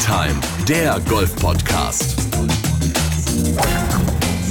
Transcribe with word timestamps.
Time, 0.00 0.40
der 0.66 0.98
Golf-Podcast. 1.08 2.16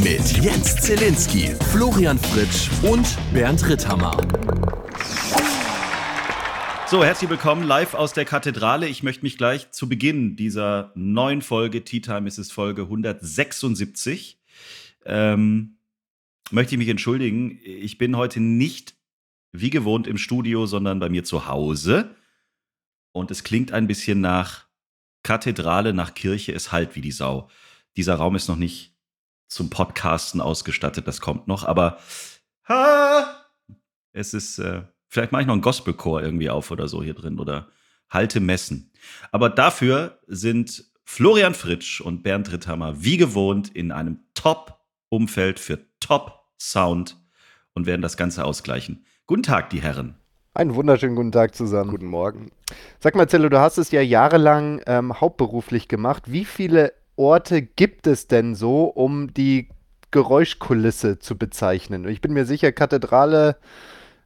Mit 0.04 0.44
Jens 0.44 0.76
Zelinski, 0.76 1.56
Florian 1.72 2.20
Fritsch 2.20 2.70
und 2.84 3.18
Bernd 3.34 3.68
Ritthammer. 3.68 4.16
So, 6.88 7.04
herzlich 7.04 7.32
willkommen 7.32 7.64
live 7.64 7.96
aus 7.96 8.14
der 8.14 8.26
Kathedrale. 8.26 8.88
Ich 8.88 9.02
möchte 9.02 9.24
mich 9.24 9.40
gleich 9.40 9.72
zu 9.72 9.90
Beginn 9.90 10.36
dieser 10.36 10.92
neuen 10.94 11.42
Folge, 11.42 11.84
Tea 11.84 12.02
Time 12.02 12.28
ist 12.28 12.38
es 12.38 12.52
Folge 12.52 12.84
176, 12.84 14.40
ähm, 15.06 15.78
möchte 16.52 16.76
ich 16.76 16.80
mich 16.80 16.90
entschuldigen. 16.90 17.60
Ich 17.64 17.98
bin 17.98 18.16
heute 18.16 18.40
nicht 18.40 18.96
wie 19.52 19.72
gewohnt 19.72 20.06
im 20.06 20.20
Studio, 20.20 20.68
sondern 20.68 21.00
bei 21.00 21.10
mir 21.10 21.24
zu 21.24 21.48
Hause. 21.48 22.16
Und 23.12 23.32
es 23.32 23.44
klingt 23.44 23.72
ein 23.72 23.88
bisschen 23.88 24.22
nach 24.22 24.69
Kathedrale, 25.24 25.94
nach 25.94 26.14
Kirche. 26.14 26.54
Es 26.54 26.72
halt 26.72 26.96
wie 26.96 27.02
die 27.02 27.12
Sau. 27.12 27.50
Dieser 27.98 28.16
Raum 28.16 28.36
ist 28.36 28.48
noch 28.48 28.56
nicht 28.56 28.96
zum 29.48 29.70
Podcasten 29.70 30.42
ausgestattet. 30.42 31.08
Das 31.08 31.22
kommt 31.22 31.48
noch. 31.48 31.64
Aber 31.66 32.00
ha, 32.68 33.46
es 34.14 34.34
ist, 34.34 34.60
äh, 34.60 34.84
vielleicht 35.08 35.32
mache 35.32 35.42
ich 35.42 35.48
noch 35.48 35.54
einen 35.54 35.62
Gospelchor 35.62 36.22
irgendwie 36.22 36.50
auf 36.50 36.72
oder 36.72 36.88
so 36.88 37.04
hier 37.04 37.14
drin 37.14 37.40
oder 37.40 37.70
halte 38.10 38.40
Messen. 38.40 38.92
Aber 39.32 39.50
dafür 39.50 40.20
sind 40.28 40.86
Florian 41.04 41.56
Fritsch 41.56 42.02
und 42.02 42.22
Bernd 42.22 42.52
Ritthammer 42.52 43.04
wie 43.04 43.18
gewohnt 43.18 43.70
in 43.70 43.92
einem 43.92 44.20
Top-Umfeld 44.36 45.60
für 45.60 45.80
Top-Sound 46.00 47.18
und 47.74 47.86
werden 47.86 48.02
das 48.02 48.18
Ganze 48.18 48.46
ausgleichen. 48.46 49.06
Guten 49.26 49.44
Tag, 49.44 49.70
die 49.70 49.82
Herren. 49.82 50.19
Einen 50.60 50.76
wunderschönen 50.76 51.16
guten 51.16 51.32
Tag 51.32 51.56
zusammen. 51.56 51.90
Guten 51.90 52.08
Morgen. 52.08 52.52
Sag 53.00 53.16
mal, 53.16 53.30
Zello, 53.30 53.48
du 53.48 53.62
hast 53.62 53.78
es 53.78 53.92
ja 53.92 54.02
jahrelang 54.02 54.82
ähm, 54.88 55.22
hauptberuflich 55.22 55.88
gemacht. 55.88 56.24
Wie 56.34 56.44
viele 56.44 56.92
Orte 57.16 57.62
gibt 57.62 58.08
es 58.08 58.28
denn 58.28 58.56
so, 58.56 58.84
um 58.84 59.34
die 59.34 59.70
Geräuschkulisse 60.12 61.18
zu 61.18 61.38
bezeichnen? 61.38 62.06
Ich 62.10 62.20
bin 62.20 62.34
mir 62.34 62.44
sicher, 62.46 62.74
Kathedrale. 62.74 63.56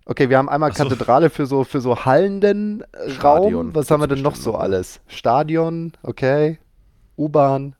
Okay, 0.05 0.31
wir 0.31 0.39
haben 0.39 0.49
einmal 0.49 0.73
so. 0.73 0.81
Kathedrale 0.81 1.29
für 1.29 1.45
so, 1.45 1.65
für 1.65 1.81
so 1.81 2.03
hallenden 2.03 2.83
Stadion, 3.09 3.67
Raum. 3.67 3.75
Was 3.75 3.91
haben 3.91 4.01
wir 4.01 4.07
denn 4.07 4.23
noch 4.23 4.35
so 4.35 4.55
alles? 4.55 5.01
Stadion, 5.05 5.91
okay. 6.01 6.57
U-Bahn, 7.15 7.75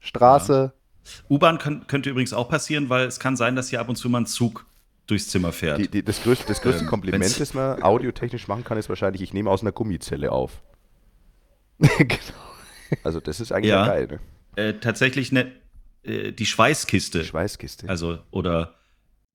Straße. 0.00 0.72
Ja. 1.04 1.10
U-Bahn 1.30 1.60
könnte 1.86 2.10
übrigens 2.10 2.32
auch 2.32 2.48
passieren, 2.48 2.88
weil 2.88 3.06
es 3.06 3.20
kann 3.20 3.36
sein, 3.36 3.54
dass 3.54 3.68
hier 3.68 3.80
ab 3.80 3.88
und 3.88 3.94
zu 3.94 4.10
mal 4.10 4.22
ein 4.22 4.26
Zug 4.26 4.66
durchs 5.06 5.28
Zimmer 5.28 5.52
fährt. 5.52 5.78
Die, 5.78 5.88
die, 5.88 6.02
das 6.02 6.22
größte, 6.22 6.46
das 6.46 6.60
größte 6.60 6.82
ähm, 6.82 6.88
Kompliment, 6.88 7.40
das 7.40 7.54
man 7.54 7.82
audiotechnisch 7.82 8.48
machen 8.48 8.64
kann, 8.64 8.78
ist 8.78 8.88
wahrscheinlich, 8.88 9.22
ich 9.22 9.32
nehme 9.32 9.50
aus 9.50 9.62
einer 9.62 9.72
Gummizelle 9.72 10.32
auf. 10.32 10.60
genau. 11.78 12.16
Also 13.02 13.20
das 13.20 13.40
ist 13.40 13.52
eigentlich 13.52 13.70
ja, 13.70 13.86
geil. 13.86 14.20
Ne? 14.56 14.62
Äh, 14.62 14.74
tatsächlich 14.80 15.32
ne, 15.32 15.52
äh, 16.02 16.32
die 16.32 16.46
Schweißkiste. 16.46 17.20
Die 17.20 17.26
Schweißkiste. 17.26 17.88
Also, 17.88 18.18
oder 18.30 18.74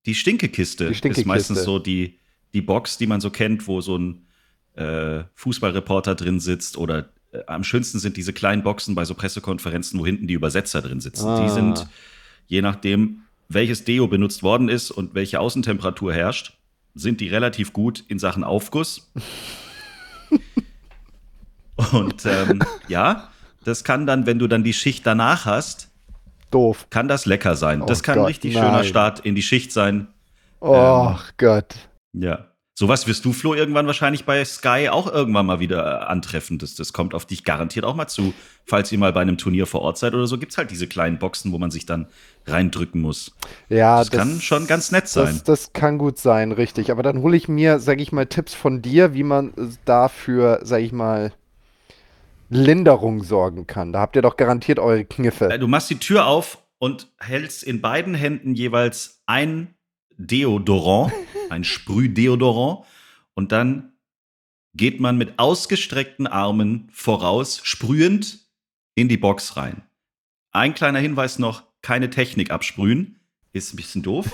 die 0.06 0.14
Stinkekiste, 0.14 0.88
die 0.88 0.94
Stinkekiste. 0.94 1.20
ist 1.22 1.26
meistens 1.26 1.64
so 1.64 1.78
die, 1.78 2.18
die 2.54 2.62
Box, 2.62 2.98
die 2.98 3.06
man 3.06 3.20
so 3.20 3.30
kennt, 3.30 3.66
wo 3.66 3.80
so 3.80 3.96
ein 3.96 4.26
äh, 4.74 5.24
Fußballreporter 5.34 6.14
drin 6.14 6.40
sitzt 6.40 6.76
oder 6.76 7.10
äh, 7.32 7.40
am 7.46 7.64
schönsten 7.64 7.98
sind 7.98 8.16
diese 8.16 8.32
kleinen 8.32 8.62
Boxen 8.62 8.94
bei 8.94 9.04
so 9.04 9.14
Pressekonferenzen, 9.14 9.98
wo 10.00 10.06
hinten 10.06 10.26
die 10.26 10.34
Übersetzer 10.34 10.82
drin 10.82 11.00
sitzen. 11.00 11.28
Ah. 11.28 11.42
Die 11.42 11.50
sind, 11.50 11.86
je 12.46 12.62
nachdem, 12.62 13.21
welches 13.54 13.84
Deo 13.84 14.06
benutzt 14.06 14.42
worden 14.42 14.68
ist 14.68 14.90
und 14.90 15.14
welche 15.14 15.40
Außentemperatur 15.40 16.12
herrscht, 16.12 16.58
sind 16.94 17.20
die 17.20 17.28
relativ 17.28 17.72
gut 17.72 18.04
in 18.08 18.18
Sachen 18.18 18.44
Aufguss. 18.44 19.12
und 21.92 22.26
ähm, 22.26 22.62
ja, 22.88 23.30
das 23.64 23.84
kann 23.84 24.06
dann, 24.06 24.26
wenn 24.26 24.38
du 24.38 24.46
dann 24.46 24.64
die 24.64 24.72
Schicht 24.72 25.06
danach 25.06 25.46
hast, 25.46 25.90
doof. 26.50 26.86
Kann 26.90 27.08
das 27.08 27.26
lecker 27.26 27.56
sein. 27.56 27.82
Oh 27.82 27.86
das 27.86 28.02
kann 28.02 28.16
Gott, 28.16 28.24
ein 28.24 28.26
richtig 28.26 28.54
nein. 28.54 28.64
schöner 28.64 28.84
Start 28.84 29.20
in 29.20 29.34
die 29.34 29.42
Schicht 29.42 29.72
sein. 29.72 30.08
Oh 30.60 31.10
ähm, 31.10 31.18
Gott. 31.38 31.74
Ja. 32.12 32.46
Sowas 32.74 33.06
wirst 33.06 33.24
du, 33.26 33.34
Flo, 33.34 33.54
irgendwann 33.54 33.86
wahrscheinlich 33.86 34.24
bei 34.24 34.42
Sky 34.46 34.88
auch 34.90 35.06
irgendwann 35.06 35.44
mal 35.44 35.60
wieder 35.60 35.84
äh, 35.84 36.04
antreffen. 36.06 36.56
Das, 36.56 36.74
das 36.74 36.94
kommt 36.94 37.12
auf 37.12 37.26
dich 37.26 37.44
garantiert 37.44 37.84
auch 37.84 37.94
mal 37.94 38.08
zu. 38.08 38.32
Falls 38.64 38.90
ihr 38.90 38.98
mal 38.98 39.12
bei 39.12 39.20
einem 39.20 39.36
Turnier 39.36 39.66
vor 39.66 39.82
Ort 39.82 39.98
seid 39.98 40.14
oder 40.14 40.26
so, 40.26 40.38
gibt 40.38 40.52
es 40.52 40.58
halt 40.58 40.70
diese 40.70 40.86
kleinen 40.86 41.18
Boxen, 41.18 41.52
wo 41.52 41.58
man 41.58 41.70
sich 41.70 41.84
dann 41.84 42.06
reindrücken 42.46 43.00
muss. 43.00 43.36
Ja, 43.68 43.98
das, 43.98 44.08
das 44.08 44.18
kann 44.18 44.40
schon 44.40 44.66
ganz 44.66 44.90
nett 44.90 45.06
sein. 45.06 45.26
Das, 45.26 45.44
das 45.44 45.72
kann 45.74 45.98
gut 45.98 46.18
sein, 46.18 46.50
richtig. 46.50 46.90
Aber 46.90 47.02
dann 47.02 47.20
hole 47.20 47.36
ich 47.36 47.46
mir, 47.46 47.78
sage 47.78 48.02
ich 48.02 48.10
mal, 48.10 48.26
Tipps 48.26 48.54
von 48.54 48.80
dir, 48.80 49.12
wie 49.12 49.22
man 49.22 49.52
dafür, 49.84 50.60
sage 50.62 50.84
ich 50.84 50.92
mal, 50.92 51.32
Linderung 52.48 53.22
sorgen 53.22 53.66
kann. 53.66 53.92
Da 53.92 54.00
habt 54.00 54.16
ihr 54.16 54.22
doch 54.22 54.38
garantiert 54.38 54.78
eure 54.78 55.04
Kniffe. 55.04 55.50
Äh, 55.50 55.58
du 55.58 55.68
machst 55.68 55.90
die 55.90 55.98
Tür 55.98 56.26
auf 56.26 56.58
und 56.78 57.12
hältst 57.18 57.62
in 57.62 57.82
beiden 57.82 58.14
Händen 58.14 58.54
jeweils 58.54 59.22
ein 59.26 59.74
Deodorant, 60.26 61.12
ein 61.50 61.64
Sprühdeodorant. 61.64 62.86
Und 63.34 63.52
dann 63.52 63.92
geht 64.74 65.00
man 65.00 65.18
mit 65.18 65.38
ausgestreckten 65.38 66.26
Armen 66.26 66.88
voraus, 66.92 67.60
sprühend 67.64 68.38
in 68.94 69.08
die 69.08 69.16
Box 69.16 69.56
rein. 69.56 69.82
Ein 70.52 70.74
kleiner 70.74 70.98
Hinweis 70.98 71.38
noch: 71.38 71.64
keine 71.82 72.10
Technik 72.10 72.50
absprühen. 72.50 73.18
Ist 73.52 73.72
ein 73.72 73.76
bisschen 73.76 74.02
doof. 74.02 74.32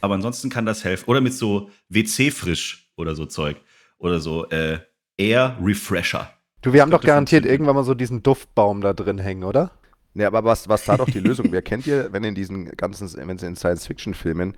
Aber 0.00 0.14
ansonsten 0.14 0.48
kann 0.48 0.64
das 0.64 0.84
helfen. 0.84 1.04
Oder 1.08 1.20
mit 1.20 1.34
so 1.34 1.70
WC-Frisch 1.88 2.90
oder 2.96 3.14
so 3.14 3.26
Zeug. 3.26 3.60
Oder 3.98 4.20
so 4.20 4.48
äh, 4.48 4.78
Air 5.18 5.58
Refresher. 5.60 6.32
Du, 6.62 6.72
wir 6.72 6.82
haben 6.82 6.90
doch 6.90 7.02
garantiert 7.02 7.44
irgendwann 7.44 7.74
mal 7.74 7.84
so 7.84 7.94
diesen 7.94 8.22
Duftbaum 8.22 8.80
da 8.80 8.92
drin 8.92 9.18
hängen, 9.18 9.44
oder? 9.44 9.72
Ja, 10.14 10.26
aber 10.26 10.44
was, 10.44 10.68
was 10.68 10.84
da 10.84 10.96
doch 10.96 11.08
die 11.08 11.20
Lösung? 11.20 11.52
Wer 11.52 11.62
kennt 11.62 11.86
ihr, 11.86 12.12
wenn 12.12 12.24
in 12.24 12.34
diesen 12.34 12.66
ganzen, 12.72 13.10
wenn 13.16 13.36
es 13.36 13.42
in 13.42 13.56
Science-Fiction-Filmen 13.56 14.56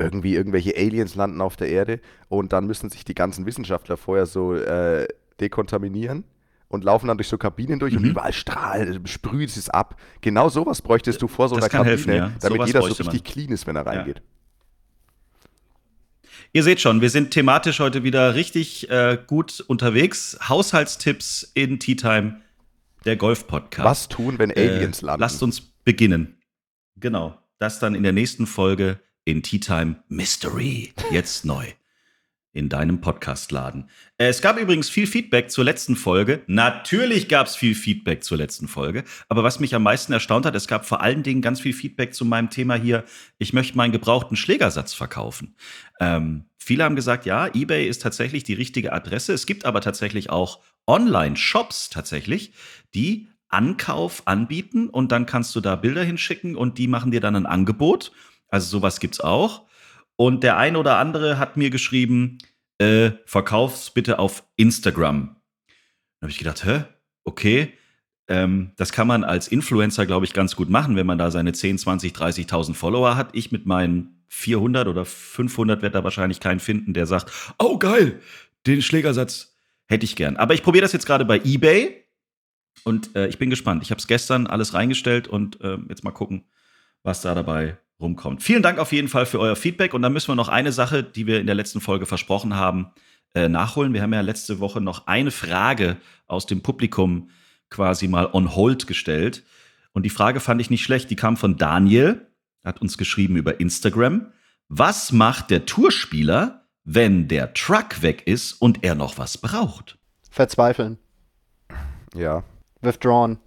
irgendwie 0.00 0.34
irgendwelche 0.34 0.76
Aliens 0.76 1.14
landen 1.14 1.40
auf 1.40 1.56
der 1.56 1.68
Erde 1.68 2.00
und 2.28 2.52
dann 2.52 2.66
müssen 2.66 2.90
sich 2.90 3.04
die 3.04 3.14
ganzen 3.14 3.46
Wissenschaftler 3.46 3.96
vorher 3.96 4.26
so 4.26 4.54
äh, 4.54 5.06
dekontaminieren 5.40 6.24
und 6.68 6.84
laufen 6.84 7.08
dann 7.08 7.18
durch 7.18 7.28
so 7.28 7.36
Kabinen 7.36 7.78
durch 7.78 7.92
mhm. 7.92 7.98
und 7.98 8.04
überall 8.04 8.32
strahlt, 8.32 9.08
sprüht 9.08 9.50
es 9.50 9.68
ab. 9.68 10.00
Genau 10.20 10.48
sowas 10.48 10.80
bräuchtest 10.80 11.20
du 11.20 11.28
vor 11.28 11.48
so 11.48 11.56
das 11.56 11.64
einer 11.64 11.70
Kabine, 11.70 11.90
helfen, 11.90 12.14
ja. 12.14 12.32
damit 12.40 12.66
jeder 12.66 12.80
so 12.82 12.88
richtig 12.88 13.06
man. 13.06 13.24
clean 13.24 13.50
ist, 13.50 13.66
wenn 13.66 13.76
er 13.76 13.86
reingeht. 13.86 14.18
Ja. 14.18 14.22
Ihr 16.52 16.62
seht 16.64 16.80
schon, 16.80 17.00
wir 17.00 17.10
sind 17.10 17.30
thematisch 17.30 17.78
heute 17.78 18.02
wieder 18.02 18.34
richtig 18.34 18.90
äh, 18.90 19.18
gut 19.24 19.60
unterwegs. 19.66 20.38
Haushaltstipps 20.48 21.52
in 21.54 21.78
Tea 21.78 21.94
Time, 21.94 22.40
der 23.04 23.16
Golf-Podcast. 23.16 23.84
Was 23.84 24.08
tun, 24.08 24.38
wenn 24.38 24.50
äh, 24.50 24.68
Aliens 24.68 25.02
äh, 25.02 25.06
landen? 25.06 25.20
Lasst 25.20 25.42
uns 25.42 25.60
beginnen. 25.60 26.40
Genau. 26.96 27.36
Das 27.58 27.78
dann 27.78 27.94
in 27.94 28.02
der 28.02 28.12
nächsten 28.12 28.46
Folge 28.46 28.98
in 29.30 29.42
Tea 29.42 29.60
Time 29.60 29.96
Mystery. 30.08 30.92
Jetzt 31.10 31.44
neu 31.44 31.66
in 32.52 32.68
deinem 32.68 33.00
Podcastladen. 33.00 33.88
Es 34.18 34.42
gab 34.42 34.58
übrigens 34.58 34.90
viel 34.90 35.06
Feedback 35.06 35.52
zur 35.52 35.64
letzten 35.64 35.94
Folge. 35.94 36.42
Natürlich 36.48 37.28
gab 37.28 37.46
es 37.46 37.54
viel 37.54 37.76
Feedback 37.76 38.24
zur 38.24 38.38
letzten 38.38 38.66
Folge. 38.66 39.04
Aber 39.28 39.44
was 39.44 39.60
mich 39.60 39.72
am 39.72 39.84
meisten 39.84 40.12
erstaunt 40.12 40.46
hat, 40.46 40.56
es 40.56 40.66
gab 40.66 40.84
vor 40.84 41.00
allen 41.00 41.22
Dingen 41.22 41.42
ganz 41.42 41.60
viel 41.60 41.72
Feedback 41.72 42.12
zu 42.12 42.24
meinem 42.24 42.50
Thema 42.50 42.74
hier. 42.74 43.04
Ich 43.38 43.52
möchte 43.52 43.76
meinen 43.76 43.92
gebrauchten 43.92 44.36
Schlägersatz 44.36 44.94
verkaufen. 44.94 45.54
Ähm, 46.00 46.46
viele 46.58 46.82
haben 46.82 46.96
gesagt, 46.96 47.24
ja, 47.24 47.46
eBay 47.54 47.86
ist 47.86 48.02
tatsächlich 48.02 48.42
die 48.42 48.54
richtige 48.54 48.92
Adresse. 48.92 49.32
Es 49.32 49.46
gibt 49.46 49.64
aber 49.64 49.80
tatsächlich 49.80 50.30
auch 50.30 50.58
Online-Shops 50.88 51.90
tatsächlich, 51.90 52.52
die 52.96 53.28
Ankauf 53.48 54.22
anbieten 54.26 54.88
und 54.88 55.12
dann 55.12 55.26
kannst 55.26 55.54
du 55.54 55.60
da 55.60 55.76
Bilder 55.76 56.02
hinschicken 56.02 56.56
und 56.56 56.78
die 56.78 56.88
machen 56.88 57.12
dir 57.12 57.20
dann 57.20 57.36
ein 57.36 57.46
Angebot 57.46 58.10
also 58.50 58.66
sowas 58.68 59.00
gibt's 59.00 59.20
auch. 59.20 59.66
Und 60.16 60.42
der 60.42 60.56
eine 60.56 60.78
oder 60.78 60.98
andere 60.98 61.38
hat 61.38 61.56
mir 61.56 61.70
geschrieben, 61.70 62.38
äh, 62.78 63.12
verkauf's 63.24 63.90
bitte 63.90 64.18
auf 64.18 64.44
Instagram. 64.56 65.36
Da 66.20 66.24
habe 66.24 66.30
ich 66.30 66.38
gedacht, 66.38 66.64
hä? 66.64 66.84
Okay. 67.24 67.72
Ähm, 68.28 68.72
das 68.76 68.92
kann 68.92 69.06
man 69.06 69.24
als 69.24 69.48
Influencer, 69.48 70.06
glaube 70.06 70.24
ich, 70.24 70.32
ganz 70.32 70.56
gut 70.56 70.70
machen, 70.70 70.96
wenn 70.96 71.06
man 71.06 71.18
da 71.18 71.30
seine 71.30 71.52
10, 71.52 71.78
20, 71.78 72.12
30.000 72.12 72.74
Follower 72.74 73.16
hat. 73.16 73.30
Ich 73.34 73.50
mit 73.50 73.66
meinen 73.66 74.24
400 74.28 74.86
oder 74.86 75.04
500 75.04 75.82
werde 75.82 75.94
da 75.94 76.04
wahrscheinlich 76.04 76.38
keinen 76.40 76.60
finden, 76.60 76.94
der 76.94 77.06
sagt, 77.06 77.54
oh 77.58 77.78
geil, 77.78 78.20
den 78.66 78.80
Schlägersatz 78.80 79.56
hätte 79.86 80.04
ich 80.04 80.14
gern. 80.14 80.36
Aber 80.36 80.54
ich 80.54 80.62
probiere 80.62 80.82
das 80.82 80.92
jetzt 80.92 81.06
gerade 81.06 81.24
bei 81.24 81.40
eBay 81.44 82.04
und 82.84 83.14
äh, 83.16 83.26
ich 83.26 83.38
bin 83.38 83.50
gespannt. 83.50 83.82
Ich 83.82 83.90
habe 83.90 83.98
es 83.98 84.06
gestern 84.06 84.46
alles 84.46 84.72
reingestellt 84.72 85.26
und 85.26 85.60
äh, 85.60 85.78
jetzt 85.88 86.04
mal 86.04 86.12
gucken, 86.12 86.44
was 87.02 87.22
da 87.22 87.34
dabei 87.34 87.78
rumkommt. 88.00 88.42
Vielen 88.42 88.62
Dank 88.62 88.78
auf 88.78 88.92
jeden 88.92 89.08
Fall 89.08 89.26
für 89.26 89.38
euer 89.38 89.56
Feedback. 89.56 89.94
Und 89.94 90.02
dann 90.02 90.12
müssen 90.12 90.28
wir 90.28 90.34
noch 90.34 90.48
eine 90.48 90.72
Sache, 90.72 91.02
die 91.02 91.26
wir 91.26 91.40
in 91.40 91.46
der 91.46 91.54
letzten 91.54 91.80
Folge 91.80 92.06
versprochen 92.06 92.56
haben, 92.56 92.90
äh, 93.34 93.48
nachholen. 93.48 93.92
Wir 93.92 94.02
haben 94.02 94.12
ja 94.12 94.20
letzte 94.20 94.60
Woche 94.60 94.80
noch 94.80 95.06
eine 95.06 95.30
Frage 95.30 95.96
aus 96.26 96.46
dem 96.46 96.62
Publikum 96.62 97.30
quasi 97.68 98.08
mal 98.08 98.28
on 98.32 98.54
hold 98.54 98.86
gestellt. 98.86 99.44
Und 99.92 100.04
die 100.04 100.10
Frage 100.10 100.40
fand 100.40 100.60
ich 100.60 100.70
nicht 100.70 100.82
schlecht. 100.82 101.10
Die 101.10 101.16
kam 101.16 101.36
von 101.36 101.56
Daniel, 101.56 102.26
hat 102.64 102.80
uns 102.80 102.98
geschrieben 102.98 103.36
über 103.36 103.60
Instagram. 103.60 104.32
Was 104.68 105.12
macht 105.12 105.50
der 105.50 105.66
Tourspieler, 105.66 106.68
wenn 106.84 107.28
der 107.28 107.54
Truck 107.54 108.02
weg 108.02 108.26
ist 108.26 108.52
und 108.54 108.84
er 108.84 108.94
noch 108.94 109.18
was 109.18 109.38
braucht? 109.38 109.98
Verzweifeln. 110.30 110.98
Ja, 112.14 112.44
Withdrawn. 112.80 113.38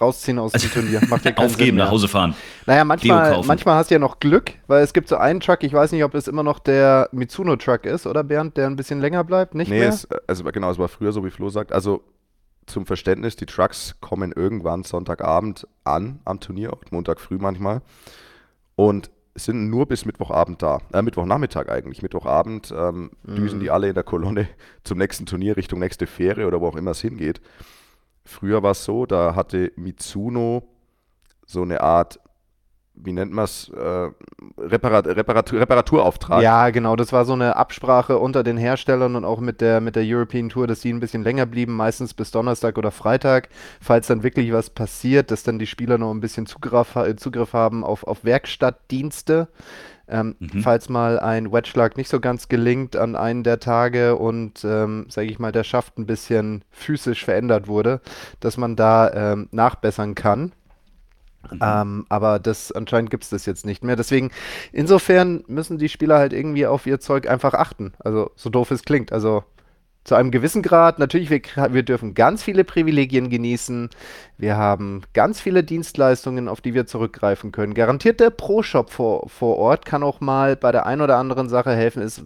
Rausziehen 0.00 0.38
aus 0.38 0.52
dem 0.52 0.70
Turnier. 0.70 1.00
Macht 1.08 1.24
ja 1.24 1.32
keinen 1.32 1.48
Sinn 1.48 1.54
Aufgeben, 1.56 1.76
mehr. 1.76 1.86
nach 1.86 1.92
Hause 1.92 2.08
fahren. 2.08 2.34
Naja, 2.66 2.84
manchmal, 2.84 3.42
manchmal 3.44 3.76
hast 3.76 3.90
du 3.90 3.94
ja 3.94 3.98
noch 3.98 4.20
Glück, 4.20 4.52
weil 4.66 4.82
es 4.82 4.92
gibt 4.92 5.08
so 5.08 5.16
einen 5.16 5.40
Truck, 5.40 5.62
ich 5.62 5.72
weiß 5.72 5.92
nicht, 5.92 6.04
ob 6.04 6.14
es 6.14 6.28
immer 6.28 6.42
noch 6.42 6.58
der 6.58 7.08
Mitsuno-Truck 7.12 7.86
ist, 7.86 8.06
oder 8.06 8.24
Bernd, 8.24 8.56
der 8.56 8.66
ein 8.66 8.76
bisschen 8.76 9.00
länger 9.00 9.24
bleibt, 9.24 9.54
nicht 9.54 9.68
Nee, 9.68 9.80
mehr? 9.80 9.88
es, 9.88 10.06
also 10.26 10.44
genau, 10.44 10.70
es 10.70 10.78
war 10.78 10.88
früher 10.88 11.12
so, 11.12 11.24
wie 11.24 11.30
Flo 11.30 11.48
sagt. 11.48 11.72
Also 11.72 12.02
zum 12.66 12.86
Verständnis, 12.86 13.36
die 13.36 13.46
Trucks 13.46 13.94
kommen 14.00 14.32
irgendwann 14.32 14.82
Sonntagabend 14.84 15.66
an, 15.84 16.20
am 16.24 16.40
Turnierort, 16.40 16.92
Montag 16.92 17.20
früh 17.20 17.36
manchmal. 17.38 17.82
Und 18.76 19.10
sind 19.36 19.68
nur 19.68 19.86
bis 19.86 20.04
Mittwochabend 20.04 20.62
da. 20.62 20.78
Äh, 20.92 21.02
Mittwochnachmittag 21.02 21.68
eigentlich. 21.68 22.02
Mittwochabend 22.02 22.72
ähm, 22.76 23.10
düsen 23.24 23.58
die 23.58 23.70
alle 23.70 23.88
in 23.88 23.94
der 23.94 24.04
Kolonne 24.04 24.48
zum 24.84 24.98
nächsten 24.98 25.26
Turnier, 25.26 25.56
Richtung 25.56 25.80
nächste 25.80 26.06
Fähre 26.06 26.46
oder 26.46 26.60
wo 26.60 26.68
auch 26.68 26.76
immer 26.76 26.92
es 26.92 27.00
hingeht. 27.00 27.40
Früher 28.26 28.62
war 28.62 28.70
es 28.72 28.84
so, 28.84 29.06
da 29.06 29.34
hatte 29.34 29.72
Mitsuno 29.76 30.62
so 31.46 31.62
eine 31.62 31.80
Art, 31.82 32.18
wie 32.94 33.12
nennt 33.12 33.32
man 33.32 33.44
es, 33.44 33.68
äh, 33.68 34.10
Reparat 34.58 35.06
Reparatur 35.08 35.60
Reparaturauftrag. 35.60 36.42
Ja, 36.42 36.70
genau, 36.70 36.96
das 36.96 37.12
war 37.12 37.24
so 37.26 37.32
eine 37.34 37.56
Absprache 37.56 38.18
unter 38.18 38.42
den 38.42 38.56
Herstellern 38.56 39.16
und 39.16 39.24
auch 39.24 39.40
mit 39.40 39.60
der, 39.60 39.80
mit 39.80 39.96
der 39.96 40.04
European 40.06 40.48
Tour, 40.48 40.66
dass 40.66 40.80
die 40.80 40.92
ein 40.92 41.00
bisschen 41.00 41.22
länger 41.24 41.44
blieben, 41.44 41.74
meistens 41.76 42.14
bis 42.14 42.30
Donnerstag 42.30 42.78
oder 42.78 42.90
Freitag, 42.92 43.48
falls 43.80 44.06
dann 44.06 44.22
wirklich 44.22 44.52
was 44.52 44.70
passiert, 44.70 45.30
dass 45.30 45.42
dann 45.42 45.58
die 45.58 45.66
Spieler 45.66 45.98
noch 45.98 46.12
ein 46.12 46.20
bisschen 46.20 46.46
Zugriff, 46.46 46.94
ha- 46.94 47.16
Zugriff 47.16 47.52
haben 47.52 47.84
auf, 47.84 48.04
auf 48.04 48.24
Werkstattdienste. 48.24 49.48
Ähm, 50.08 50.36
Mhm. 50.38 50.60
Falls 50.62 50.88
mal 50.88 51.18
ein 51.18 51.52
Wedgeschlag 51.52 51.96
nicht 51.96 52.08
so 52.10 52.20
ganz 52.20 52.48
gelingt 52.48 52.96
an 52.96 53.16
einem 53.16 53.42
der 53.42 53.58
Tage 53.60 54.16
und, 54.16 54.64
ähm, 54.64 55.06
sage 55.08 55.28
ich 55.28 55.38
mal, 55.38 55.52
der 55.52 55.64
Schaft 55.64 55.98
ein 55.98 56.06
bisschen 56.06 56.62
physisch 56.70 57.24
verändert 57.24 57.68
wurde, 57.68 58.00
dass 58.40 58.56
man 58.56 58.76
da 58.76 59.10
ähm, 59.32 59.48
nachbessern 59.50 60.14
kann. 60.14 60.52
Ähm, 61.60 62.06
aber 62.08 62.38
das 62.38 62.72
anscheinend 62.72 63.10
gibt 63.10 63.24
es 63.24 63.30
das 63.30 63.44
jetzt 63.46 63.66
nicht 63.66 63.84
mehr. 63.84 63.96
Deswegen, 63.96 64.30
insofern 64.72 65.44
müssen 65.46 65.76
die 65.78 65.90
Spieler 65.90 66.18
halt 66.18 66.32
irgendwie 66.32 66.66
auf 66.66 66.86
ihr 66.86 67.00
Zeug 67.00 67.28
einfach 67.28 67.54
achten. 67.54 67.92
Also, 67.98 68.30
so 68.34 68.48
doof 68.50 68.70
es 68.70 68.82
klingt. 68.84 69.12
Also, 69.12 69.44
zu 70.04 70.14
einem 70.14 70.30
gewissen 70.30 70.62
Grad, 70.62 70.98
natürlich, 70.98 71.30
wir, 71.30 71.40
wir 71.70 71.82
dürfen 71.82 72.12
ganz 72.12 72.42
viele 72.42 72.62
Privilegien 72.62 73.30
genießen. 73.30 73.88
Wir 74.36 74.56
haben 74.56 75.02
ganz 75.14 75.40
viele 75.40 75.64
Dienstleistungen, 75.64 76.46
auf 76.46 76.60
die 76.60 76.74
wir 76.74 76.86
zurückgreifen 76.86 77.52
können. 77.52 77.72
Garantiert 77.72 78.20
der 78.20 78.28
Pro-Shop 78.28 78.90
vor, 78.90 79.28
vor 79.30 79.56
Ort 79.56 79.86
kann 79.86 80.02
auch 80.02 80.20
mal 80.20 80.56
bei 80.56 80.72
der 80.72 80.84
einen 80.84 81.00
oder 81.00 81.16
anderen 81.16 81.48
Sache 81.48 81.74
helfen. 81.74 82.02
Es 82.02 82.22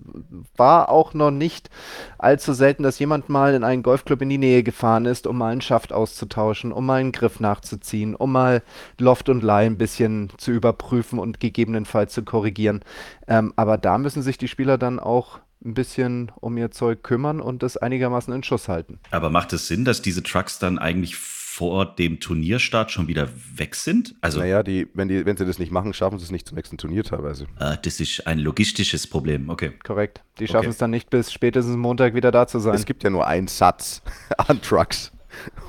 war 0.57 0.89
auch 0.89 1.15
noch 1.15 1.31
nicht 1.31 1.71
allzu 2.19 2.53
selten, 2.53 2.83
dass 2.83 2.99
jemand 2.99 3.29
mal 3.29 3.55
in 3.55 3.63
einen 3.63 3.85
Golfclub 3.85 4.23
in 4.23 4.31
die 4.31 4.39
Nähe 4.39 4.65
gefahren 4.65 5.07
ist, 5.07 5.29
um 5.29 5.39
mal 5.39 5.53
einen 5.53 5.61
Schaft 5.61 5.93
auszutauschen, 5.93 6.73
um 6.73 6.85
mal 6.85 7.01
einen 7.01 7.13
Griff 7.13 7.39
nachzuziehen, 7.39 8.17
um 8.17 8.33
mal 8.33 8.63
Loft 8.99 9.29
und 9.29 9.45
Lie 9.45 9.67
ein 9.67 9.79
bisschen 9.79 10.31
zu 10.37 10.51
überprüfen 10.51 11.21
und 11.21 11.39
gegebenenfalls 11.39 12.13
zu 12.13 12.25
korrigieren. 12.25 12.81
Ähm, 13.29 13.53
aber 13.55 13.79
da 13.79 13.99
müssen 13.99 14.23
sich 14.23 14.37
die 14.37 14.49
Spieler 14.49 14.79
dann 14.79 14.99
auch 14.99 15.39
ein 15.65 15.75
bisschen 15.75 16.31
um 16.41 16.57
ihr 16.57 16.71
Zeug 16.71 17.03
kümmern 17.03 17.41
und 17.41 17.63
das 17.63 17.77
einigermaßen 17.77 18.33
in 18.33 18.43
Schuss 18.43 18.69
halten. 18.69 18.99
Aber 19.11 19.31
macht 19.31 19.53
es 19.53 19.67
Sinn, 19.69 19.85
dass 19.85 20.03
diese 20.03 20.23
Trucks 20.23 20.59
dann 20.59 20.79
eigentlich 20.79 21.17
vor 21.17 21.85
dem 21.97 22.21
Turnierstart 22.21 22.93
schon 22.93 23.09
wieder 23.09 23.29
weg 23.57 23.75
sind? 23.75 24.15
Also, 24.21 24.39
Naja, 24.39 24.63
die, 24.63 24.87
wenn, 24.95 25.09
die, 25.09 25.27
wenn 25.27 25.37
sie 25.37 25.45
das 25.45 25.59
nicht 25.59 25.73
machen, 25.73 25.93
schaffen 25.93 26.19
sie 26.21 26.25
es 26.25 26.31
nicht 26.31 26.47
zum 26.47 26.55
nächsten 26.57 26.79
Turnier 26.79 27.03
teilweise. 27.03 27.47
äh, 27.59 27.77
das 27.83 27.99
ist 27.99 28.25
ein 28.29 28.39
logistisches 28.39 29.09
Problem. 29.09 29.49
Okay. 29.51 29.73
Korrekt. 29.85 30.23
Die 30.39 30.47
schaffen 30.47 30.59
Okay. 30.67 30.69
es 30.69 30.79
dann 30.79 30.91
nicht 30.93 31.11
bis 31.11 31.33
spätestens 31.33 31.77
Montag 31.77 32.15
wieder 32.15 32.31
da 32.31 32.47
zu 32.47 32.61
sein. 32.61 32.75
Es 32.75 32.87
gibt 32.87 33.03
ja 33.03 33.11
nur 33.11 33.27
einen 33.27 33.49
Satz 33.49 34.03
an 34.39 34.63
Trucks. 34.63 35.11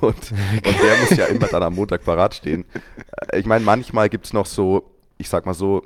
Und, 0.01 0.15
und 0.31 0.65
der 0.65 0.97
muss 1.01 1.09
ja 1.17 1.25
immer 1.25 1.47
dann 1.47 1.63
am 1.63 1.75
Montag 1.75 2.03
parat 2.05 2.35
stehen. 2.35 2.65
Ich 3.33 3.45
meine, 3.45 3.65
manchmal 3.65 4.09
gibt 4.09 4.25
es 4.27 4.33
noch 4.33 4.45
so, 4.45 4.91
ich 5.17 5.27
sag 5.29 5.45
mal 5.47 5.53
so, 5.53 5.83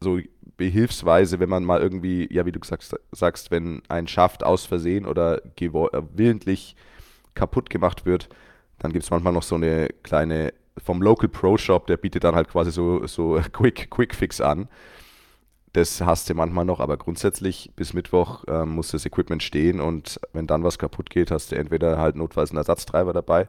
so 0.00 0.18
behilfsweise, 0.56 1.40
wenn 1.40 1.48
man 1.48 1.64
mal 1.64 1.80
irgendwie, 1.80 2.32
ja, 2.32 2.46
wie 2.46 2.52
du 2.52 2.60
sagst, 2.62 2.96
sagst 3.12 3.50
wenn 3.50 3.82
ein 3.88 4.06
Schaft 4.06 4.44
aus 4.44 4.66
Versehen 4.66 5.06
oder 5.06 5.42
äh, 5.44 6.02
willentlich 6.14 6.76
kaputt 7.34 7.70
gemacht 7.70 8.04
wird, 8.06 8.28
dann 8.78 8.92
gibt 8.92 9.04
es 9.04 9.10
manchmal 9.10 9.32
noch 9.32 9.42
so 9.42 9.54
eine 9.54 9.88
kleine, 10.02 10.52
vom 10.78 11.02
Local 11.02 11.28
Pro 11.28 11.56
Shop, 11.56 11.86
der 11.86 11.96
bietet 11.96 12.24
dann 12.24 12.34
halt 12.34 12.48
quasi 12.48 12.70
so, 12.70 13.06
so 13.06 13.40
Quick, 13.52 13.90
Quick 13.90 14.14
Fix 14.14 14.40
an. 14.40 14.68
Das 15.72 16.02
hast 16.02 16.28
du 16.28 16.34
manchmal 16.34 16.66
noch, 16.66 16.80
aber 16.80 16.98
grundsätzlich 16.98 17.70
bis 17.74 17.94
Mittwoch 17.94 18.44
ähm, 18.46 18.70
muss 18.70 18.90
das 18.90 19.06
Equipment 19.06 19.42
stehen 19.42 19.80
und 19.80 20.20
wenn 20.34 20.46
dann 20.46 20.64
was 20.64 20.78
kaputt 20.78 21.08
geht, 21.08 21.30
hast 21.30 21.50
du 21.50 21.56
entweder 21.56 21.98
halt 21.98 22.14
notfalls 22.14 22.50
einen 22.50 22.58
Ersatztreiber 22.58 23.14
dabei, 23.14 23.48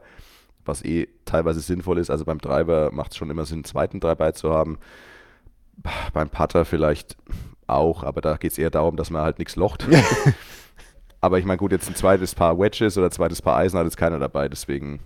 was 0.64 0.82
eh 0.82 1.08
teilweise 1.26 1.60
sinnvoll 1.60 1.98
ist. 1.98 2.08
Also 2.08 2.24
beim 2.24 2.40
Treiber 2.40 2.90
macht 2.92 3.12
es 3.12 3.18
schon 3.18 3.28
immer 3.28 3.44
Sinn, 3.44 3.58
einen 3.58 3.64
zweiten 3.64 4.00
dabei 4.00 4.32
zu 4.32 4.50
haben. 4.54 4.78
Beim 6.12 6.28
Putter 6.28 6.64
vielleicht 6.64 7.16
auch, 7.66 8.02
aber 8.02 8.20
da 8.20 8.36
geht 8.36 8.52
es 8.52 8.58
eher 8.58 8.70
darum, 8.70 8.96
dass 8.96 9.10
man 9.10 9.22
halt 9.22 9.38
nichts 9.38 9.56
locht. 9.56 9.86
aber 11.20 11.38
ich 11.38 11.44
meine, 11.44 11.58
gut, 11.58 11.72
jetzt 11.72 11.88
ein 11.88 11.94
zweites 11.94 12.34
Paar 12.34 12.58
Wedges 12.58 12.96
oder 12.98 13.06
ein 13.06 13.12
zweites 13.12 13.42
Paar 13.42 13.56
Eisen 13.56 13.78
hat 13.78 13.84
jetzt 13.84 13.96
keiner 13.96 14.18
dabei, 14.18 14.48
deswegen, 14.48 15.00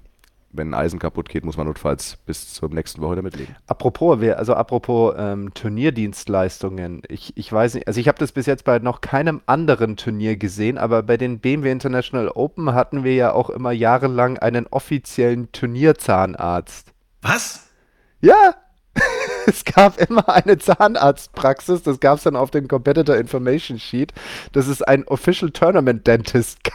wenn 0.51 0.71
ein 0.71 0.75
Eisen 0.75 0.99
kaputt 0.99 1.29
geht, 1.29 1.45
muss 1.45 1.57
man 1.57 1.67
notfalls 1.67 2.17
bis 2.27 2.53
zur 2.53 2.69
nächsten 2.71 3.01
Woche 3.01 3.17
damit 3.17 3.37
leben. 3.37 3.55
Apropos, 3.67 4.19
also 4.21 4.55
apropos 4.55 5.15
ähm, 5.17 5.53
Turnierdienstleistungen. 5.55 7.03
Ich, 7.09 7.37
ich 7.37 7.53
weiß 7.53 7.75
nicht, 7.75 7.87
also 7.87 8.01
ich 8.01 8.09
habe 8.09 8.19
das 8.19 8.33
bis 8.33 8.47
jetzt 8.47 8.65
bei 8.65 8.79
noch 8.79 9.01
keinem 9.01 9.43
anderen 9.47 9.97
Turnier 9.97 10.37
gesehen, 10.37 10.79
aber 10.79 11.03
bei 11.03 11.17
den 11.17 11.39
BMW 11.39 11.71
International 11.71 12.29
Open 12.29 12.75
hatten 12.75 13.05
wir 13.05 13.15
ja 13.15 13.33
auch 13.33 13.51
immer 13.51 13.73
jahrelang 13.73 14.39
einen 14.39 14.67
offiziellen 14.67 15.53
Turnierzahnarzt. 15.53 16.93
Was? 17.23 17.69
Ja, 18.21 18.55
es 19.47 19.65
gab 19.65 20.01
immer 20.01 20.29
eine 20.29 20.59
Zahnarztpraxis, 20.59 21.83
das 21.83 22.01
gab 22.01 22.19
es 22.19 22.25
dann 22.25 22.37
auf 22.37 22.51
dem 22.51 22.69
Competitor 22.69 23.17
Information 23.17 23.79
Sheet, 23.79 24.13
dass 24.53 24.67
es 24.67 24.83
ein 24.83 25.07
Official 25.07 25.51
Tournament 25.51 26.07
Dentist 26.07 26.59
gab. 26.65 26.75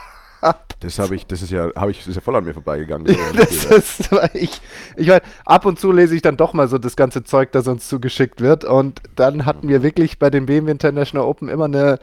Das 0.81 0.99
habe 0.99 1.15
ich, 1.15 1.25
das 1.25 1.41
ist 1.41 1.51
ja, 1.51 1.69
habe 1.75 1.91
ich, 1.91 2.05
ist 2.05 2.15
ja 2.15 2.21
voll 2.21 2.35
an 2.35 2.43
mir 2.43 2.53
vorbeigegangen. 2.53 3.15
Das 3.35 3.65
ist, 3.65 4.09
ich, 4.33 4.61
ich 4.97 5.07
meine, 5.07 5.21
ab 5.45 5.65
und 5.65 5.79
zu 5.79 5.91
lese 5.91 6.15
ich 6.15 6.21
dann 6.21 6.35
doch 6.35 6.53
mal 6.53 6.67
so 6.67 6.77
das 6.77 6.97
ganze 6.97 7.23
Zeug, 7.23 7.51
das 7.53 7.67
uns 7.67 7.87
zugeschickt 7.87 8.41
wird. 8.41 8.65
Und 8.65 9.01
dann 9.15 9.45
hatten 9.45 9.69
wir 9.69 9.81
wirklich 9.81 10.19
bei 10.19 10.29
den 10.29 10.45
BMW 10.45 10.71
International 10.71 11.25
Open 11.25 11.47
immer 11.47 11.65
eine 11.65 11.99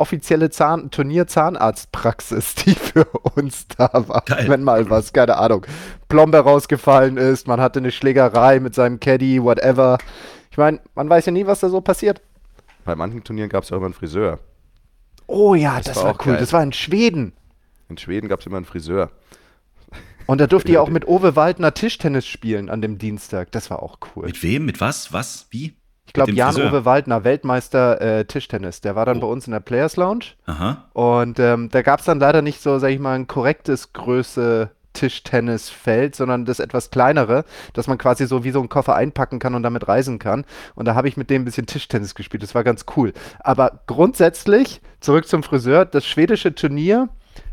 offizielle 0.00 0.50
Zahn 0.50 0.90
Turnier-Zahnarztpraxis, 0.90 2.54
die 2.66 2.74
für 2.74 3.04
uns 3.04 3.66
da 3.68 3.90
war. 4.08 4.22
Geil. 4.26 4.48
Wenn 4.48 4.62
mal 4.62 4.88
was, 4.90 5.12
keine 5.12 5.36
Ahnung, 5.36 5.66
Plombe 6.08 6.38
rausgefallen 6.38 7.16
ist, 7.16 7.46
man 7.46 7.60
hatte 7.60 7.78
eine 7.78 7.90
Schlägerei 7.90 8.60
mit 8.60 8.74
seinem 8.74 9.00
Caddy, 9.00 9.42
whatever. 9.42 9.98
Ich 10.50 10.56
meine, 10.56 10.80
man 10.94 11.08
weiß 11.08 11.26
ja 11.26 11.32
nie, 11.32 11.46
was 11.46 11.60
da 11.60 11.68
so 11.68 11.80
passiert. 11.80 12.20
Bei 12.84 12.96
manchen 12.96 13.22
Turnieren 13.22 13.50
gab 13.50 13.64
es 13.64 13.72
auch 13.72 13.76
immer 13.76 13.86
einen 13.86 13.94
Friseur. 13.94 14.38
Oh 15.26 15.54
ja, 15.54 15.80
das, 15.80 15.96
war 15.96 16.04
war, 16.04 16.10
auch 16.12 16.18
cool. 16.20 16.32
geil. 16.32 16.40
Das 16.40 16.52
war 16.52 16.62
in 16.62 16.72
Schweden. 16.72 17.32
In 17.88 17.98
Schweden 17.98 18.28
gab 18.28 18.40
es 18.40 18.46
immer 18.46 18.56
einen 18.56 18.66
Friseur. 18.66 19.10
Und 20.26 20.40
da 20.40 20.46
durfte 20.46 20.72
ihr 20.72 20.82
auch 20.82 20.88
mit 20.88 21.06
Owe 21.06 21.36
Waldner 21.36 21.74
Tischtennis 21.74 22.26
spielen 22.26 22.70
an 22.70 22.80
dem 22.80 22.98
Dienstag. 22.98 23.52
Das 23.52 23.70
war 23.70 23.82
auch 23.82 23.98
cool. 24.14 24.26
Mit 24.26 24.42
wem? 24.42 24.64
Mit 24.64 24.80
was? 24.80 25.12
Was? 25.12 25.46
Wie? 25.50 25.74
Ich 26.08 26.12
glaube, 26.14 26.30
Mit 26.32 26.36
dem 26.36 26.38
Jan 26.38 26.52
Friseur? 26.54 26.72
Uwe 26.72 26.84
Waldner, 26.84 27.22
Weltmeister 27.22 28.00
äh, 28.00 28.24
Tischtennis, 28.24 28.80
der 28.80 28.96
war 28.96 29.06
dann 29.06 29.18
Oh. 29.18 29.20
bei 29.20 29.26
uns 29.28 29.46
in 29.46 29.52
der 29.52 29.60
Players 29.60 29.94
Lounge. 29.96 30.24
Aha. 30.46 30.84
Und 30.94 31.38
ähm, 31.38 31.68
da 31.70 31.82
gab 31.82 32.00
es 32.00 32.06
dann 32.06 32.18
leider 32.18 32.42
nicht 32.42 32.60
so, 32.62 32.78
sag 32.78 32.88
ich 32.88 32.98
mal, 32.98 33.14
ein 33.14 33.26
korrektes 33.28 33.92
Größe 33.92 34.70
Tischtennisfeld, 34.94 36.16
sondern 36.16 36.44
das 36.44 36.60
etwas 36.60 36.90
kleinere, 36.90 37.44
dass 37.74 37.86
man 37.86 37.98
quasi 37.98 38.26
so 38.26 38.42
wie 38.42 38.50
so 38.50 38.58
einen 38.58 38.68
Koffer 38.68 38.96
einpacken 38.96 39.38
kann 39.38 39.54
und 39.54 39.62
damit 39.62 39.86
reisen 39.86 40.18
kann. 40.18 40.44
Und 40.74 40.86
da 40.86 40.94
habe 40.94 41.08
ich 41.08 41.16
mit 41.16 41.30
dem 41.30 41.42
ein 41.42 41.44
bisschen 41.44 41.66
Tischtennis 41.66 42.14
gespielt. 42.14 42.42
Das 42.42 42.54
war 42.54 42.64
ganz 42.64 42.84
cool. 42.96 43.12
Aber 43.40 43.80
grundsätzlich, 43.86 44.80
zurück 45.00 45.28
zum 45.28 45.42
Friseur, 45.42 45.84
das 45.84 46.06
schwedische 46.06 46.54
Turnier, 46.54 47.08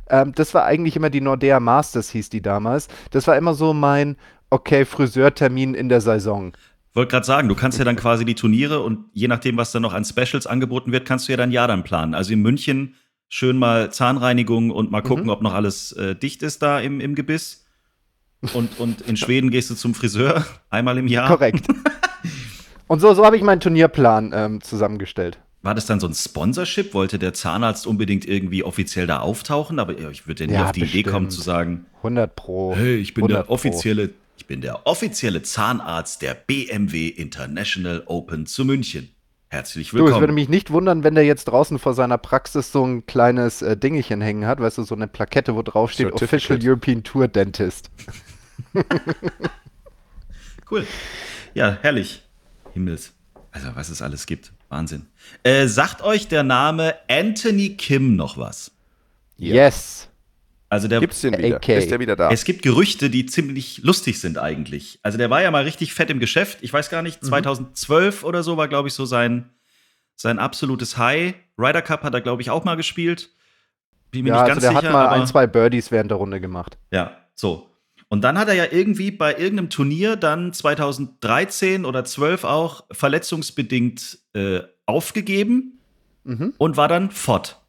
ähm, 0.09 0.31
das 0.33 0.53
war 0.53 0.63
eigentlich 0.65 0.95
immer 0.95 1.09
die 1.09 1.21
Nordea 1.21 1.59
Masters, 1.59 2.09
hieß 2.09 2.29
die 2.29 2.41
damals. 2.41 2.87
Das 3.11 3.27
war 3.27 3.35
immer 3.35 3.53
so 3.53 3.73
mein, 3.73 4.15
okay, 4.49 4.85
Friseurtermin 4.85 5.73
in 5.75 5.89
der 5.89 6.01
Saison. 6.01 6.53
Wollte 6.95 7.11
gerade 7.11 7.25
sagen, 7.25 7.47
du 7.49 7.55
kannst 7.55 7.77
ja 7.77 7.85
dann 7.85 7.95
quasi 7.97 8.25
die 8.25 8.35
Turniere 8.35 8.81
und 8.81 9.05
je 9.13 9.27
nachdem, 9.27 9.57
was 9.57 9.71
dann 9.71 9.83
noch 9.83 9.93
an 9.93 10.03
Specials 10.05 10.47
angeboten 10.47 10.91
wird, 10.91 11.05
kannst 11.05 11.27
du 11.27 11.33
ja 11.33 11.37
dein 11.37 11.51
Jahr 11.51 11.67
dann 11.67 11.83
planen. 11.83 12.13
Also 12.15 12.33
in 12.33 12.41
München 12.41 12.95
schön 13.29 13.57
mal 13.57 13.91
Zahnreinigung 13.91 14.71
und 14.71 14.91
mal 14.91 15.01
Mhm. 15.01 15.05
gucken, 15.07 15.29
ob 15.29 15.41
noch 15.41 15.53
alles 15.53 15.91
äh, 15.93 16.15
dicht 16.15 16.41
ist 16.41 16.61
da 16.61 16.79
im, 16.79 16.99
im 17.01 17.13
Gebiss. 17.15 17.65
Und, 18.53 18.79
und 18.79 19.01
in 19.01 19.17
Schweden 19.17 19.49
gehst 19.49 19.69
du 19.71 19.75
zum 19.75 19.93
Friseur 19.95 20.45
einmal 20.69 20.97
im 20.97 21.07
Jahr. 21.07 21.27
Korrekt. 21.27 21.65
Und 22.87 22.99
so, 22.99 23.11
so 23.15 23.25
habe 23.25 23.35
ich 23.35 23.41
meinen 23.41 23.59
Turnierplan 23.61 24.31
ähm, 24.35 24.61
zusammengestellt. 24.61 25.39
War 25.63 25.73
das 25.73 25.87
dann 25.87 25.99
so 25.99 26.05
ein 26.07 26.13
Sponsorship? 26.13 26.93
Wollte 26.93 27.17
der 27.17 27.33
Zahnarzt 27.33 27.87
unbedingt 27.87 28.27
irgendwie 28.27 28.63
offiziell 28.63 29.07
da 29.07 29.19
auftauchen? 29.21 29.79
Aber 29.79 29.99
ja, 29.99 30.11
ich 30.11 30.27
würde 30.27 30.43
ja 30.43 30.47
nie 30.51 30.53
Ja, 30.55 30.65
auf 30.65 30.71
die 30.73 30.81
Idee 30.83 31.01
kommen 31.01 31.25
bestimmt. 31.25 31.31
zu 31.31 31.41
sagen, 31.41 31.85
100 31.97 32.35
Pro. 32.35 32.75
hey, 32.75 32.97
ich 32.97 33.15
bin 33.15 33.23
100 33.23 33.39
der 33.39 33.43
Pro. 33.47 33.53
Ich 34.37 34.45
bin 34.47 34.61
der 34.61 34.85
offizielle 34.85 35.41
Zahnarzt 35.41 36.21
der 36.21 36.33
BMW 36.33 37.07
International 37.07 38.03
Open 38.05 38.45
zu 38.45 38.65
München. 38.65 39.09
Herzlich 39.47 39.89
Du, 39.91 39.97
es 39.97 40.01
würde 40.01 40.13
willkommen. 40.15 40.33
mich 40.35 40.49
nicht 40.49 40.71
wundern, 40.71 41.03
wenn 41.03 41.15
der 41.15 41.23
jetzt 41.23 41.45
draußen 41.45 41.79
vor 41.79 41.93
seiner 41.93 42.17
Praxis 42.17 42.71
so 42.71 42.85
ein 42.85 43.05
kleines 43.05 43.61
äh, 43.61 43.77
Dingelchen 43.77 44.19
hängen 44.21 44.45
hat, 44.45 44.59
weißt 44.59 44.79
du, 44.79 44.83
so 44.83 44.95
eine 44.95 45.07
Plakette, 45.07 45.55
wo 45.55 45.61
drauf 45.61 45.91
steht. 45.91 46.11
Official 46.11 46.59
European 46.61 47.03
Tour 47.03 47.27
Dentist. 47.27 47.89
cool. 50.71 50.85
Ja, 51.53 51.77
herrlich. 51.81 52.23
Himmels. 52.73 53.13
Also, 53.51 53.69
was 53.75 53.89
es 53.89 54.01
alles 54.01 54.25
gibt. 54.25 54.51
Wahnsinn. 54.67 55.05
Äh, 55.43 55.67
sagt 55.67 56.01
euch 56.01 56.27
der 56.27 56.43
Name 56.43 56.95
Anthony 57.07 57.77
Kim 57.77 58.15
noch 58.15 58.37
was? 58.37 58.71
Yes. 59.37 60.09
Also 60.69 60.87
der, 60.87 60.99
Gibt's 60.99 61.21
den 61.21 61.37
wieder? 61.37 61.57
AK. 61.57 61.69
Ist 61.69 61.91
der 61.91 61.99
wieder 61.99 62.15
da? 62.15 62.29
Es 62.31 62.43
gibt 62.43 62.61
Gerüchte, 62.63 63.09
die 63.09 63.25
ziemlich 63.27 63.79
lustig 63.83 64.19
sind 64.19 64.37
eigentlich. 64.37 64.99
Also 65.03 65.17
der 65.17 65.29
war 65.29 65.41
ja 65.41 65.51
mal 65.51 65.63
richtig 65.63 65.93
fett 65.93 66.09
im 66.09 66.19
Geschäft. 66.19 66.57
Ich 66.61 66.73
weiß 66.73 66.89
gar 66.89 67.01
nicht, 67.03 67.23
2012 67.23 68.23
oder 68.23 68.41
so 68.43 68.57
war, 68.57 68.67
glaube 68.67 68.87
ich, 68.87 68.93
so 68.95 69.05
sein, 69.05 69.49
sein 70.15 70.39
absolutes 70.39 70.97
High. 70.97 71.35
Ryder 71.57 71.81
Cup 71.83 72.03
hat 72.03 72.13
er, 72.13 72.21
glaube 72.21 72.41
ich, 72.41 72.49
auch 72.49 72.63
mal 72.65 72.75
gespielt. 72.75 73.29
Bin 74.11 74.23
mir 74.23 74.29
Ja, 74.29 74.35
nicht 74.35 74.41
also 74.41 74.49
ganz 74.53 74.61
der 74.63 74.71
sicher. 74.71 74.83
hat 74.87 74.91
mal 74.93 75.05
aber, 75.07 75.15
ein, 75.21 75.27
zwei 75.27 75.45
Birdies 75.47 75.91
während 75.91 76.09
der 76.09 76.17
Runde 76.17 76.41
gemacht. 76.41 76.77
Ja, 76.91 77.15
so. 77.35 77.69
Und 78.07 78.21
dann 78.21 78.37
hat 78.37 78.47
er 78.47 78.53
ja 78.55 78.65
irgendwie 78.71 79.11
bei 79.11 79.31
irgendeinem 79.35 79.69
Turnier 79.69 80.15
dann 80.15 80.51
2013 80.53 81.85
oder 81.85 82.05
12 82.05 82.43
auch 82.43 82.83
verletzungsbedingt 82.91 84.19
äh, 84.33 84.61
aufgegeben 84.85 85.71
Mhm. 86.23 86.53
und 86.57 86.75
war 86.75 86.87
dann 86.87 87.11
fort. 87.11 87.61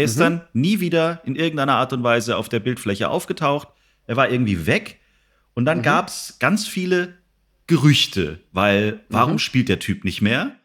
Er 0.00 0.04
ist 0.04 0.16
Mhm. 0.16 0.20
dann 0.20 0.40
nie 0.54 0.80
wieder 0.80 1.20
in 1.26 1.36
irgendeiner 1.36 1.74
Art 1.74 1.92
und 1.92 2.02
Weise 2.02 2.36
auf 2.38 2.48
der 2.48 2.60
Bildfläche 2.60 3.10
aufgetaucht. 3.10 3.68
Er 4.06 4.16
war 4.16 4.30
irgendwie 4.30 4.66
weg. 4.66 4.98
Und 5.54 5.66
dann 5.66 5.78
Mhm. 5.78 5.82
gab 5.82 6.08
es 6.08 6.36
ganz 6.38 6.66
viele 6.66 7.18
Gerüchte, 7.66 8.40
weil 8.52 9.00
warum 9.10 9.34
Mhm. 9.34 9.38
spielt 9.38 9.68
der 9.68 9.78
Typ 9.78 10.04
nicht 10.04 10.22
mehr? 10.22 10.56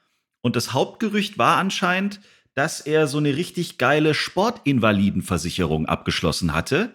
Und 0.41 0.55
das 0.55 0.71
Hauptgerücht 0.73 1.37
war 1.37 1.57
anscheinend, 1.57 2.21
dass 2.53 2.79
er 2.79 3.07
so 3.07 3.17
eine 3.17 3.35
richtig 3.35 3.77
geile 3.77 4.13
Sportinvalidenversicherung 4.13 5.85
abgeschlossen 5.87 6.53
hatte. 6.53 6.93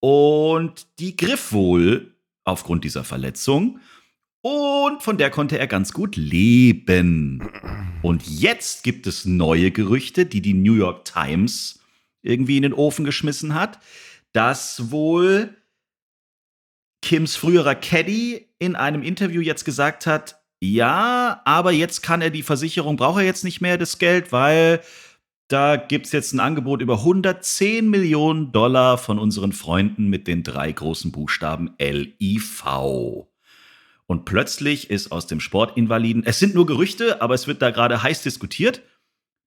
Und 0.00 0.86
die 0.98 1.16
griff 1.16 1.52
wohl 1.52 2.14
aufgrund 2.44 2.82
dieser 2.84 3.04
Verletzung. 3.04 3.78
Und 4.48 5.02
von 5.02 5.18
der 5.18 5.30
konnte 5.30 5.58
er 5.58 5.66
ganz 5.66 5.92
gut 5.92 6.14
leben. 6.14 7.50
Und 8.00 8.24
jetzt 8.28 8.84
gibt 8.84 9.08
es 9.08 9.24
neue 9.24 9.72
Gerüchte, 9.72 10.24
die 10.24 10.40
die 10.40 10.54
New 10.54 10.74
York 10.74 11.04
Times 11.04 11.80
irgendwie 12.22 12.56
in 12.56 12.62
den 12.62 12.72
Ofen 12.72 13.04
geschmissen 13.04 13.54
hat, 13.54 13.80
dass 14.32 14.92
wohl 14.92 15.56
Kims 17.02 17.34
früherer 17.34 17.74
Caddy 17.74 18.46
in 18.60 18.76
einem 18.76 19.02
Interview 19.02 19.40
jetzt 19.40 19.64
gesagt 19.64 20.06
hat, 20.06 20.40
ja, 20.60 21.42
aber 21.44 21.72
jetzt 21.72 22.04
kann 22.04 22.22
er 22.22 22.30
die 22.30 22.44
Versicherung, 22.44 22.96
braucht 22.96 23.18
er 23.18 23.26
jetzt 23.26 23.42
nicht 23.42 23.60
mehr 23.60 23.78
das 23.78 23.98
Geld, 23.98 24.30
weil 24.30 24.80
da 25.48 25.74
gibt 25.74 26.06
es 26.06 26.12
jetzt 26.12 26.32
ein 26.32 26.38
Angebot 26.38 26.82
über 26.82 26.98
110 26.98 27.90
Millionen 27.90 28.52
Dollar 28.52 28.96
von 28.96 29.18
unseren 29.18 29.50
Freunden 29.50 30.06
mit 30.06 30.28
den 30.28 30.44
drei 30.44 30.70
großen 30.70 31.10
Buchstaben 31.10 31.74
LIV. 31.80 32.62
Und 34.06 34.24
plötzlich 34.24 34.90
ist 34.90 35.10
aus 35.10 35.26
dem 35.26 35.40
Sportinvaliden, 35.40 36.24
es 36.24 36.38
sind 36.38 36.54
nur 36.54 36.66
Gerüchte, 36.66 37.20
aber 37.20 37.34
es 37.34 37.46
wird 37.46 37.60
da 37.60 37.70
gerade 37.70 38.02
heiß 38.02 38.22
diskutiert. 38.22 38.82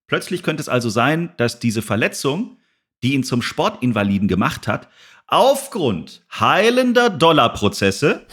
Plötzlich 0.06 0.42
könnte 0.42 0.60
es 0.60 0.68
also 0.68 0.90
sein, 0.90 1.32
dass 1.36 1.60
diese 1.60 1.82
Verletzung, 1.82 2.58
die 3.02 3.14
ihn 3.14 3.24
zum 3.24 3.42
Sportinvaliden 3.42 4.28
gemacht 4.28 4.68
hat, 4.68 4.88
aufgrund 5.26 6.24
heilender 6.32 7.08
Dollarprozesse 7.08 8.26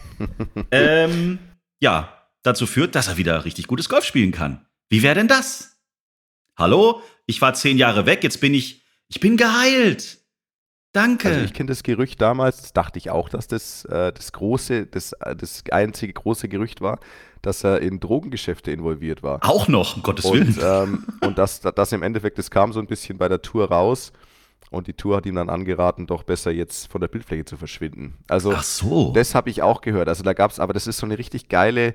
ähm, 0.70 1.38
ja, 1.80 2.12
dazu 2.42 2.66
führt, 2.66 2.94
dass 2.94 3.08
er 3.08 3.16
wieder 3.16 3.44
richtig 3.44 3.66
gutes 3.66 3.88
Golf 3.88 4.04
spielen 4.04 4.32
kann. 4.32 4.66
Wie 4.88 5.02
wäre 5.02 5.14
denn 5.14 5.28
das? 5.28 5.78
Hallo, 6.56 7.02
ich 7.26 7.40
war 7.40 7.54
zehn 7.54 7.78
Jahre 7.78 8.04
weg, 8.04 8.24
jetzt 8.24 8.40
bin 8.40 8.52
ich, 8.52 8.82
ich 9.08 9.20
bin 9.20 9.36
geheilt. 9.36 10.18
Danke. 10.98 11.28
Also 11.28 11.40
ich 11.42 11.52
kenne 11.54 11.68
das 11.68 11.82
Gerücht 11.84 12.20
damals, 12.20 12.60
das 12.60 12.72
dachte 12.72 12.98
ich 12.98 13.10
auch, 13.10 13.28
dass 13.28 13.46
das 13.46 13.84
äh, 13.84 14.12
das 14.12 14.32
große, 14.32 14.86
das, 14.86 15.12
äh, 15.12 15.36
das 15.36 15.62
einzige 15.70 16.12
große 16.12 16.48
Gerücht 16.48 16.80
war, 16.80 16.98
dass 17.40 17.62
er 17.62 17.80
in 17.82 18.00
Drogengeschäfte 18.00 18.72
involviert 18.72 19.22
war. 19.22 19.38
Auch 19.48 19.68
noch, 19.68 19.96
um 19.96 20.02
Gottes 20.02 20.24
Willen. 20.24 20.48
Und, 20.48 20.58
ähm, 20.62 21.04
und 21.20 21.38
das, 21.38 21.60
das 21.76 21.92
im 21.92 22.02
Endeffekt, 22.02 22.38
das 22.38 22.50
kam 22.50 22.72
so 22.72 22.80
ein 22.80 22.86
bisschen 22.88 23.16
bei 23.16 23.28
der 23.28 23.42
Tour 23.42 23.68
raus 23.68 24.12
und 24.70 24.88
die 24.88 24.92
Tour 24.92 25.16
hat 25.18 25.26
ihm 25.26 25.36
dann 25.36 25.48
angeraten, 25.50 26.06
doch 26.08 26.24
besser 26.24 26.50
jetzt 26.50 26.90
von 26.90 27.00
der 27.00 27.08
Bildfläche 27.08 27.44
zu 27.44 27.56
verschwinden. 27.56 28.18
Also 28.26 28.52
Ach 28.52 28.64
so. 28.64 29.12
das 29.12 29.36
habe 29.36 29.50
ich 29.50 29.62
auch 29.62 29.82
gehört. 29.82 30.08
Also 30.08 30.24
da 30.24 30.32
gab 30.32 30.50
es, 30.50 30.58
aber 30.58 30.72
das 30.72 30.88
ist 30.88 30.98
so 30.98 31.06
eine 31.06 31.16
richtig 31.16 31.48
geile, 31.48 31.94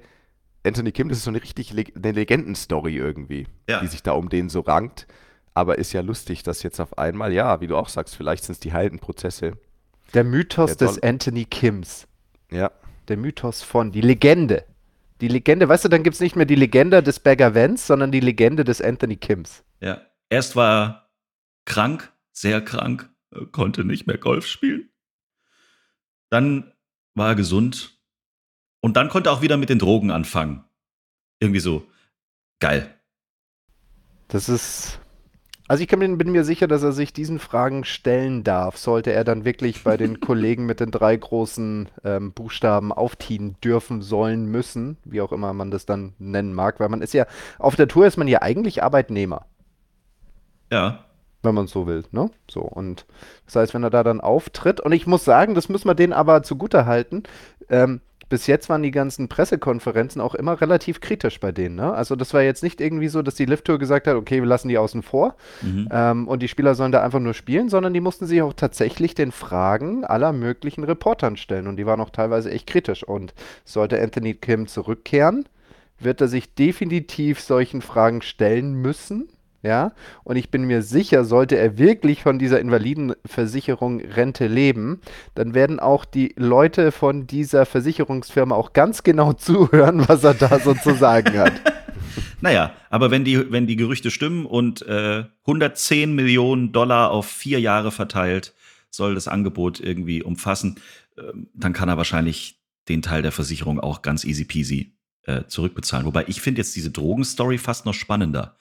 Anthony 0.66 0.94
Kim, 0.94 1.10
das 1.10 1.18
ist 1.18 1.26
so 1.26 1.30
eine 1.32 1.44
richtig 1.44 1.74
leg 1.74 1.92
eine 1.96 2.14
Legendenstory 2.14 2.96
irgendwie, 2.96 3.48
Ja. 3.70 3.82
die 3.82 3.88
sich 3.88 4.02
da 4.02 4.14
um 4.14 4.30
den 4.30 4.48
so 4.48 4.62
rankt. 4.62 5.08
Aber 5.54 5.78
ist 5.78 5.94
ja 5.94 6.02
lustig, 6.02 6.44
dass 6.44 6.64
jetzt 6.64 6.80
auf 6.80 6.98
einmal, 6.98 7.32
ja, 7.32 7.62
wie 7.62 7.68
du 7.68 7.78
auch 7.78 7.90
sagst, 7.90 8.16
vielleicht 8.16 8.44
sind 8.44 8.54
es 8.54 8.60
die 8.60 8.74
heilenden 8.74 9.00
Prozesse. 9.00 9.54
Der 10.14 10.24
Mythos 10.24 10.72
Ja, 10.72 10.76
des. 10.88 11.02
Anthony 11.04 11.46
Kims. 11.46 12.08
Ja, 12.52 12.72
Der 13.08 13.18
Mythos 13.18 13.62
von, 13.64 13.92
die 13.92 14.02
Legende. 14.02 14.66
Die 15.22 15.28
Legende, 15.28 15.70
weißt 15.70 15.86
du, 15.86 15.90
dann 15.90 16.04
gibt 16.04 16.16
es 16.16 16.20
nicht 16.20 16.36
mehr 16.36 16.46
die 16.46 16.56
Legende 16.56 17.02
des 17.04 17.20
Bagger 17.20 17.54
Vance, 17.56 17.86
sondern 17.86 18.12
die 18.12 18.20
Legende 18.20 18.64
des 18.64 18.82
Anthony 18.82 19.16
Kims. 19.16 19.64
Ja. 19.80 20.02
Erst 20.30 20.56
war 20.56 20.82
er 20.84 21.10
krank, 21.66 22.12
sehr 22.32 22.62
krank, 22.62 23.10
äh, 23.32 23.46
konnte 23.52 23.84
nicht 23.86 24.08
mehr 24.08 24.18
Golf 24.18 24.48
spielen. 24.48 24.90
Dann 26.30 26.74
war 27.16 27.30
er 27.30 27.36
gesund 27.36 28.00
und 28.82 28.98
dann 28.98 29.10
konnte 29.10 29.30
er 29.30 29.34
auch 29.34 29.42
wieder 29.42 29.58
mit 29.58 29.70
den 29.70 29.80
Drogen 29.80 30.10
anfangen. 30.12 30.64
Irgendwie 31.40 31.60
so 31.60 31.86
geil. 32.60 32.94
Das 34.30 34.50
ist. 34.50 35.00
Also 35.68 35.84
ich 35.84 35.92
mir, 35.96 36.18
bin 36.18 36.32
mir 36.32 36.44
sicher, 36.44 36.68
dass 36.68 36.84
er 36.84 36.92
sich 36.92 37.14
diesen 37.14 37.40
Fragen 37.40 37.86
stellen 37.86 38.44
darf, 38.44 38.78
sollte 38.78 39.14
er 39.14 39.24
dann 39.24 39.46
wirklich 39.46 39.84
bei 39.84 39.96
den 39.98 40.20
Kollegen 40.20 40.66
mit 40.66 40.80
den 40.80 40.92
drei 40.92 41.16
großen 41.16 41.90
ähm, 42.04 42.34
Buchstaben 42.34 42.92
aufziehen 42.92 43.56
dürfen, 43.64 44.02
sollen, 44.02 44.46
müssen, 44.46 44.98
wie 45.06 45.22
auch 45.22 45.32
immer 45.32 45.54
man 45.54 45.72
das 45.72 45.86
dann 45.86 46.14
nennen 46.20 46.54
mag, 46.54 46.80
weil 46.80 46.90
man 46.90 47.02
ist 47.02 47.14
ja, 47.14 47.26
auf 47.60 47.76
der 47.76 47.88
Tour 47.88 48.06
ist 48.06 48.18
man 48.18 48.28
ja 48.28 48.42
eigentlich 48.42 48.84
Arbeitnehmer, 48.84 49.46
Ja. 50.72 51.06
wenn 51.44 51.56
man 51.56 51.68
so 51.68 51.88
will, 51.88 52.04
ne? 52.12 52.30
So, 52.50 52.62
und 52.62 53.06
das 53.46 53.56
heißt, 53.56 53.74
wenn 53.74 53.84
er 53.84 53.90
da 53.90 54.04
dann 54.04 54.22
auftritt, 54.22 54.80
und 54.82 54.92
ich 54.92 55.08
muss 55.08 55.24
sagen, 55.26 55.56
das 55.56 55.70
müssen 55.70 55.88
wir 55.88 55.96
denen 55.96 56.14
aber 56.14 56.44
zugute 56.44 56.86
halten, 56.86 57.24
ähm, 57.70 58.02
bis 58.34 58.48
jetzt 58.48 58.68
waren 58.68 58.82
die 58.82 58.90
ganzen 58.90 59.28
Pressekonferenzen 59.28 60.20
auch 60.20 60.34
immer 60.34 60.60
relativ 60.60 61.02
kritisch 61.02 61.40
bei 61.40 61.52
denen, 61.52 61.76
ne? 61.76 61.94
Also 61.94 62.16
das 62.16 62.34
war 62.34 62.42
jetzt 62.42 62.64
nicht 62.64 62.82
irgendwie 62.82 63.08
so, 63.08 63.22
dass 63.22 63.36
die 63.36 63.46
Lift-Tour 63.46 63.78
gesagt 63.78 64.08
hat, 64.08 64.16
okay, 64.16 64.40
wir 64.42 64.48
lassen 64.48 64.70
die 64.70 64.80
außen 64.80 65.04
vor, 65.04 65.36
Mhm. 65.62 65.88
ähm, 65.92 66.28
und 66.28 66.42
die 66.42 66.48
Spieler 66.48 66.74
sollen 66.74 66.92
da 66.92 67.04
einfach 67.04 67.20
nur 67.20 67.36
spielen, 67.36 67.70
sondern 67.70 67.94
die 67.94 68.02
mussten 68.02 68.26
sich 68.26 68.42
auch 68.42 68.54
tatsächlich 68.54 69.14
den 69.14 69.32
Fragen 69.32 70.04
aller 70.04 70.34
möglichen 70.34 70.84
Reportern 70.84 71.38
stellen 71.38 71.68
und 71.68 71.76
die 71.76 71.86
waren 71.86 72.02
auch 72.02 72.10
teilweise 72.10 72.50
echt 72.50 72.66
kritisch. 72.66 73.04
Und 73.04 73.36
sollte 73.66 74.02
Anthony 74.02 74.34
Kim 74.34 74.66
zurückkehren, 74.66 75.46
wird 76.00 76.20
er 76.20 76.28
sich 76.28 76.56
definitiv 76.56 77.40
solchen 77.40 77.84
Fragen 77.84 78.24
stellen 78.24 78.74
müssen. 78.74 79.30
Ja, 79.64 79.94
und 80.26 80.36
ich 80.36 80.52
bin 80.52 80.66
mir 80.66 80.82
sicher, 80.82 81.24
sollte 81.24 81.58
er 81.58 81.78
wirklich 81.78 82.22
von 82.22 82.38
dieser 82.38 82.60
Invalidenversicherung 82.60 84.02
Rente 84.02 84.48
leben, 84.48 85.00
dann 85.36 85.54
werden 85.54 85.80
auch 85.80 86.04
die 86.04 86.34
Leute 86.36 86.92
von 86.92 87.28
dieser 87.28 87.66
Versicherungsfirma 87.66 88.56
auch 88.56 88.74
ganz 88.74 89.04
genau 89.04 89.32
zuhören, 89.34 90.06
was 90.08 90.26
er 90.26 90.34
da 90.34 90.60
so 90.60 90.74
zu 90.74 90.94
sagen 90.94 91.38
hat. 91.40 91.54
Naja, 92.42 92.74
aber 92.90 93.10
wenn 93.10 93.24
die, 93.24 93.52
wenn 93.54 93.68
die 93.68 93.78
Gerüchte 93.78 94.12
stimmen 94.12 94.46
und 94.46 94.82
äh, 94.82 95.24
110 95.48 96.14
Millionen 96.14 96.74
Dollar 96.74 97.10
auf 97.10 97.26
vier 97.26 97.62
Jahre 97.62 97.90
verteilt 97.90 98.54
soll 98.90 99.16
das 99.16 99.30
Angebot 99.30 99.80
irgendwie 99.80 100.22
umfassen, 100.22 100.76
ähm, 101.18 101.48
dann 101.54 101.72
kann 101.72 101.88
er 101.88 101.96
wahrscheinlich 101.96 102.60
den 102.90 103.02
Teil 103.02 103.22
der 103.22 103.32
Versicherung 103.32 103.80
auch 103.80 104.02
ganz 104.02 104.26
easy 104.26 104.44
peasy 104.44 104.94
äh, 105.24 105.46
zurückbezahlen. 105.48 106.06
Wobei 106.06 106.26
ich 106.28 106.42
finde 106.42 106.60
jetzt 106.60 106.76
diese 106.76 106.92
Drogenstory 106.92 107.58
fast 107.58 107.86
noch 107.86 107.94
spannender. 107.94 108.58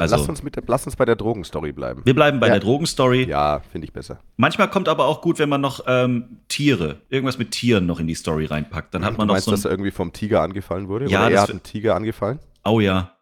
Also- 0.00 0.16
lass, 0.16 0.28
uns 0.28 0.42
mit 0.42 0.56
der, 0.56 0.62
lass 0.66 0.86
uns 0.86 0.96
bei 0.96 1.04
der 1.04 1.16
Drogenstory 1.16 1.72
bleiben. 1.72 2.02
Wir 2.04 2.14
bleiben 2.14 2.40
bei 2.40 2.46
Ja. 2.48 2.54
der 2.54 2.60
Drogenstory. 2.60 3.24
Ja, 3.28 3.60
finde 3.70 3.86
ich 3.86 3.92
besser. 3.92 4.20
Manchmal 4.36 4.68
kommt 4.70 4.88
aber 4.88 5.06
auch 5.06 5.20
gut, 5.20 5.38
wenn 5.38 5.48
man 5.48 5.60
noch 5.60 5.84
ähm, 5.86 6.38
Tiere, 6.48 7.00
irgendwas 7.08 7.38
mit 7.38 7.50
Tieren 7.50 7.86
noch 7.86 8.00
in 8.00 8.06
die 8.06 8.14
Story 8.14 8.46
reinpackt. 8.46 8.94
Dann 8.94 9.04
hat 9.04 9.14
du 9.14 9.18
man 9.18 9.26
noch 9.26 9.34
meinst, 9.34 9.46
so 9.46 9.50
ein, 9.50 9.54
dass 9.54 9.64
er 9.64 9.70
irgendwie 9.70 9.90
vom 9.90 10.12
Tiger 10.12 10.40
angefallen 10.42 10.88
wurde? 10.88 11.08
Ja, 11.10 11.26
Oder 11.26 11.34
er 11.34 11.42
hat 11.42 11.50
einen 11.50 11.62
Tiger 11.62 11.94
angefallen? 11.96 12.38
Oh 12.64 12.80
ja. 12.80 13.12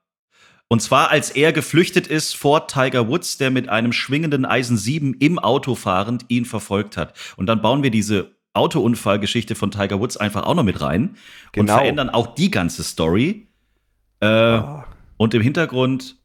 Und 0.72 0.80
zwar, 0.82 1.10
als 1.10 1.30
er 1.30 1.52
geflüchtet 1.52 2.06
ist 2.06 2.36
vor 2.36 2.68
Tiger 2.68 3.08
Woods, 3.08 3.38
der 3.38 3.50
mit 3.50 3.68
einem 3.68 3.92
schwingenden 3.92 4.44
Eisen 4.44 4.76
7 4.76 5.14
im 5.14 5.40
Auto 5.40 5.74
fahrend 5.74 6.26
ihn 6.28 6.44
verfolgt 6.44 6.96
hat. 6.96 7.14
Und 7.36 7.46
dann 7.46 7.60
bauen 7.60 7.82
wir 7.82 7.90
diese 7.90 8.30
Autounfallgeschichte 8.52 9.54
von 9.56 9.70
Tiger 9.72 9.98
Woods 9.98 10.16
einfach 10.16 10.44
auch 10.44 10.54
noch 10.54 10.62
mit 10.62 10.80
rein 10.80 11.02
und 11.10 11.16
Genau. 11.52 11.74
verändern 11.74 12.08
auch 12.10 12.34
die 12.34 12.50
ganze 12.52 12.84
Story. 12.84 13.48
Äh, 14.20 14.26
Ah. 14.26 14.84
Und 15.16 15.34
im 15.34 15.42
Hintergrund 15.42 16.16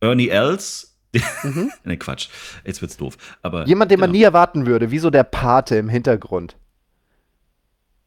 Ernie 0.00 0.28
Els. 0.28 0.96
Mhm. 1.42 1.70
ne, 1.84 1.96
Quatsch. 1.96 2.28
Jetzt 2.64 2.80
wird's 2.82 2.96
doof. 2.96 3.16
Aber 3.42 3.66
Jemand, 3.66 3.90
den 3.90 4.00
man 4.00 4.10
genau. 4.10 4.18
nie 4.18 4.24
erwarten 4.24 4.66
würde, 4.66 4.90
wie 4.90 4.98
so 4.98 5.10
der 5.10 5.24
Pate 5.24 5.76
im 5.76 5.88
Hintergrund. 5.88 6.56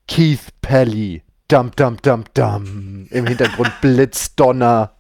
Keith 0.08 0.40
Pelly. 0.62 1.24
Dum, 1.48 1.72
dum, 1.76 1.98
dum, 2.02 2.24
dum. 2.34 3.08
Im 3.10 3.28
Hintergrund 3.28 3.72
Blitz, 3.82 4.36
Donner, 4.36 4.94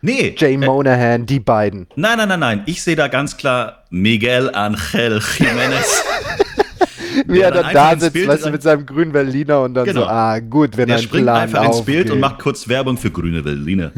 Nee. 0.00 0.34
Jay 0.38 0.54
äh, 0.54 0.58
Monahan, 0.58 1.26
die 1.26 1.40
beiden. 1.40 1.88
Nein, 1.96 2.18
nein, 2.18 2.28
nein, 2.28 2.40
nein. 2.40 2.62
Ich 2.66 2.82
sehe 2.82 2.94
da 2.96 3.08
ganz 3.08 3.36
klar 3.36 3.84
Miguel 3.90 4.48
Angel 4.54 5.18
Jiménez. 5.18 6.02
Wie 7.26 7.40
er 7.40 7.50
dann 7.50 7.74
da 7.74 7.98
sitzt, 7.98 8.12
Bild 8.12 8.28
weißt 8.28 8.46
du, 8.46 8.50
mit 8.50 8.62
seinem 8.62 8.86
grünen 8.86 9.10
Berliner 9.10 9.62
und 9.62 9.74
dann 9.74 9.84
Genau. 9.86 10.02
so, 10.02 10.06
ah, 10.06 10.38
gut, 10.38 10.76
wenn 10.76 10.86
Der 10.86 10.98
ein 10.98 11.02
springt 11.02 11.24
Plan 11.24 11.40
einfach 11.42 11.64
ins 11.64 11.84
Bild 11.84 12.06
und 12.06 12.10
aufgeht. 12.12 12.20
macht 12.20 12.38
kurz 12.38 12.68
Werbung 12.68 12.96
für 12.96 13.10
grüne 13.10 13.42
Berliner. 13.42 13.90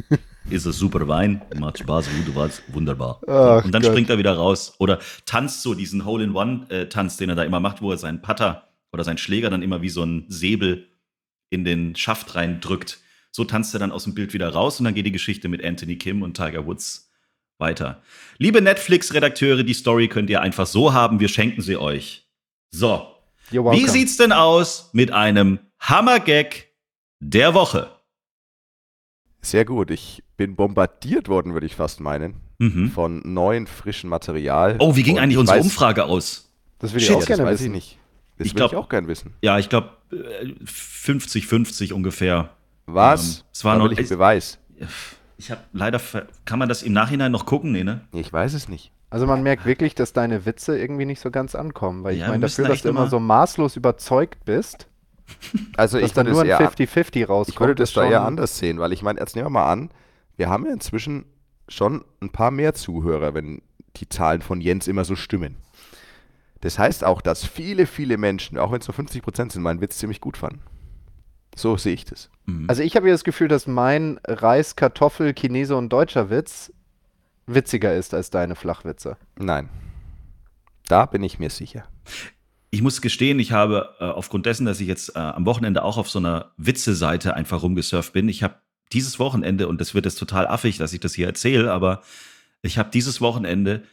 Ist 0.51 0.67
es 0.67 0.79
super 0.79 1.07
Wein, 1.07 1.43
macht 1.59 1.79
Spaß, 1.79 2.09
gute 2.19 2.35
war's, 2.35 2.61
wunderbar. 2.67 3.21
Ach 3.29 3.65
und 3.65 3.73
dann 3.73 3.83
Gott. 3.83 3.93
springt 3.93 4.11
er 4.11 4.19
wieder 4.19 4.33
raus 4.33 4.75
oder 4.79 4.99
tanzt 5.25 5.63
so 5.63 5.75
diesen 5.75 6.05
Hole-in-One-Tanz, 6.05 7.17
den 7.19 7.29
er 7.29 7.37
da 7.37 7.45
immer 7.45 7.61
macht, 7.61 7.83
wo 7.83 7.93
er 7.93 7.99
seinen 7.99 8.21
Putter 8.21 8.69
oder 8.93 9.05
seinen 9.05 9.19
Schläger 9.19 9.49
dann 9.49 9.63
immer 9.63 9.81
wie 9.81 9.89
so 9.89 10.03
ein 10.03 10.25
Säbel 10.29 10.89
in 11.51 11.65
den 11.65 11.95
Schaft 11.95 12.35
reindrückt. 12.35 12.99
So 13.31 13.45
tanzt 13.45 13.75
er 13.75 13.79
dann 13.79 13.93
aus 13.93 14.05
dem 14.05 14.15
Bild 14.15 14.33
wieder 14.33 14.49
raus 14.49 14.81
und 14.81 14.87
dann 14.87 14.95
geht 14.95 15.07
die 15.07 15.13
Geschichte 15.13 15.49
mit 15.49 15.65
Anthony 15.65 15.97
Kim 15.97 16.23
und 16.23 16.37
Tiger 16.37 16.67
Woods 16.67 17.13
weiter. 17.59 18.03
Liebe 18.39 18.61
Netflix-Redakteure, 18.61 19.63
die 19.63 19.75
Story 19.75 20.09
könnt 20.09 20.31
ihr 20.31 20.41
einfach 20.41 20.67
so 20.67 20.93
haben, 20.93 21.21
wir 21.21 21.29
schenken 21.29 21.63
sie 21.63 21.77
euch. 21.77 22.29
So, 22.73 23.07
wie 23.53 23.87
sieht's 23.87 24.17
denn 24.17 24.33
aus 24.33 24.91
mit 24.93 25.13
einem 25.13 25.61
Hammer-Gag 25.79 26.73
der 27.21 27.55
Woche? 27.55 27.91
Sehr 29.43 29.65
gut. 29.65 29.91
Ich 29.91 30.23
bin 30.41 30.57
bombardiert 30.57 31.29
worden, 31.29 31.53
würde 31.53 31.67
ich 31.67 31.77
fast 31.77 32.01
meinen, 32.01 32.37
Mhm. 32.57 32.91
von 32.93 33.21
neuen, 33.35 33.67
frischen 33.67 34.09
Material. 34.09 34.77
Oh, 34.79 34.97
wie 34.97 35.03
ging 35.03 35.17
Und 35.17 35.23
eigentlich 35.23 35.35
ich 35.35 35.39
unsere 35.41 35.59
weiß- 35.59 35.63
Umfrage 35.65 36.05
aus? 36.07 36.49
Das 36.79 36.95
will 36.95 37.03
ich 37.03 37.11
auch 37.13 37.17
Das 37.19 37.27
gerne 37.27 37.45
weiß 37.45 37.59
wissen. 37.61 37.67
ich 37.67 37.73
nicht. 37.73 37.99
Das 38.39 38.47
Ich 38.47 38.55
will 38.55 38.57
glaub- 38.61 38.73
ich 38.73 38.77
auch 38.79 38.89
gern 38.89 39.07
wissen. 39.07 39.35
Ja, 39.43 39.59
ich 39.59 39.69
glaube 39.69 39.91
50-50 40.65 41.93
ungefähr. 41.93 42.51
Was? 42.87 43.41
Ähm, 43.41 43.45
es 43.53 43.65
war 43.67 43.79
Da 43.79 43.85
noch- 43.87 43.95
Beweis. 43.95 44.59
Ich 45.37 45.51
habe 45.51 45.61
leider, 45.75 46.01
kann 46.47 46.59
man 46.59 46.71
das 46.71 46.83
im 46.83 46.95
Nachhinein 46.95 47.33
noch 47.33 47.45
gucken? 47.45 47.73
Nee, 47.73 47.85
ne? 47.85 48.01
Ich 48.13 48.33
weiß 48.33 48.55
es 48.55 48.67
nicht. 48.69 48.93
Also 49.11 49.27
man 49.27 49.43
merkt 49.43 49.67
wirklich, 49.67 49.95
dass 49.95 50.15
deine 50.15 50.47
Witze 50.47 50.79
irgendwie 50.79 51.05
nicht 51.05 51.21
so 51.21 51.31
ganz 51.31 51.55
ankommen, 51.55 52.03
weil 52.03 52.15
ich 52.15 52.21
Ja, 52.21 52.29
meine, 52.29 52.41
dafür, 52.47 52.65
da 52.65 52.71
dass 52.71 52.81
du 52.83 52.89
immer 52.89 53.01
immer- 53.01 53.11
so 53.11 53.21
maßlos 53.21 53.77
überzeugt 53.77 54.45
bist, 54.47 54.87
Also 55.77 55.99
dass 55.99 56.09
ich 56.09 56.13
dann 56.15 56.29
nur 56.31 56.41
ein 56.43 56.49
eher 56.49 56.59
50-50 56.59 57.29
rauskommt. 57.29 57.55
Ich 57.55 57.61
würde 57.61 57.75
das 57.75 57.91
ist 57.91 57.97
da 57.97 58.05
eher 58.05 58.19
schon- 58.19 58.27
anders 58.27 58.59
sehen, 58.59 58.79
weil 58.79 58.93
ich 58.93 59.03
meine, 59.03 59.21
jetzt 59.21 59.37
nehmen 59.37 59.47
wir 59.47 59.51
mal 59.51 59.71
an, 59.71 59.91
wir 60.41 60.49
haben 60.49 60.65
ja 60.65 60.73
inzwischen 60.73 61.27
schon 61.69 62.03
ein 62.23 62.31
paar 62.31 62.51
mehr 62.51 62.73
Zuhörer, 62.73 63.35
wenn 63.35 63.61
die 63.97 64.09
Zahlen 64.09 64.41
von 64.41 64.63
Jens 64.63 64.89
immer 64.89 65.05
so 65.05 65.15
stimmen. 65.15 65.57
Das 66.63 66.79
heißt 66.79 67.05
auch, 67.05 67.21
dass 67.21 67.45
viele, 67.45 67.85
viele 67.85 68.17
Menschen, 68.17 68.57
auch 68.57 68.73
wenn 68.73 68.81
es 68.81 68.89
nur 68.89 68.97
50% 68.97 69.53
sind, 69.53 69.61
meinen 69.61 69.83
Witz 69.83 69.99
ziemlich 69.99 70.23
gut 70.23 70.39
fanden. 70.39 70.63
So 71.55 71.77
sehe 71.77 71.93
ich 71.93 72.07
das. 72.07 72.31
Mhm. 72.47 72.65
Also 72.69 72.83
ich 72.83 72.97
habe 72.97 73.09
ja 73.09 73.13
das 73.13 73.23
Gefühl, 73.23 73.49
dass 73.49 73.67
mein 73.67 74.19
Reis, 74.27 74.77
Kartoffel, 74.77 75.35
Chinese 75.35 75.77
und 75.77 75.91
deutscher 75.91 76.31
Witz 76.31 76.73
witziger 77.47 77.95
ist 77.95 78.15
als 78.15 78.31
deine 78.31 78.55
Flachwitze. 78.55 79.19
Nein. 79.37 79.69
Da 80.89 81.05
bin 81.05 81.23
ich 81.23 81.39
mir 81.39 81.51
sicher. 81.51 81.85
Ich 82.71 82.81
muss 82.81 83.03
gestehen, 83.03 83.39
ich 83.41 83.53
habe 83.53 83.95
äh, 84.01 84.05
aufgrund 84.05 84.47
dessen, 84.47 84.65
dass 84.65 84.81
ich 84.81 84.89
jetzt 84.89 85.17
äh, 85.17 85.19
am 85.19 85.45
Wochenende 85.45 85.83
auch 85.83 85.99
auf 85.99 86.09
so 86.09 86.19
einer 86.19 86.53
Witze-Seite 86.57 87.35
einfach 87.35 87.63
rumgesurft 87.63 88.15
bin, 88.15 88.29
ich 88.31 88.43
habe 88.43 88.55
dieses 88.93 89.19
Wochenende, 89.19 89.69
und 89.69 89.81
das 89.81 89.95
wird 89.95 90.05
jetzt 90.05 90.19
total 90.19 90.47
affig, 90.47 90.79
dass 90.79 90.93
ich 90.93 91.01
das 91.01 91.15
hier 91.15 91.27
erzähle, 91.27 91.73
aber 91.73 92.03
ich 92.63 92.79
habe 92.79 92.91
dieses 92.91 93.21
Wochenende 93.21 93.85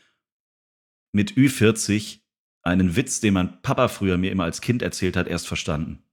mit 1.11 1.33
Ü40 1.33 2.19
einen 2.63 2.95
Witz, 2.95 3.19
den 3.19 3.33
mein 3.33 3.61
Papa 3.61 3.87
früher 3.87 4.17
mir 4.17 4.31
immer 4.31 4.43
als 4.43 4.61
Kind 4.61 4.81
erzählt 4.81 5.15
hat, 5.15 5.27
erst 5.27 5.47
verstanden. 5.47 6.03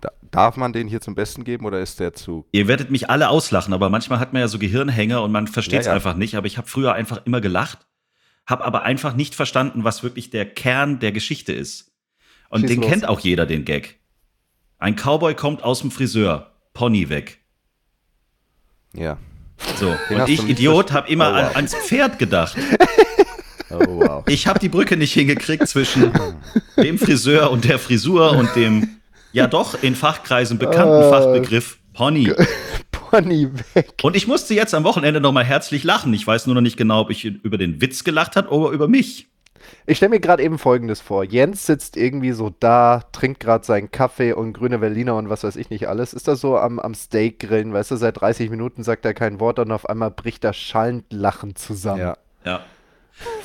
Da, 0.00 0.10
darf 0.30 0.56
man 0.56 0.72
den 0.72 0.88
hier 0.88 1.00
zum 1.00 1.14
Besten 1.14 1.44
geben 1.44 1.66
oder 1.66 1.80
ist 1.80 2.00
der 2.00 2.14
zu. 2.14 2.46
Ihr 2.52 2.68
werdet 2.68 2.90
mich 2.90 3.10
alle 3.10 3.28
auslachen, 3.28 3.72
aber 3.72 3.90
manchmal 3.90 4.18
hat 4.18 4.32
man 4.32 4.40
ja 4.40 4.48
so 4.48 4.58
Gehirnhänger 4.58 5.22
und 5.22 5.30
man 5.30 5.46
versteht 5.46 5.80
es 5.80 5.86
Ja, 5.86 5.92
ja. 5.92 5.96
einfach 5.96 6.16
nicht. 6.16 6.36
Aber 6.36 6.46
ich 6.46 6.58
habe 6.58 6.68
früher 6.68 6.94
einfach 6.94 7.24
immer 7.26 7.40
gelacht, 7.40 7.86
habe 8.46 8.64
aber 8.64 8.82
einfach 8.82 9.14
nicht 9.14 9.34
verstanden, 9.34 9.84
was 9.84 10.02
wirklich 10.02 10.30
der 10.30 10.46
Kern 10.46 10.98
der 10.98 11.12
Geschichte 11.12 11.52
ist. 11.52 11.92
Und 12.48 12.62
Schieß 12.62 12.70
den 12.70 12.80
los. 12.80 12.90
kennt 12.90 13.06
auch 13.06 13.20
jeder, 13.20 13.46
den 13.46 13.64
Gag. 13.64 14.00
Ein 14.78 14.96
Cowboy 14.96 15.34
kommt 15.34 15.62
aus 15.62 15.80
dem 15.80 15.90
Friseur, 15.90 16.56
Pony 16.72 17.08
weg. 17.08 17.39
Ja. 18.94 19.18
So, 19.76 19.94
Den 20.08 20.20
und 20.20 20.28
ich, 20.28 20.48
Idiot, 20.48 20.92
habe 20.92 21.08
immer 21.10 21.30
Oh, 21.30 21.34
an, 21.34 21.44
wow. 21.46 21.56
ans 21.56 21.74
Pferd 21.74 22.18
gedacht. 22.18 22.56
Oh, 23.72 23.78
wow. 24.00 24.24
Ich 24.26 24.48
habe 24.48 24.58
die 24.58 24.68
Brücke 24.68 24.96
nicht 24.96 25.12
hingekriegt 25.12 25.68
zwischen 25.68 26.10
dem 26.76 26.98
Friseur 26.98 27.52
und 27.52 27.64
der 27.64 27.78
Frisur 27.78 28.32
und 28.32 28.56
dem, 28.56 28.96
ja 29.30 29.46
doch, 29.46 29.80
in 29.80 29.94
Fachkreisen 29.94 30.58
bekannten 30.58 31.02
Äh. 31.04 31.08
Fachbegriff 31.08 31.78
Pony. 31.92 32.32
Pony 32.90 33.48
weg. 33.74 33.92
Und 34.02 34.16
ich 34.16 34.26
musste 34.26 34.54
jetzt 34.54 34.74
am 34.74 34.82
Wochenende 34.82 35.20
nochmal 35.20 35.44
herzlich 35.44 35.84
lachen. 35.84 36.12
Ich 36.14 36.26
weiß 36.26 36.46
nur 36.46 36.56
noch 36.56 36.62
nicht 36.62 36.76
genau, 36.78 37.02
ob 37.02 37.10
ich 37.10 37.24
über 37.24 37.58
den 37.58 37.80
Witz 37.80 38.02
gelacht 38.02 38.34
habe 38.34 38.48
oder 38.48 38.70
über 38.72 38.88
mich. 38.88 39.28
Ich 39.86 39.96
stelle 39.96 40.10
mir 40.10 40.20
gerade 40.20 40.42
eben 40.42 40.58
Folgendes 40.58 41.00
vor. 41.00 41.24
Jens 41.24 41.66
sitzt 41.66 41.96
irgendwie 41.96 42.32
so 42.32 42.52
da, 42.60 43.02
trinkt 43.12 43.40
gerade 43.40 43.64
seinen 43.64 43.90
Kaffee 43.90 44.32
und 44.32 44.52
grüne 44.52 44.78
Berliner 44.78 45.16
und 45.16 45.28
was 45.28 45.44
weiß 45.44 45.56
ich 45.56 45.70
nicht 45.70 45.88
alles. 45.88 46.12
Ist 46.14 46.28
das 46.28 46.40
so 46.40 46.58
am, 46.58 46.78
am 46.78 46.94
Steak-Grillen, 46.94 47.72
weißt 47.72 47.90
du, 47.90 47.96
seit 47.96 48.20
30 48.20 48.50
Minuten 48.50 48.82
sagt 48.82 49.04
er 49.04 49.14
kein 49.14 49.40
Wort 49.40 49.58
und 49.58 49.72
auf 49.72 49.88
einmal 49.88 50.10
bricht 50.10 50.44
er 50.44 50.52
schallend 50.52 51.04
lachend 51.10 51.58
zusammen. 51.58 52.00
Ja. 52.00 52.16
Ja. 52.44 52.60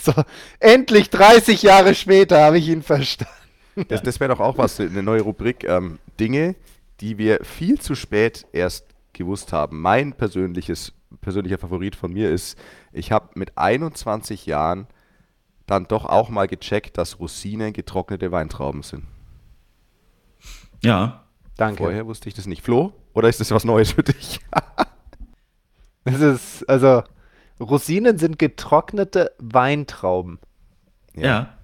So, 0.01 0.13
endlich 0.59 1.09
30 1.09 1.61
Jahre 1.61 1.95
später 1.95 2.41
habe 2.41 2.57
ich 2.59 2.69
ihn 2.69 2.81
verstanden. 2.81 3.33
Das, 3.89 4.01
das 4.01 4.21
wäre 4.21 4.33
doch 4.33 4.39
auch 4.39 4.57
was, 4.57 4.79
eine 4.79 5.03
neue 5.03 5.21
Rubrik. 5.21 5.65
Ähm, 5.65 5.99
Dinge, 6.17 6.55
die 7.01 7.17
wir 7.17 7.43
viel 7.43 7.79
zu 7.79 7.95
spät 7.95 8.45
erst 8.53 8.85
gewusst 9.11 9.51
haben. 9.51 9.81
Mein 9.81 10.13
persönliches, 10.13 10.93
persönlicher 11.21 11.57
Favorit 11.57 11.95
von 11.95 12.13
mir 12.13 12.31
ist, 12.31 12.57
ich 12.93 13.11
habe 13.11 13.29
mit 13.35 13.57
21 13.57 14.45
Jahren 14.45 14.87
dann 15.65 15.87
doch 15.87 16.05
auch 16.05 16.29
mal 16.29 16.47
gecheckt, 16.47 16.97
dass 16.97 17.19
Rosinen 17.19 17.73
getrocknete 17.73 18.31
Weintrauben 18.31 18.83
sind. 18.83 19.05
Ja. 20.83 21.23
Danke. 21.57 21.83
Vorher 21.83 22.05
wusste 22.05 22.29
ich 22.29 22.35
das 22.35 22.45
nicht. 22.45 22.61
Flo? 22.61 22.93
Oder 23.13 23.29
ist 23.29 23.39
das 23.39 23.51
was 23.51 23.63
Neues 23.63 23.91
für 23.91 24.03
dich? 24.03 24.39
Es 26.07 26.21
ist, 26.21 26.69
also, 26.69 27.01
Rosinen 27.59 28.19
sind 28.19 28.37
getrocknete 28.37 29.31
Weintrauben. 29.39 30.37
Ja. 31.15 31.57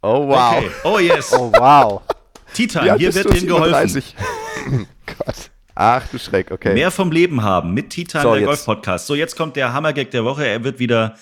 Oh, 0.00 0.26
wow. 0.26 0.56
Okay. 0.56 0.70
Oh 0.84 0.98
yes. 0.98 1.32
Oh, 1.34 1.52
wow. 1.52 2.00
Time. 2.54 2.92
alt 2.92 3.00
Hier 3.00 3.14
wird 3.14 3.30
denen 3.30 3.46
geholfen. 3.46 3.88
37? 3.88 4.16
Gott. 5.06 5.50
Ach 5.74 6.06
du 6.08 6.18
Schreck, 6.18 6.50
okay. 6.50 6.72
Mehr 6.72 6.90
vom 6.90 7.10
Leben 7.10 7.42
haben 7.42 7.74
mit 7.74 7.90
Time, 7.90 8.22
So, 8.22 8.30
der 8.30 8.40
jetzt. 8.40 8.46
Golf-Podcast. 8.46 9.06
So, 9.06 9.14
jetzt 9.14 9.36
kommt 9.36 9.56
der 9.56 9.72
Hammergag 9.72 10.10
der 10.12 10.24
Woche. 10.24 10.46
Er 10.46 10.62
wird 10.62 10.78
wieder 10.78 11.16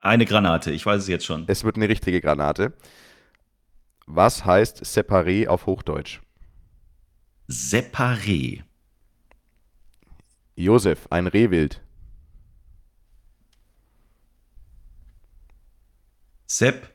eine 0.00 0.24
Granate. 0.24 0.70
Ich 0.70 0.84
weiß 0.84 1.02
es 1.02 1.08
jetzt 1.08 1.26
schon. 1.26 1.44
Es 1.48 1.64
wird 1.64 1.76
eine 1.76 1.88
richtige 1.88 2.20
Granate. 2.20 2.72
Was 4.06 4.44
heißt 4.44 4.84
Separé 4.84 5.48
auf 5.48 5.66
Hochdeutsch? 5.66 6.20
Separé. 7.48 8.62
Josef, 10.56 11.06
ein 11.10 11.26
Rehwild. 11.26 11.80
Sepp. 16.46 16.88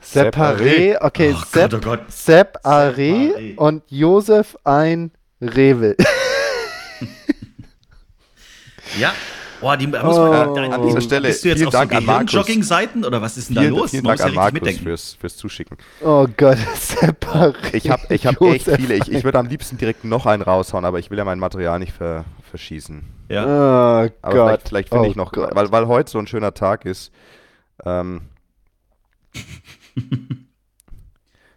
Separé, 0.00 0.96
okay, 1.00 1.32
Oh 1.36 1.42
Sepp, 1.44 1.70
Gott, 1.70 1.74
oh 1.74 1.80
Gott. 1.80 2.08
Separé. 2.10 3.56
und 3.56 3.84
Josef 3.90 4.56
ein 4.64 5.12
Revel. 5.40 5.96
Ja. 8.98 9.14
Boah, 9.62 9.76
die 9.78 9.86
muss 9.86 10.02
man. 10.02 10.48
Oh. 10.48 10.54
da- 10.54 10.62
An 10.70 10.82
dieser 10.86 11.00
Stelle 11.00 11.28
Bist 11.28 11.42
du 11.44 11.48
jetzt 11.48 11.56
vielen 11.58 11.68
auf 11.68 11.72
so 11.72 11.78
Dank 11.78 11.94
an 11.94 12.04
Markus. 12.04 12.32
Gehirnjogging-Seiten 12.32 13.04
oder 13.04 13.22
was 13.22 13.36
ist 13.38 13.48
denn 13.48 13.54
da 13.54 13.60
Vielen, 13.62 13.74
los? 13.74 13.90
vielen 13.92 14.02
Man 14.02 14.16
Dank 14.18 14.18
ja 14.18 14.24
an 14.24 14.28
richtig 14.30 14.36
Markus 14.42 14.52
mitdenken. 14.54 14.82
fürs, 14.84 15.14
fürs 15.14 15.36
Zuschicken. 15.36 15.76
Oh 16.02 16.26
Gott, 16.36 16.58
Sepp 16.76 17.24
Aré. 17.34 17.54
Ich 17.72 17.88
habe 17.88 18.02
ich 18.14 18.26
hab 18.26 18.40
echt 18.42 18.68
viele. 18.70 18.94
Ich, 18.96 19.10
ich 19.10 19.24
würde 19.24 19.38
am 19.38 19.46
liebsten 19.46 19.78
direkt 19.78 20.04
noch 20.04 20.26
einen 20.26 20.42
raushauen, 20.42 20.84
aber 20.84 20.98
ich 20.98 21.10
will 21.10 21.16
ja 21.18 21.24
mein 21.24 21.38
Material 21.38 21.78
nicht 21.78 21.92
ver, 21.92 22.24
verschießen. 22.50 23.02
Ja. 23.30 23.44
Oh 23.46 24.10
Aber 24.20 24.34
Gott. 24.34 24.62
vielleicht, 24.66 24.68
vielleicht 24.68 24.88
finde 24.90 25.06
oh 25.06 25.10
ich 25.10 25.16
noch, 25.16 25.32
Gott. 25.32 25.54
weil, 25.54 25.72
weil 25.72 25.86
heute 25.86 26.10
so 26.10 26.18
ein 26.18 26.26
schöner 26.26 26.52
Tag 26.52 26.84
ist. 26.84 27.12
Ähm, 27.86 28.22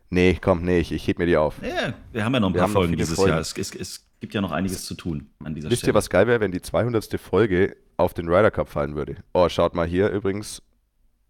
nee, 0.09 0.37
komm, 0.41 0.61
nee, 0.63 0.79
ich, 0.79 0.91
ich 0.91 1.07
heb 1.07 1.17
mir 1.19 1.25
die 1.25 1.37
auf. 1.37 1.55
ja, 1.61 1.93
wir 2.11 2.23
haben 2.23 2.33
ja 2.33 2.39
noch 2.39 2.49
ein 2.49 2.53
Wir 2.53 2.61
paar 2.61 2.69
Folgen 2.69 2.95
dieses 2.95 3.15
Folgen. 3.15 3.31
Jahr. 3.31 3.39
Es, 3.41 3.53
es, 3.57 3.73
es 3.75 4.05
gibt 4.19 4.33
ja 4.33 4.41
noch 4.41 4.51
einiges 4.51 4.85
zu 4.85 4.93
tun 4.95 5.27
an 5.43 5.55
dieser 5.55 5.69
Wisst 5.69 5.79
Stelle. 5.81 5.91
ihr, 5.93 5.95
was 5.95 6.09
geil 6.09 6.27
wäre, 6.27 6.39
wenn 6.39 6.51
die 6.51 6.61
200. 6.61 7.19
Folge 7.19 7.75
auf 7.97 8.13
den 8.13 8.27
Ryder 8.27 8.51
Cup 8.51 8.69
fallen 8.69 8.95
würde? 8.95 9.17
Oh, 9.33 9.47
schaut 9.49 9.73
mal 9.75 9.87
hier 9.87 10.09
übrigens. 10.09 10.61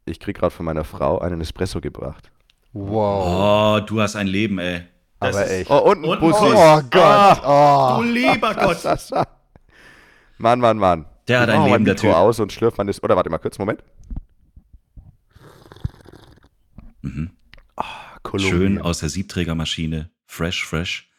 Ich 0.05 0.19
krieg 0.19 0.37
gerade 0.37 0.53
von 0.53 0.65
meiner 0.65 0.83
Frau 0.83 1.19
einen 1.19 1.41
Espresso 1.41 1.81
gebracht. 1.81 2.31
Wow. 2.73 3.79
Oh, 3.81 3.85
du 3.85 4.01
hast 4.01 4.15
ein 4.15 4.27
Leben, 4.27 4.59
ey. 4.59 4.83
Das 5.19 5.35
Aber 5.35 5.49
echt. 5.49 5.69
Oh, 5.71 5.77
und 5.91 6.03
ein 6.03 6.09
Und- 6.09 6.19
Bussi. 6.19 6.43
Oh 6.43 6.81
Gott. 6.91 6.93
Ah, 6.95 7.97
Oh. 7.97 8.01
Du 8.03 8.09
lieber 8.09 8.53
Gott. 8.53 8.77
Mann, 10.37 10.59
Mann, 10.59 10.77
Mann. 10.77 11.05
Der 11.27 11.39
hat 11.39 11.49
ein 11.49 11.63
Leben, 11.65 11.85
der 11.85 11.93
Mikro 11.95 12.07
Typ. 12.07 12.15
aus 12.15 12.39
und 12.39 12.51
schlürft 12.51 12.77
man 12.77 12.85
das. 12.87 13.01
Oder 13.01 13.15
warte 13.15 13.29
mal 13.29 13.37
kurz, 13.39 13.57
Moment. 13.57 13.81
Mhm. 17.01 17.31
Kolumbien. 18.23 18.51
Schön 18.57 18.81
aus 18.81 18.99
der 18.99 19.09
Siebträgermaschine. 19.09 20.09
Fresh, 20.25 20.65
fresh. 20.65 21.09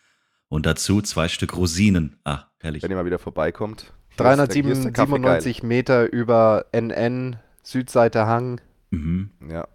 Und 0.49 0.67
dazu 0.67 1.01
zwei 1.03 1.29
Stück 1.29 1.57
Rosinen. 1.57 2.19
Ah, 2.25 2.45
herrlich. 2.61 2.83
Wenn 2.83 2.91
ihr 2.91 2.97
mal 2.97 3.05
wieder 3.07 3.19
vorbeikommt. 3.19 3.93
Hier 4.17 4.33
ist 4.33 4.39
der- 4.55 4.63
hier 4.63 4.73
ist 4.73 4.85
der 4.85 4.93
Kaffee 4.93 5.13
geil. 5.13 5.21
397 5.23 5.63
Meter 5.63 6.13
über 6.13 6.67
NN, 6.73 7.37
Südseite 7.63 8.27
Hang. 8.27 8.61
Mhm. 8.91 9.31
Ja. 9.49 9.67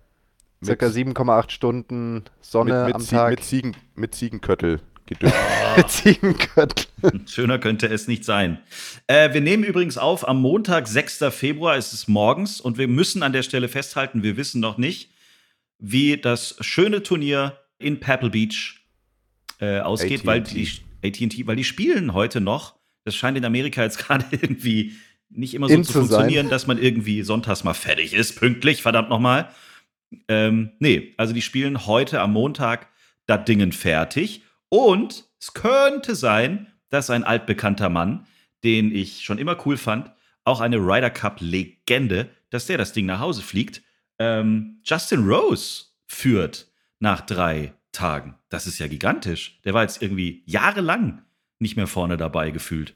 Circa 0.63 0.87
7,8 0.87 1.51
Stunden 1.51 2.23
Sonne 2.41 2.73
mit, 2.73 2.85
mit, 2.87 2.95
am 2.95 3.07
Tag. 3.07 3.29
Mit, 3.31 3.43
Ziegen, 3.43 3.75
mit 3.95 4.13
Ziegenköttel 4.15 4.79
gedüngt. 5.07 5.33
Mit 5.77 5.89
Ziegenköttel. 5.89 6.85
Schöner 7.27 7.57
könnte 7.59 7.87
es 7.87 8.07
nicht 8.07 8.23
sein. 8.25 8.59
Äh, 9.07 9.33
wir 9.33 9.41
nehmen 9.41 9.63
übrigens 9.63 9.97
auf 9.97 10.27
am 10.27 10.39
Montag, 10.41 10.87
6. 10.87 11.25
Februar, 11.31 11.77
ist 11.77 11.93
es 11.93 12.07
morgens 12.07 12.61
und 12.61 12.77
wir 12.77 12.87
müssen 12.87 13.23
an 13.23 13.33
der 13.33 13.41
Stelle 13.43 13.67
festhalten, 13.69 14.21
wir 14.21 14.37
wissen 14.37 14.61
noch 14.61 14.77
nicht, 14.77 15.11
wie 15.79 16.17
das 16.17 16.55
schöne 16.61 17.01
Turnier 17.03 17.57
in 17.79 17.99
Pebble 17.99 18.29
Beach 18.29 18.81
äh, 19.59 19.79
ausgeht, 19.79 20.25
weil 20.25 20.41
die 20.41 20.69
AT&T, 21.03 21.47
weil 21.47 21.55
die 21.55 21.63
spielen 21.63 22.13
heute 22.13 22.39
noch. 22.41 22.75
Das 23.03 23.15
scheint 23.15 23.37
in 23.37 23.45
Amerika 23.45 23.83
jetzt 23.83 23.97
gerade 24.05 24.25
irgendwie 24.31 24.95
nicht 25.29 25.53
immer 25.53 25.67
so 25.67 25.73
In 25.73 25.83
zu 25.83 25.93
zu 25.93 25.99
funktionieren, 25.99 26.49
dass 26.49 26.67
man 26.67 26.77
irgendwie 26.77 27.23
sonntags 27.23 27.63
mal 27.63 27.73
fertig 27.73 28.13
ist, 28.13 28.35
pünktlich, 28.35 28.81
verdammt 28.81 29.09
nochmal. 29.09 29.49
Ähm, 30.27 30.71
nee, 30.79 31.13
also 31.17 31.33
die 31.33 31.41
spielen 31.41 31.85
heute 31.85 32.19
am 32.19 32.33
Montag 32.33 32.89
das 33.27 33.45
Dingen 33.45 33.71
fertig. 33.71 34.43
Und 34.69 35.25
es 35.39 35.53
könnte 35.53 36.15
sein, 36.15 36.67
dass 36.89 37.09
ein 37.09 37.23
altbekannter 37.23 37.89
Mann, 37.89 38.27
den 38.63 38.93
ich 38.93 39.23
schon 39.23 39.37
immer 39.37 39.57
cool 39.65 39.77
fand, 39.77 40.11
auch 40.43 40.59
eine 40.59 40.77
Ryder 40.77 41.09
Cup-Legende, 41.09 42.29
dass 42.49 42.65
der 42.65 42.77
das 42.77 42.93
Ding 42.93 43.05
nach 43.05 43.19
Hause 43.19 43.41
fliegt. 43.41 43.81
Ähm, 44.19 44.81
Justin 44.83 45.25
Rose 45.27 45.85
führt 46.07 46.67
nach 46.99 47.21
drei 47.21 47.73
Tagen. 47.91 48.35
Das 48.49 48.67
ist 48.67 48.79
ja 48.79 48.87
gigantisch. 48.87 49.59
Der 49.63 49.73
war 49.73 49.83
jetzt 49.83 50.01
irgendwie 50.01 50.43
jahrelang 50.45 51.21
nicht 51.61 51.77
mehr 51.77 51.87
vorne 51.87 52.17
dabei 52.17 52.51
gefühlt. 52.51 52.95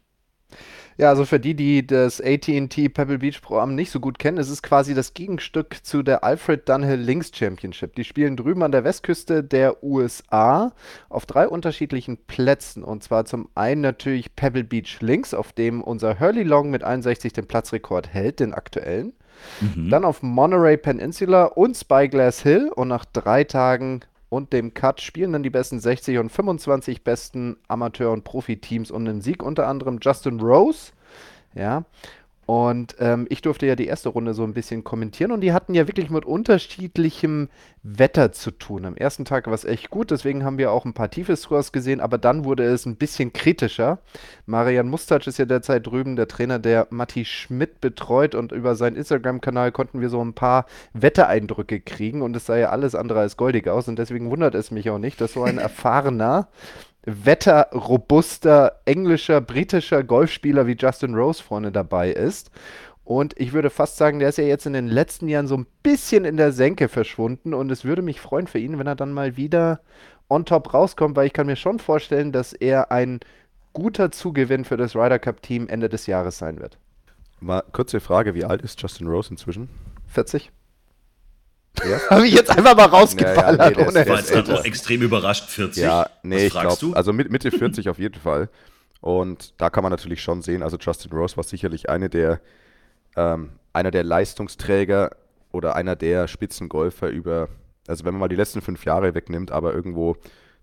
Ja, 0.97 1.10
also 1.10 1.25
für 1.25 1.41
die, 1.41 1.56
die 1.56 1.86
das 1.86 2.21
AT&T 2.21 2.88
Pebble 2.89 3.17
Beach 3.17 3.41
Programm 3.41 3.75
nicht 3.75 3.91
so 3.91 3.99
gut 3.99 4.17
kennen, 4.17 4.38
es 4.38 4.49
ist 4.49 4.63
quasi 4.63 4.93
das 4.93 5.13
Gegenstück 5.13 5.84
zu 5.84 6.04
der 6.04 6.23
Alfred 6.23 6.69
Dunhill 6.69 6.99
Links 6.99 7.32
Championship. 7.36 7.95
Die 7.95 8.06
spielen 8.06 8.38
drüben 8.38 8.63
an 8.63 8.71
der 8.71 8.86
Westküste 8.86 9.43
der 9.43 9.84
USA 9.84 10.71
auf 11.10 11.25
drei 11.25 11.49
unterschiedlichen 11.49 12.17
Plätzen. 12.28 12.82
Und 12.82 13.04
zwar 13.04 13.25
zum 13.25 13.49
einen 13.56 13.82
natürlich 13.82 14.38
Pebble 14.38 14.63
Beach 14.63 15.01
Links, 15.01 15.34
auf 15.34 15.51
dem 15.51 15.84
unser 15.84 16.19
Hurley 16.21 16.43
Long 16.43 16.69
mit 16.69 16.86
61 16.86 17.34
den 17.34 17.47
Platzrekord 17.47 18.08
hält, 18.13 18.39
den 18.39 18.54
aktuellen. 18.54 19.12
Mhm. 19.60 19.89
Dann 19.89 20.06
auf 20.06 20.23
Monterey 20.23 20.78
Peninsula 20.78 21.43
und 21.43 21.75
Spyglass 21.75 22.41
Hill. 22.41 22.71
Und 22.73 22.88
nach 22.88 23.04
drei 23.04 23.43
Tagen 23.43 23.99
und 24.36 24.54
dem 24.54 24.74
Cut 24.74 25.02
spielen 25.02 25.32
dann 25.32 25.43
die 25.43 25.50
besten 25.50 25.80
60 25.80 26.17
und 26.17 26.30
25 26.30 27.04
besten 27.04 27.58
Amateur- 27.67 28.12
und 28.12 28.24
Profiteams 28.24 28.91
um 28.91 29.06
den 29.06 29.21
Sieg. 29.21 29.41
Unter 29.41 29.67
anderem 29.67 30.00
Justin 30.02 30.39
Rose. 30.39 30.91
Ja. 31.54 31.86
Und 32.45 32.95
ähm, 32.99 33.25
ich 33.29 33.41
durfte 33.41 33.65
ja 33.65 33.75
die 33.75 33.88
erste 33.88 34.10
Runde 34.10 34.36
so 34.36 34.43
ein 34.43 34.53
bisschen 34.53 34.84
kommentieren 34.84 35.31
und 35.31 35.41
die 35.41 35.51
hatten 35.51 35.73
ja 35.73 35.88
wirklich 35.88 36.12
mit 36.12 36.25
unterschiedlichem 36.25 37.49
Wetter 37.81 38.31
zu 38.31 38.51
tun. 38.51 38.86
Am 38.86 38.95
ersten 38.95 39.25
Tag 39.25 39.47
war 39.47 39.53
es 39.53 39.65
echt 39.65 39.89
gut, 39.89 40.12
deswegen 40.12 40.43
haben 40.43 40.60
wir 40.60 40.71
auch 40.71 40.86
ein 40.86 40.93
paar 40.93 41.10
tiefe 41.10 41.36
Scores 41.36 41.71
gesehen, 41.71 41.99
aber 41.99 42.19
dann 42.19 42.45
wurde 42.45 42.63
es 42.63 42.86
ein 42.86 42.97
bisschen 42.97 43.34
kritischer. 43.34 43.97
Marian 44.45 44.89
Mustac 44.89 45.25
ist 45.25 45.39
ja 45.39 45.45
derzeit 45.45 45.88
drüben, 45.88 46.15
der 46.15 46.27
Trainer, 46.27 46.60
der 46.60 46.86
Matti 46.91 47.25
Schmidt 47.25 47.81
betreut 47.81 48.36
und 48.36 48.51
über 48.51 48.75
seinen 48.75 48.95
Instagram-Kanal 48.95 49.71
konnten 49.71 50.01
wir 50.01 50.10
so 50.10 50.23
ein 50.23 50.34
paar 50.34 50.67
Wettereindrücke 50.93 51.79
kriegen 51.79 52.21
und 52.21 52.36
es 52.36 52.45
sah 52.45 52.58
ja 52.58 52.69
alles 52.69 52.93
andere 52.93 53.21
als 53.21 53.38
goldig 53.38 53.67
aus 53.67 53.88
und 53.88 53.97
deswegen 53.97 54.29
wundert 54.29 54.53
es 54.53 54.69
mich 54.69 54.91
auch 54.91 54.99
nicht, 54.99 55.19
dass 55.19 55.34
so 55.34 55.43
ein 55.43 55.58
erfahrener 55.60 56.47
wetterrobuster 57.06 58.80
englischer, 58.86 59.41
britischer 59.41 60.04
Golfspieler 60.04 60.68
wie 60.68 60.76
Justin 60.78 61.15
Rose 61.15 61.41
vorne 61.41 61.72
dabei 61.72 62.12
ist. 62.12 62.52
Und 63.04 63.39
ich 63.39 63.54
würde 63.54 63.70
fast 63.70 63.98
sagen, 63.98 64.20
der 64.20 64.30
ist 64.30 64.39
ja 64.39 64.46
jetzt 64.46 64.65
in 64.65 64.74
den 64.74 64.88
letzten 64.88 65.28
Jahren 65.28 65.48
so 65.48 65.56
ein 65.56 65.68
bisschen 65.84 66.26
in 66.26 66.38
der 66.38 66.52
Senke 66.52 66.88
verschwunden. 66.88 67.54
Und 67.54 67.72
es 67.72 67.86
würde 67.86 68.02
mich 68.02 68.20
freuen 68.20 68.48
für 68.48 68.58
ihn, 68.58 68.80
wenn 68.80 68.88
er 68.88 68.96
dann 68.96 69.13
mal 69.13 69.38
wieder 69.38 69.82
on 70.28 70.46
top 70.46 70.74
rauskommt, 70.74 71.15
weil 71.15 71.28
ich 71.28 71.34
kann 71.34 71.46
mir 71.46 71.56
schon 71.56 71.78
vorstellen, 71.78 72.32
dass 72.32 72.54
er 72.54 72.91
ein 72.91 73.20
guter 73.74 74.12
Zugewinn 74.12 74.65
für 74.65 74.78
das 74.78 74.96
Ryder 74.96 75.20
Cup 75.20 75.44
Team 75.44 75.68
Ende 75.68 75.88
des 75.88 76.08
Jahres 76.08 76.39
sein 76.39 76.60
wird. 76.60 76.80
Mal 77.39 77.63
kurze 77.74 78.00
Frage, 78.00 78.34
wie 78.34 78.46
alt 78.46 78.63
ist 78.63 78.82
Justin 78.82 79.08
Rose 79.08 79.30
inzwischen? 79.30 79.70
40? 80.08 80.52
Ja. 81.84 82.00
Habe 82.10 82.28
ich 82.28 82.34
jetzt 82.34 82.50
einfach 82.50 82.76
mal 82.76 82.86
rausgeballert. 82.86 83.78
Ja, 83.78 83.84
ja, 83.84 83.92
nee, 83.92 84.02
Ich 84.02 84.08
war 84.10 84.18
jetzt 84.18 84.32
gerade 84.32 84.50
älter. 84.50 84.60
auch 84.60 84.66
extrem 84.66 85.02
überrascht, 85.02 85.50
40. 85.50 85.84
Ja, 85.84 86.10
nee, 86.24 86.36
Was 86.36 86.42
ich 86.44 86.54
fragst 86.54 86.80
glaube, 86.80 86.94
du? 86.94 86.98
also 86.98 87.14
mit, 87.14 87.32
Mitte 87.32 87.52
40 87.58 87.90
auf 87.90 88.00
jeden 88.00 88.20
Fall. 88.20 88.50
Und 89.02 89.54
da 89.60 89.70
kann 89.70 89.84
man 89.84 89.92
natürlich 89.92 90.22
schon 90.22 90.42
sehen, 90.42 90.64
also 90.64 90.78
Justin 90.78 91.12
Rose 91.12 91.38
war 91.38 91.44
sicherlich 91.44 91.90
eine 91.90 92.10
der, 92.10 92.40
ähm, 93.16 93.52
einer 93.74 93.92
der 93.92 94.04
Leistungsträger 94.04 95.12
oder 95.52 95.76
einer 95.76 95.96
der 95.96 96.28
Spitzengolfer 96.28 97.10
über, 97.10 97.50
also 97.88 98.04
wenn 98.06 98.14
man 98.14 98.22
mal 98.22 98.28
die 98.30 98.36
letzten 98.36 98.62
fünf 98.62 98.84
Jahre 98.86 99.14
wegnimmt, 99.14 99.52
aber 99.52 99.74
irgendwo 99.74 100.18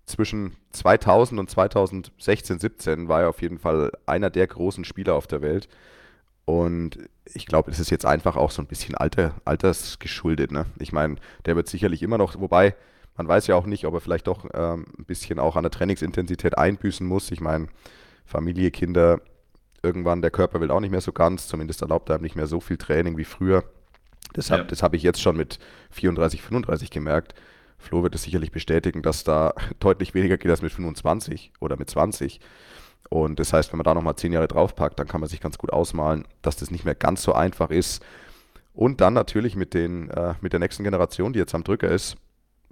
zwischen 0.05 0.57
2000 0.71 1.39
und 1.39 1.49
2016, 1.49 2.59
17 2.59 3.07
war 3.07 3.21
er 3.21 3.29
auf 3.29 3.41
jeden 3.41 3.57
Fall 3.59 3.91
einer 4.05 4.29
der 4.29 4.47
großen 4.47 4.83
Spieler 4.83 5.15
auf 5.15 5.27
der 5.27 5.41
Welt. 5.41 5.69
Und 6.45 6.97
ich 7.25 7.45
glaube, 7.45 7.71
es 7.71 7.79
ist 7.79 7.89
jetzt 7.89 8.05
einfach 8.05 8.35
auch 8.35 8.51
so 8.51 8.61
ein 8.61 8.67
bisschen 8.67 8.95
Alter, 8.95 9.35
altersgeschuldet. 9.45 10.51
Ne? 10.51 10.65
Ich 10.79 10.91
meine, 10.91 11.15
der 11.45 11.55
wird 11.55 11.67
sicherlich 11.67 12.03
immer 12.03 12.17
noch, 12.17 12.39
wobei 12.39 12.75
man 13.15 13.27
weiß 13.27 13.47
ja 13.47 13.55
auch 13.55 13.65
nicht, 13.65 13.85
ob 13.85 13.93
er 13.93 14.01
vielleicht 14.01 14.27
doch 14.27 14.45
ähm, 14.53 14.85
ein 14.97 15.05
bisschen 15.05 15.39
auch 15.39 15.55
an 15.55 15.63
der 15.63 15.71
Trainingsintensität 15.71 16.57
einbüßen 16.57 17.05
muss. 17.05 17.31
Ich 17.31 17.41
meine, 17.41 17.67
Familie, 18.25 18.71
Kinder, 18.71 19.21
irgendwann 19.83 20.21
der 20.21 20.31
Körper 20.31 20.59
will 20.61 20.71
auch 20.71 20.79
nicht 20.79 20.91
mehr 20.91 21.01
so 21.01 21.11
ganz, 21.11 21.47
zumindest 21.47 21.81
erlaubt 21.81 22.09
er 22.09 22.15
einem 22.15 22.23
nicht 22.23 22.35
mehr 22.35 22.47
so 22.47 22.59
viel 22.59 22.77
Training 22.77 23.17
wie 23.17 23.25
früher. 23.25 23.63
Das 24.33 24.49
habe 24.49 24.63
Ja. 24.63 24.67
das 24.67 24.81
hab 24.81 24.93
ich 24.93 25.03
jetzt 25.03 25.21
schon 25.21 25.37
mit 25.37 25.59
34, 25.91 26.41
35 26.41 26.89
gemerkt. 26.89 27.35
Flo 27.77 28.01
wird 28.01 28.15
es 28.15 28.23
sicherlich 28.23 28.51
bestätigen, 28.51 29.01
dass 29.01 29.23
da 29.23 29.53
deutlich 29.79 30.13
weniger 30.13 30.37
geht 30.37 30.49
als 30.49 30.61
mit 30.61 30.71
25 30.71 31.51
oder 31.59 31.77
mit 31.77 31.89
20. 31.89 32.39
Und 33.13 33.39
das 33.39 33.53
heißt, 33.53 33.71
wenn 33.71 33.77
man 33.77 33.83
da 33.83 33.93
nochmal 33.93 34.15
10 34.15 34.33
Jahre 34.33 34.47
draufpackt, 34.47 34.97
dann 34.97 35.07
kann 35.07 35.21
man 35.21 35.29
sich 35.29 35.39
ganz 35.39 35.59
gut 35.59 35.71
ausmalen, 35.71 36.25
dass 36.41 36.55
das 36.55 36.71
nicht 36.71 36.83
mehr 36.83 36.95
ganz 36.95 37.21
so 37.21 37.33
einfach 37.33 37.69
ist. 37.69 38.03
Und 38.73 39.01
dann 39.01 39.13
natürlich 39.13 39.55
mit, 39.55 39.75
den, 39.75 40.09
äh, 40.09 40.33
mit 40.41 40.51
der 40.51 40.59
nächsten 40.59 40.83
Generation, 40.83 41.31
die 41.31 41.37
jetzt 41.37 41.53
am 41.53 41.63
Drücker 41.63 41.89
ist, 41.89 42.17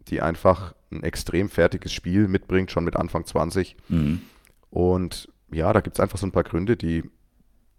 die 0.07 0.19
einfach 0.19 0.73
ein 0.91 1.03
extrem 1.03 1.47
fertiges 1.47 1.93
Spiel 1.93 2.27
mitbringt, 2.27 2.71
schon 2.71 2.83
mit 2.83 2.95
Anfang 2.95 3.23
20. 3.23 3.75
Mhm. 3.87 4.23
Und 4.71 5.29
ja, 5.51 5.71
da 5.73 5.81
gibt 5.81 5.97
es 5.97 5.99
einfach 5.99 6.17
so 6.17 6.25
ein 6.25 6.31
paar 6.31 6.41
Gründe, 6.41 6.75
die, 6.75 7.03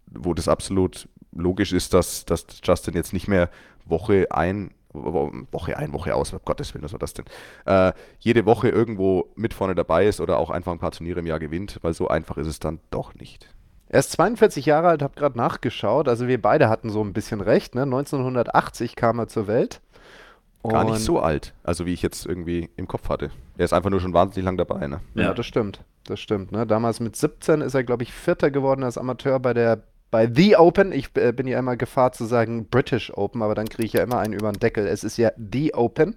wo 0.09 0.33
das 0.33 0.47
absolut 0.47 1.09
logisch 1.33 1.73
ist, 1.73 1.93
dass, 1.93 2.23
dass 2.23 2.45
Justin 2.63 2.93
jetzt 2.93 3.11
nicht 3.11 3.27
mehr 3.27 3.49
Woche 3.83 4.27
ein, 4.31 4.71
Woche 4.93 5.77
ein, 5.77 5.91
Woche 5.93 6.15
aus, 6.15 6.33
um 6.33 6.39
Gottes 6.45 6.73
Willen, 6.73 6.83
was 6.83 6.93
war 6.93 6.99
das 6.99 7.13
denn? 7.13 7.25
Äh, 7.65 7.93
jede 8.19 8.45
Woche 8.45 8.69
irgendwo 8.69 9.29
mit 9.35 9.53
vorne 9.53 9.75
dabei 9.75 10.05
ist 10.05 10.21
oder 10.21 10.37
auch 10.37 10.49
einfach 10.49 10.71
ein 10.71 10.79
paar 10.79 10.91
Turniere 10.91 11.19
im 11.19 11.27
Jahr 11.27 11.39
gewinnt, 11.39 11.79
weil 11.81 11.93
so 11.93 12.07
einfach 12.07 12.37
ist 12.37 12.47
es 12.47 12.59
dann 12.59 12.79
doch 12.91 13.15
nicht. 13.15 13.49
Er 13.89 13.99
ist 13.99 14.11
42 14.13 14.65
Jahre 14.65 14.87
alt, 14.87 15.01
habe 15.03 15.13
gerade 15.15 15.37
nachgeschaut. 15.37 16.07
Also 16.07 16.27
wir 16.27 16.41
beide 16.41 16.67
hatten 16.69 16.89
so 16.89 17.03
ein 17.03 17.13
bisschen 17.13 17.41
recht. 17.41 17.75
Ne? 17.75 17.83
1980 17.83 18.95
kam 18.95 19.19
er 19.19 19.27
zur 19.27 19.47
Welt. 19.47 19.81
Gar 20.67 20.85
nicht 20.85 20.99
so 20.99 21.19
alt, 21.19 21.53
also 21.63 21.85
wie 21.85 21.93
ich 21.93 22.01
jetzt 22.01 22.25
irgendwie 22.25 22.69
im 22.77 22.87
Kopf 22.87 23.09
hatte. 23.09 23.31
Er 23.57 23.65
ist 23.65 23.73
einfach 23.73 23.89
nur 23.89 23.99
schon 23.99 24.13
wahnsinnig 24.13 24.45
lang 24.45 24.55
dabei, 24.55 24.87
ne? 24.87 25.01
Ja, 25.13 25.23
Ja. 25.23 25.33
das 25.33 25.45
stimmt. 25.45 25.83
Das 26.05 26.21
stimmt. 26.21 26.53
Ne? 26.53 26.65
Damals 26.65 27.01
mit 27.01 27.17
17 27.17 27.59
ist 27.59 27.73
er, 27.73 27.83
glaube 27.83 28.03
ich, 28.03 28.13
Vierter 28.13 28.49
geworden 28.49 28.83
als 28.83 28.97
Amateur 28.97 29.39
bei 29.39 29.53
der 29.53 29.83
bei 30.13 30.31
The 30.31 30.57
Open. 30.57 30.91
Ich 30.91 31.09
äh, 31.15 31.31
bin 31.31 31.47
ja 31.47 31.57
immer 31.57 31.75
Gefahr 31.75 32.11
zu 32.11 32.25
sagen 32.25 32.67
British 32.69 33.11
Open, 33.17 33.41
aber 33.41 33.55
dann 33.55 33.67
kriege 33.67 33.87
ich 33.87 33.93
ja 33.93 34.03
immer 34.03 34.19
einen 34.19 34.33
über 34.33 34.51
den 34.51 34.59
Deckel. 34.59 34.85
Es 34.85 35.03
ist 35.03 35.17
ja 35.17 35.31
The 35.35 35.73
Open. 35.73 36.15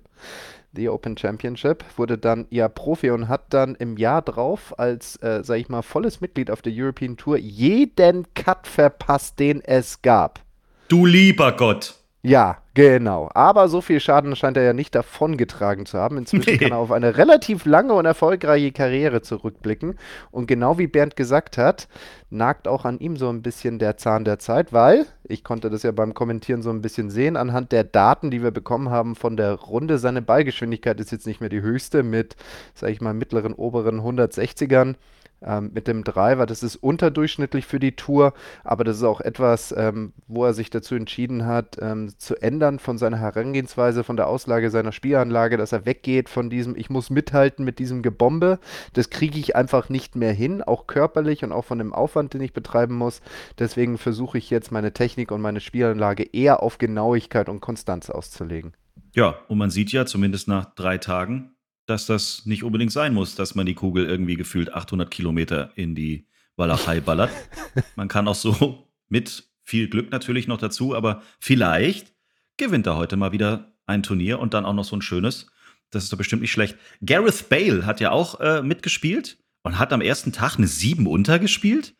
The 0.75 0.91
Open 0.91 1.17
Championship, 1.17 1.83
wurde 1.97 2.19
dann 2.19 2.47
ja 2.51 2.69
Profi 2.69 3.11
und 3.11 3.29
hat 3.29 3.55
dann 3.55 3.75
im 3.75 3.97
Jahr 3.97 4.21
drauf 4.21 4.79
als, 4.79 5.17
äh, 5.23 5.43
sag 5.43 5.57
ich 5.57 5.71
mal, 5.71 5.81
volles 5.81 6.21
Mitglied 6.21 6.51
auf 6.51 6.61
der 6.61 6.75
European 6.77 7.17
Tour 7.17 7.39
jeden 7.39 8.27
Cut 8.35 8.67
verpasst, 8.67 9.39
den 9.39 9.63
es 9.65 10.03
gab. 10.03 10.41
Du 10.89 11.07
lieber 11.07 11.53
Gott. 11.53 11.95
Ja, 12.29 12.57
genau. 12.75 13.31
Aber 13.35 13.69
so 13.69 13.81
viel 13.81 14.01
Schaden 14.01 14.35
scheint 14.35 14.57
er 14.57 14.65
ja 14.65 14.73
nicht 14.73 14.97
davongetragen 14.97 15.87
zu 15.87 15.97
haben. 15.97 16.19
Inzwischen 16.19 16.51
Nee. 16.51 16.59
kann 16.59 16.73
er 16.73 16.79
auf 16.79 16.91
eine 16.91 17.17
relativ 17.17 17.65
lange 17.67 17.93
und 17.93 18.05
erfolgreiche 18.05 18.73
Karriere 18.73 19.23
zurückblicken. 19.23 19.97
Und 20.33 20.49
genau 20.49 20.77
wie 20.77 20.89
Bernd 20.89 21.15
gesagt 21.15 21.57
hat, 21.57 21.87
nagt 22.29 22.67
auch 22.67 22.85
an 22.85 22.99
ihm 22.99 23.17
so 23.17 23.29
ein 23.29 23.43
bisschen 23.43 23.79
der 23.79 23.97
Zahn 23.97 24.25
der 24.25 24.41
Zeit, 24.41 24.73
weil, 24.73 25.07
ich 25.23 25.45
konnte 25.45 25.71
das 25.71 25.85
ja 25.85 25.93
beim 25.93 26.15
Kommentieren 26.15 26.63
so 26.63 26.71
ein 26.71 26.83
bisschen 26.83 27.11
sehen, 27.11 27.37
anhand 27.37 27.71
der 27.71 27.85
Daten, 27.85 28.33
die 28.33 28.43
wir 28.43 28.51
bekommen 28.51 28.91
haben 28.91 29.15
von 29.15 29.37
der 29.37 29.53
Runde, 29.53 29.99
seine 29.99 30.21
Ballgeschwindigkeit 30.21 30.99
ist 30.99 31.13
jetzt 31.13 31.29
nicht 31.29 31.41
mehr 31.41 31.51
die 31.51 31.63
höchste 31.63 32.03
mit, 32.03 32.35
sag 32.75 32.91
ich 32.91 33.01
mal, 33.01 33.15
mittleren, 33.15 33.53
oberen 33.55 34.01
160ern. 34.01 34.97
Ähm, 35.43 35.71
mit 35.75 35.87
dem 35.87 36.03
Driver, 36.03 36.47
das 36.47 36.63
ist 36.63 36.77
unterdurchschnittlich 36.77 37.67
für 37.67 37.79
die 37.79 37.95
Tour, 37.95 38.33
aber 38.65 38.85
das 38.85 38.97
ist 38.97 39.03
auch 39.03 39.21
etwas, 39.21 39.75
ähm, 39.77 40.15
wo 40.27 40.47
er 40.47 40.55
sich 40.55 40.71
dazu 40.71 40.95
entschieden 40.95 41.45
hat, 41.45 41.77
ähm, 41.79 42.09
zu 42.17 42.41
ändern 42.41 42.79
von 42.79 42.97
seiner 42.97 43.19
Herangehensweise, 43.19 44.03
von 44.03 44.17
der 44.17 44.29
Auslage 44.29 44.71
seiner 44.71 44.93
Spielanlage, 44.93 45.59
dass 45.59 45.73
er 45.73 45.85
weggeht 45.85 46.31
von 46.31 46.49
diesem, 46.49 46.75
ich 46.75 46.89
muss 46.89 47.11
mithalten 47.11 47.67
mit 47.67 47.79
diesem 47.79 48.01
Gebombe. 48.01 48.59
Das 48.95 49.11
kriege 49.11 49.39
ich 49.39 49.55
einfach 49.55 49.91
nicht 49.91 50.17
mehr 50.17 50.33
hin, 50.33 50.63
auch 50.63 50.87
körperlich 50.87 51.45
und 51.45 51.53
auch 51.53 51.67
von 51.67 51.79
dem 51.79 51.93
Aufwand, 51.93 52.33
den 52.33 52.41
ich 52.41 52.55
betreiben 52.55 52.95
muss. 52.95 53.21
Deswegen 53.59 53.99
versuche 53.99 54.39
ich 54.39 54.49
jetzt 54.49 54.73
meine 54.73 54.93
Technik 54.93 55.31
und 55.33 55.43
meine 55.43 55.61
Spielanlage 55.61 56.25
eher 56.33 56.63
auf 56.63 56.79
Genauigkeit 56.79 57.51
und 57.51 57.61
Konstanz 57.61 58.09
auszulegen. 58.09 58.73
Ja, 59.15 59.37
und 59.49 59.59
man 59.59 59.71
sieht 59.71 59.93
ja 59.93 60.07
zumindest 60.07 60.49
nach 60.49 60.75
drei 60.75 60.97
Tagen, 60.99 61.56
dass 61.87 62.07
das 62.07 62.45
nicht 62.47 62.65
unbedingt 62.65 62.93
sein 62.93 63.15
muss, 63.15 63.35
dass 63.35 63.55
man 63.55 63.67
die 63.67 63.75
Kugel 63.75 64.07
irgendwie 64.07 64.37
gefühlt 64.37 64.75
800 64.75 65.11
Kilometer 65.11 65.71
in 65.77 65.95
die 65.95 66.27
Walachei 66.57 67.01
ballert. 67.01 67.31
man 67.97 68.09
kann 68.09 68.29
auch 68.29 68.35
so 68.35 68.89
mit 69.09 69.45
viel 69.63 69.89
Glück 69.89 70.11
natürlich 70.11 70.49
noch 70.49 70.59
dazu, 70.59 70.95
aber 70.95 71.23
vielleicht 71.39 72.13
gewinnt 72.57 72.87
er 72.87 72.97
heute 72.97 73.17
mal 73.17 73.33
wieder 73.33 73.73
ein 73.87 74.03
Turnier 74.03 74.39
und 74.41 74.55
dann 74.55 74.65
auch 74.65 74.73
noch 74.75 74.85
so 74.85 74.97
ein 74.97 75.03
schönes. 75.03 75.47
Das 75.91 76.03
ist 76.03 76.13
doch 76.13 76.19
bestimmt 76.19 76.43
nicht 76.43 76.53
schlecht. 76.53 76.77
Gareth 77.05 77.49
Bale 77.49 77.87
hat 77.87 78.01
ja 78.01 78.11
auch 78.11 78.41
äh, 78.41 78.63
mitgespielt 78.63 79.39
und 79.63 79.79
hat 79.79 79.93
am 79.93 80.01
ersten 80.01 80.33
Tag 80.33 80.57
eine 80.57 80.67
7 80.67 81.07
untergespielt. 81.07 81.95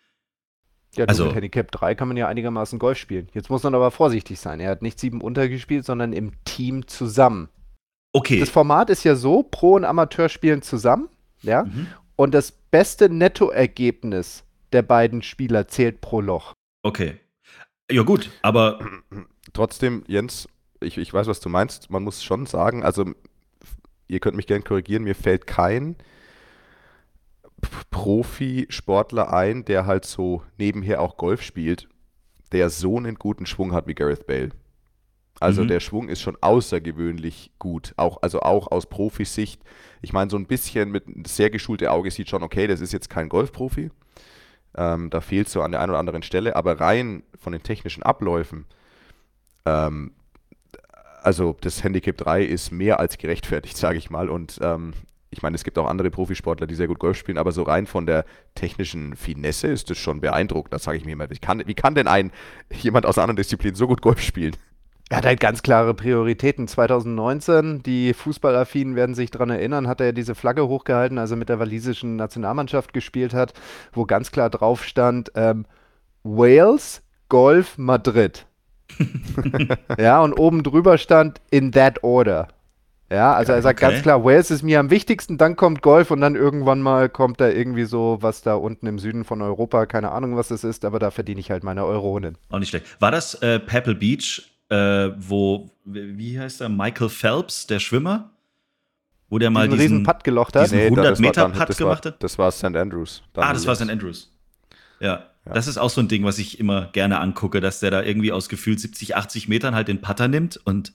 Ja, 0.97 1.05
Also- 1.05 1.27
mit 1.27 1.35
Handicap 1.35 1.71
3 1.71 1.95
kann 1.95 2.09
man 2.09 2.17
ja 2.17 2.27
einigermaßen 2.27 2.79
Golf 2.79 2.99
spielen. 2.99 3.29
Jetzt 3.35 3.51
muss 3.51 3.63
man 3.63 3.75
aber 3.75 3.91
vorsichtig 3.91 4.41
sein. 4.41 4.61
Er 4.61 4.71
hat 4.71 4.83
nicht 4.83 4.99
sieben 4.99 5.21
untergespielt, 5.21 5.85
sondern 5.85 6.13
im 6.13 6.33
Team 6.45 6.87
zusammen. 6.89 7.49
Okay. 8.13 8.41
Das 8.41 8.49
Format 8.51 8.91
ist 8.91 9.05
ja 9.05 9.15
so, 9.17 9.43
Pro 9.43 9.75
und 9.75 9.85
Amateur 9.85 10.29
spielen 10.29 10.63
zusammen, 10.63 11.09
ja, 11.43 11.65
Mhm. 11.65 11.87
und 12.17 12.33
das 12.35 12.51
beste 12.53 13.09
Nettoergebnis 13.09 14.45
der 14.73 14.83
beiden 14.83 15.23
Spieler 15.23 15.69
zählt 15.69 16.01
pro 16.01 16.21
Loch. 16.21 16.53
Okay. 16.83 17.21
Ja, 17.91 18.03
gut, 18.03 18.31
aber 18.43 18.81
Trotzdem, 19.53 20.03
Jens, 20.07 20.49
ich, 20.81 20.99
ich 20.99 21.15
weiß, 21.15 21.29
was 21.29 21.41
du 21.41 21.49
meinst. 21.49 21.89
Man 21.91 22.03
muss 22.03 22.23
schon 22.23 22.45
sagen, 22.47 22.83
also 22.83 23.07
ihr 24.09 24.21
könnt 24.21 24.37
mich 24.37 24.47
gerne 24.47 24.63
korrigieren, 24.65 25.05
mir 25.05 25.15
fällt 25.15 25.47
kein 25.47 25.97
Profisportler 27.91 29.33
ein, 29.33 29.65
der 29.65 29.87
halt 29.87 30.05
so 30.05 30.43
nebenher 30.59 31.01
auch 31.01 31.17
Golf 31.17 31.43
spielt, 31.43 31.89
der 32.53 32.69
so 32.71 32.97
einen 32.99 33.15
guten 33.17 33.47
Schwung 33.47 33.73
hat 33.73 33.87
wie 33.87 33.95
Gareth 33.95 34.27
Bale. 34.27 34.51
Also 35.41 35.63
Mhm. 35.65 35.69
der 35.69 35.81
Schwung 35.81 36.09
ist 36.09 36.21
schon 36.23 36.37
außergewöhnlich 36.41 37.51
gut, 37.59 37.93
auch, 37.97 38.23
also 38.23 38.41
auch 38.41 38.71
aus 38.71 38.87
Profisicht. 38.87 39.61
Ich 40.03 40.13
meine, 40.13 40.31
so 40.31 40.37
ein 40.37 40.47
bisschen 40.47 40.91
mit 40.91 41.05
sehr 41.27 41.51
geschultem 41.51 41.89
Auge 41.89 42.11
sieht 42.11 42.29
schon, 42.29 42.43
okay, 42.43 42.67
das 42.67 42.81
ist 42.81 42.93
jetzt 42.93 43.11
kein 43.11 43.29
Golfprofi. 43.29 43.91
Ähm, 44.77 45.11
da 45.11 45.21
fehlt 45.21 45.49
so 45.49 45.63
an 45.63 45.73
der 45.73 45.81
einen 45.81 45.91
oder 45.91 45.99
anderen 45.99 46.23
Stelle, 46.23 46.57
aber 46.57 46.81
rein 46.81 47.23
von 47.39 47.53
den 47.53 47.63
technischen 47.63 48.03
Abläufen, 48.03 48.67
ähm, 49.65 50.13
also 51.23 51.57
das 51.61 51.83
Handicap 51.83 52.17
3 52.19 52.43
ist 52.45 52.71
mehr 52.71 53.01
als 53.01 53.19
gerechtfertigt, 53.19 53.77
sage 53.77 53.99
ich 53.99 54.11
mal. 54.11 54.29
Und 54.31 54.59
ähm, 54.63 54.93
ich 55.31 55.43
meine, 55.43 55.57
es 55.57 55.65
gibt 55.65 55.77
auch 55.79 55.89
andere 55.89 56.11
Profisportler, 56.11 56.67
die 56.67 56.75
sehr 56.77 56.87
gut 56.87 56.99
Golf 56.99 57.19
spielen, 57.19 57.37
aber 57.39 57.53
so 57.53 57.63
rein 57.65 57.87
von 57.87 58.07
der 58.07 58.25
technischen 58.55 59.17
Finesse 59.17 59.67
ist 59.67 59.91
das 59.91 59.99
schon 59.99 60.21
beeindruckend. 60.21 60.73
Da 60.73 60.79
sage 60.79 60.99
ich 60.99 61.05
mir 61.05 61.13
immer, 61.13 61.29
wie 61.29 61.39
kann, 61.39 61.63
wie 61.67 61.75
kann 61.75 61.95
denn 61.95 62.07
ein 62.09 62.31
jemand 62.73 63.07
aus 63.07 63.19
einer 63.19 63.25
anderen 63.25 63.37
Disziplin 63.37 63.75
so 63.75 63.87
gut 63.87 64.03
Golf 64.03 64.21
spielen? 64.21 64.57
Er 65.09 65.19
hat 65.19 65.27
halt 65.27 65.39
ganz 65.41 65.63
klare 65.63 65.95
Prioritäten. 65.95 66.67
2019, 66.67 67.83
die 67.85 68.13
Fußballaffinen 68.13 68.97
werden 68.97 69.15
sich 69.15 69.31
daran 69.31 69.51
erinnern, 69.51 69.87
hat 69.87 70.01
er 70.01 70.13
diese 70.13 70.35
Flagge 70.35 70.67
hochgehalten, 70.67 71.19
als 71.19 71.31
er 71.31 71.37
mit 71.37 71.49
der 71.49 71.61
walisischen 71.61 72.17
Nationalmannschaft 72.17 72.93
gespielt 72.93 73.33
hat, 73.33 73.53
wo 73.93 74.05
ganz 74.05 74.33
klar 74.33 74.51
drauf 74.51 74.83
stand, 74.85 75.31
ähm, 75.37 75.65
Wales, 76.25 77.03
Golf, 77.29 77.79
Madrid. 77.79 78.47
ja, 79.99 80.21
und 80.23 80.33
oben 80.35 80.63
drüber 80.63 80.99
stand 80.99 81.41
in 81.51 81.71
that 81.73 82.03
order. 82.03 82.49
Ja, 83.09 83.35
also 83.35 83.53
er 83.53 83.63
sagt 83.63 83.81
Okay. 83.81 83.93
ganz 83.93 84.03
klar, 84.03 84.25
Wales 84.25 84.51
ist 84.51 84.65
mir 84.65 84.81
am 84.81 84.91
wichtigsten, 84.91 85.39
dann 85.39 85.55
kommt 85.55 85.81
Golf 85.83 86.11
und 86.11 86.21
dann 86.21 86.35
irgendwann 86.35 86.83
mal 86.83 87.09
kommt 87.09 87.41
da 87.41 87.49
irgendwie 87.49 87.85
so, 87.85 88.19
was 88.21 88.43
da 88.43 88.55
unten 88.55 88.87
im 88.89 88.99
Süden 88.99 89.23
von 89.23 89.43
Europa, 89.43 89.87
keine 89.87 90.11
Ahnung, 90.11 90.37
was 90.37 90.49
das 90.49 90.65
ist, 90.65 90.85
aber 90.85 90.99
da 90.99 91.13
verdiene 91.13 91.39
ich 91.39 91.53
halt 91.53 91.63
meine 91.63 91.85
Euronen. 91.85 92.37
auch 92.51 92.59
nicht 92.59 92.71
schlecht. 92.71 93.01
War 93.01 93.13
das 93.13 93.35
äh, 93.43 93.61
Pebble 93.61 93.95
Beach, 93.95 94.51
äh, 94.69 95.11
wo, 95.17 95.71
wie 95.85 96.39
heißt 96.39 96.61
er, 96.61 96.69
Michael 96.69 97.09
Phelps, 97.09 97.67
der 97.67 97.79
Schwimmer? 97.81 98.31
Wo 99.29 99.39
der 99.39 99.51
mal 99.51 99.69
Diesen 99.69 99.81
riesen 99.81 100.03
Putt 100.05 100.23
gelocht 100.25 100.55
hat. 100.55 100.65
diesen- 100.67 100.79
da- 100.79 100.85
100 100.85 101.05
das 101.05 101.19
war 101.19 101.21
Meter 101.27 101.41
dann- 101.49 101.53
Putt 101.53 101.77
gemacht 101.77 102.07
hat? 102.07 102.23
Das 102.23 102.39
war 102.39 102.51
St. 102.53 102.65
Andrews. 102.77 103.23
Ah, 103.35 103.53
das 103.53 103.67
war. 103.67 103.75
St. 103.75 103.91
Andrews. 103.91 104.33
Ja, 105.01 105.25
das 105.45 105.67
ist 105.67 105.79
auch 105.79 105.91
so 105.91 106.01
ein 106.01 106.09
Ding, 106.09 106.25
was 106.25 106.39
ich 106.39 106.59
immer 106.61 106.87
gerne 106.93 107.19
angucke, 107.21 107.61
dass 107.61 107.81
der 107.81 107.91
da 107.91 108.03
irgendwie 108.03 108.33
aus 108.33 108.49
gefühlt 108.49 108.81
70, 108.81 109.17
80 109.17 109.49
Metern 109.49 109.75
halt 109.75 109.89
den 109.89 110.01
Putter 110.01 110.29
nimmt 110.29 110.57
und 110.65 110.93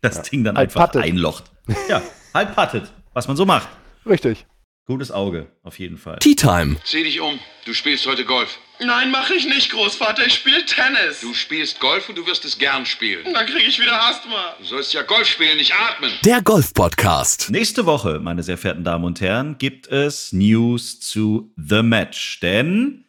das 0.00 0.22
Ding 0.22 0.42
dann 0.44 0.56
Halt 0.56 0.68
einfach 0.70 0.92
puttet. 0.92 1.04
einlocht. 1.04 1.44
Ja, 1.88 2.02
halt 2.34 2.54
puttet, 2.54 2.92
was 3.12 3.28
man 3.28 3.36
so 3.36 3.44
macht. 3.46 3.68
Richtig. 4.06 4.46
Gutes 4.88 5.10
Auge, 5.10 5.48
auf 5.64 5.80
jeden 5.80 5.98
Fall. 5.98 6.20
Tea 6.20 6.36
Time. 6.36 6.76
Zieh 6.84 7.02
dich 7.02 7.20
um. 7.20 7.40
Du 7.64 7.74
spielst 7.74 8.06
heute 8.06 8.24
Golf. 8.24 8.56
Nein, 8.78 9.10
mache 9.10 9.34
ich 9.34 9.44
nicht, 9.44 9.72
Großvater. 9.72 10.24
Ich 10.24 10.34
spiele 10.34 10.64
Tennis. 10.64 11.22
Du 11.22 11.34
spielst 11.34 11.80
Golf 11.80 12.08
und 12.08 12.16
du 12.16 12.24
wirst 12.24 12.44
es 12.44 12.56
gern 12.56 12.86
spielen. 12.86 13.24
Dann 13.34 13.46
kriege 13.46 13.66
ich 13.66 13.80
wieder 13.80 14.00
Asthma. 14.00 14.54
Du 14.60 14.64
sollst 14.64 14.94
ja 14.94 15.02
Golf 15.02 15.26
spielen, 15.26 15.56
nicht 15.56 15.74
atmen. 15.74 16.12
Der 16.24 16.40
Golf 16.40 16.72
Podcast. 16.72 17.50
Nächste 17.50 17.84
Woche, 17.84 18.20
meine 18.20 18.44
sehr 18.44 18.56
verehrten 18.56 18.84
Damen 18.84 19.04
und 19.04 19.20
Herren, 19.20 19.58
gibt 19.58 19.88
es 19.88 20.32
News 20.32 21.00
zu 21.00 21.52
The 21.56 21.82
Match. 21.82 22.38
Denn 22.38 23.06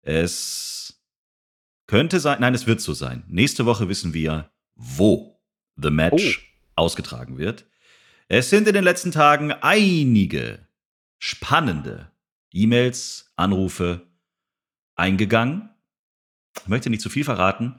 es 0.00 0.98
könnte 1.86 2.20
sein, 2.20 2.40
nein, 2.40 2.54
es 2.54 2.66
wird 2.66 2.80
so 2.80 2.94
sein. 2.94 3.22
Nächste 3.28 3.66
Woche 3.66 3.86
wissen 3.90 4.14
wir, 4.14 4.50
wo 4.76 5.38
The 5.76 5.90
Match 5.90 6.56
ausgetragen 6.74 7.36
wird. 7.36 7.66
Es 8.28 8.48
sind 8.48 8.66
in 8.66 8.72
den 8.72 8.84
letzten 8.84 9.12
Tagen 9.12 9.52
einige 9.52 10.66
spannende 11.24 12.10
E-Mails, 12.50 13.32
Anrufe 13.36 14.08
eingegangen. 14.96 15.70
Ich 16.60 16.66
möchte 16.66 16.90
nicht 16.90 17.00
zu 17.00 17.10
viel 17.10 17.22
verraten. 17.22 17.76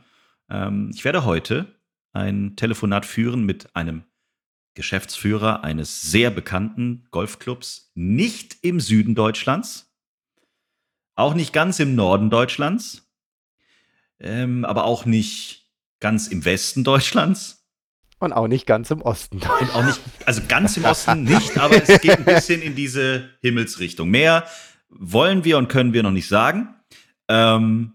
Ähm, 0.50 0.92
ich 0.94 1.04
werde 1.04 1.26
heute 1.26 1.78
ein 2.14 2.56
Telefonat 2.56 3.06
führen 3.06 3.46
mit 3.46 3.76
einem 3.76 4.06
Geschäftsführer 4.76 5.62
eines 5.62 6.04
sehr 6.04 6.32
bekannten 6.32 7.06
Golfclubs, 7.12 7.92
nicht 7.96 8.60
im 8.62 8.80
Süden 8.80 9.14
Deutschlands, 9.14 9.94
auch 11.16 11.34
nicht 11.34 11.52
ganz 11.52 11.82
im 11.82 11.96
Norden 11.96 12.30
Deutschlands, 12.30 13.14
ähm, 14.20 14.64
aber 14.64 14.86
auch 14.86 15.06
nicht 15.06 15.70
ganz 16.00 16.30
im 16.30 16.46
Westen 16.46 16.86
Deutschlands 16.86 17.63
Und 18.24 18.32
auch 18.32 18.48
nicht 18.48 18.66
ganz 18.66 18.90
im 18.90 19.02
Osten. 19.02 19.42
und 19.60 19.76
auch 19.76 19.84
nicht, 19.84 20.00
also 20.26 20.42
ganz 20.48 20.78
im 20.78 20.86
Osten 20.86 21.24
nicht, 21.24 21.58
aber 21.58 21.76
es 21.76 22.00
geht 22.00 22.18
ein 22.18 22.24
bisschen 22.24 22.62
in 22.62 22.74
diese 22.74 23.30
Himmelsrichtung. 23.42 24.10
Mehr 24.10 24.46
wollen 24.90 25.44
wir 25.44 25.58
und 25.58 25.68
können 25.68 25.92
wir 25.92 26.04
noch 26.04 26.12
nicht 26.12 26.30
sagen. 26.30 26.74
Ähm, 27.28 27.94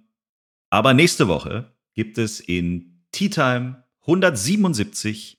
aber 0.69 0.93
nächste 0.93 1.29
Woche 1.29 1.73
gibt 1.95 2.19
es 2.19 2.41
in 2.41 3.05
Tea 3.11 3.31
Time 3.31 3.85
177 4.03 5.39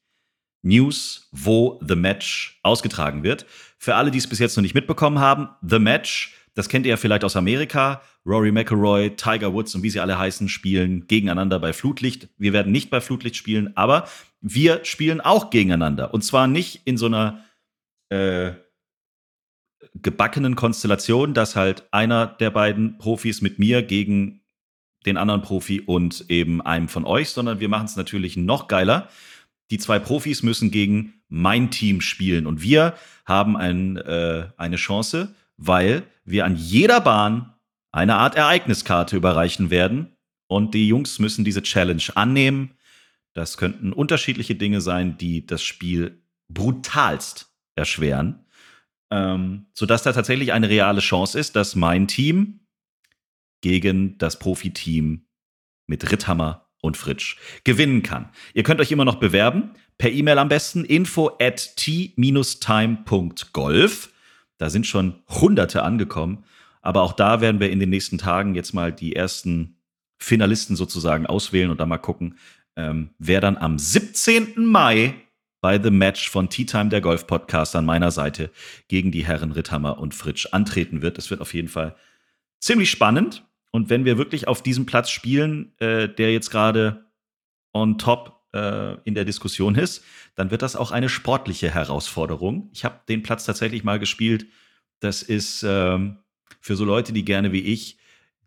News, 0.64 1.30
wo 1.32 1.80
The 1.86 1.96
Match 1.96 2.60
ausgetragen 2.64 3.24
wird. 3.24 3.46
Für 3.78 3.96
alle, 3.96 4.10
die 4.10 4.18
es 4.18 4.28
bis 4.28 4.40
jetzt 4.40 4.58
noch 4.58 4.64
nicht 4.64 4.76
mitbekommen 4.76 5.20
haben, 5.20 5.50
The 5.62 5.80
Match, 5.80 6.36
das 6.56 6.68
kennt 6.68 6.86
ihr 6.86 6.92
ja 6.92 6.98
vielleicht 6.98 7.24
aus 7.24 7.36
Amerika. 7.36 8.02
Rory 8.26 8.52
McIlroy, 8.52 9.16
Tiger 9.16 9.54
Woods 9.54 9.74
und 9.76 9.84
wie 9.84 9.90
sie 9.90 10.00
alle 10.00 10.20
heißen, 10.20 10.50
spielen 10.50 11.08
gegeneinander 11.08 11.60
bei 11.60 11.74
Flutlicht. 11.74 12.28
Wir 12.38 12.54
werden 12.54 12.72
nicht 12.72 12.90
bei 12.90 13.00
Flutlicht 13.02 13.38
spielen, 13.38 13.76
aber 13.78 14.08
wir 14.42 14.86
spielen 14.86 15.22
auch 15.22 15.50
gegeneinander. 15.50 16.14
Und 16.14 16.24
zwar 16.24 16.48
nicht 16.48 16.82
in 16.86 16.98
so 16.98 17.08
einer 17.08 17.44
äh, 18.10 18.54
gebackenen 19.96 20.56
Konstellation, 20.56 21.34
dass 21.34 21.56
halt 21.56 21.88
einer 21.92 22.28
der 22.28 22.52
beiden 22.52 22.98
Profis 22.98 23.42
mit 23.42 23.60
mir 23.60 23.82
gegen 23.84 24.42
den 25.06 25.18
anderen 25.18 25.42
Profi 25.42 25.82
und 25.82 26.26
eben 26.30 26.62
einem 26.62 26.90
von 26.90 27.06
euch, 27.06 27.30
sondern 27.30 27.60
wir 27.60 27.70
machen 27.70 27.86
es 27.86 27.96
natürlich 27.96 28.38
noch 28.38 28.68
geiler. 28.68 29.10
Die 29.72 29.78
zwei 29.78 30.00
Profis 30.00 30.44
müssen 30.44 30.72
gegen 30.72 31.14
mein 31.28 31.72
Team 31.72 32.02
spielen 32.02 32.48
und 32.48 32.62
wir 32.62 32.96
haben 33.26 33.56
ein, 33.56 33.98
äh, 33.98 34.48
eine 34.58 34.76
Chance, 34.76 35.36
weil 35.58 36.04
wir 36.26 36.46
an 36.46 36.56
jeder 36.56 37.02
Bahn 37.02 37.54
eine 37.92 38.16
Art 38.16 38.36
Ereigniskarte 38.36 39.16
überreichen 39.16 39.70
werden 39.70 40.16
und 40.48 40.74
die 40.74 40.88
Jungs 40.88 41.20
müssen 41.20 41.46
diese 41.46 41.62
Challenge 41.62 42.04
annehmen. 42.16 42.72
Das 43.40 43.56
könnten 43.56 43.94
unterschiedliche 43.94 44.56
Dinge 44.56 44.82
sein, 44.82 45.18
die 45.18 45.46
das 45.46 45.64
Spiel 45.64 46.22
brutalst 46.50 47.50
erschweren, 47.74 48.46
ähm, 49.12 49.68
sodass 49.74 50.04
da 50.04 50.12
tatsächlich 50.12 50.52
eine 50.52 50.68
reale 50.68 51.00
Chance 51.00 51.40
ist, 51.40 51.56
dass 51.56 51.74
mein 51.74 52.10
Team 52.10 52.60
gegen 53.62 54.18
das 54.18 54.40
Profiteam 54.40 55.26
mit 55.88 56.12
Ritthammer 56.12 56.70
und 56.82 56.98
Fritsch 56.98 57.38
gewinnen 57.64 58.04
kann. 58.04 58.28
Ihr 58.54 58.64
könnt 58.64 58.82
euch 58.82 58.92
immer 58.92 59.06
noch 59.06 59.22
bewerben, 59.22 59.70
per 59.98 60.12
E-Mail 60.12 60.38
am 60.38 60.50
besten, 60.50 60.84
info 60.84 61.38
at 61.40 61.78
t-time.golf. 61.78 62.20
Da 64.58 64.70
sind 64.70 64.86
schon 64.86 65.24
Hunderte 65.30 65.84
angekommen, 65.84 66.44
aber 66.82 67.04
auch 67.04 67.14
da 67.14 67.40
werden 67.40 67.62
wir 67.62 67.72
in 67.72 67.80
den 67.80 67.90
nächsten 67.90 68.18
Tagen 68.18 68.54
jetzt 68.54 68.74
mal 68.74 68.92
die 68.92 69.16
ersten 69.16 69.78
Finalisten 70.18 70.76
sozusagen 70.76 71.26
auswählen 71.26 71.72
und 71.72 71.80
dann 71.80 71.88
mal 71.88 71.98
gucken, 72.00 72.38
ähm, 72.80 73.10
wer 73.20 73.42
dann 73.42 73.58
am 73.58 73.78
17. 73.78 74.66
Mai 74.66 75.16
bei 75.62 75.82
The 75.82 75.92
Match 75.92 76.30
von 76.30 76.50
Tea 76.50 76.66
Time, 76.66 76.90
der 76.90 77.02
Golf-Podcast, 77.02 77.76
an 77.76 77.86
meiner 77.86 78.12
Seite 78.12 78.50
gegen 78.88 79.12
die 79.12 79.26
Herren 79.26 79.52
Ritthammer 79.52 80.00
und 80.00 80.16
Fritsch 80.16 80.48
antreten 80.52 81.02
wird. 81.02 81.18
Das 81.18 81.30
wird 81.30 81.42
auf 81.42 81.54
jeden 81.54 81.68
Fall 81.68 81.96
ziemlich 82.62 82.90
spannend. 82.90 83.46
Und 83.72 83.90
wenn 83.90 84.06
wir 84.06 84.18
wirklich 84.18 84.48
auf 84.48 84.64
diesem 84.64 84.86
Platz 84.86 85.10
spielen, 85.10 85.74
äh, 85.80 86.08
der 86.08 86.32
jetzt 86.32 86.50
gerade 86.50 87.06
on 87.74 87.98
top 87.98 88.46
äh, 88.54 88.96
in 89.04 89.14
der 89.14 89.26
Diskussion 89.26 89.76
ist, 89.76 90.04
dann 90.36 90.50
wird 90.50 90.62
das 90.62 90.78
auch 90.78 90.92
eine 90.92 91.10
sportliche 91.10 91.70
Herausforderung. 91.70 92.70
Ich 92.74 92.86
habe 92.86 93.02
den 93.10 93.24
Platz 93.24 93.46
tatsächlich 93.46 93.84
mal 93.84 94.00
gespielt. 94.00 94.48
Das 95.02 95.22
ist 95.22 95.64
ähm, 95.64 96.18
für 96.62 96.78
so 96.78 96.86
Leute, 96.86 97.12
die 97.12 97.26
gerne 97.26 97.52
wie 97.52 97.62
ich 97.62 97.99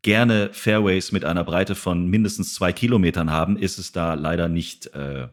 gerne 0.03 0.53
Fairways 0.53 1.13
mit 1.13 1.25
einer 1.25 1.45
Breite 1.45 1.75
von 1.75 2.07
mindestens 2.09 2.55
zwei 2.55 2.73
Kilometern 2.73 3.31
haben, 3.31 3.57
ist 3.57 3.79
es 3.79 3.93
da 3.93 4.15
leider 4.15 4.49
nicht 4.49 4.89
äh, 4.95 5.29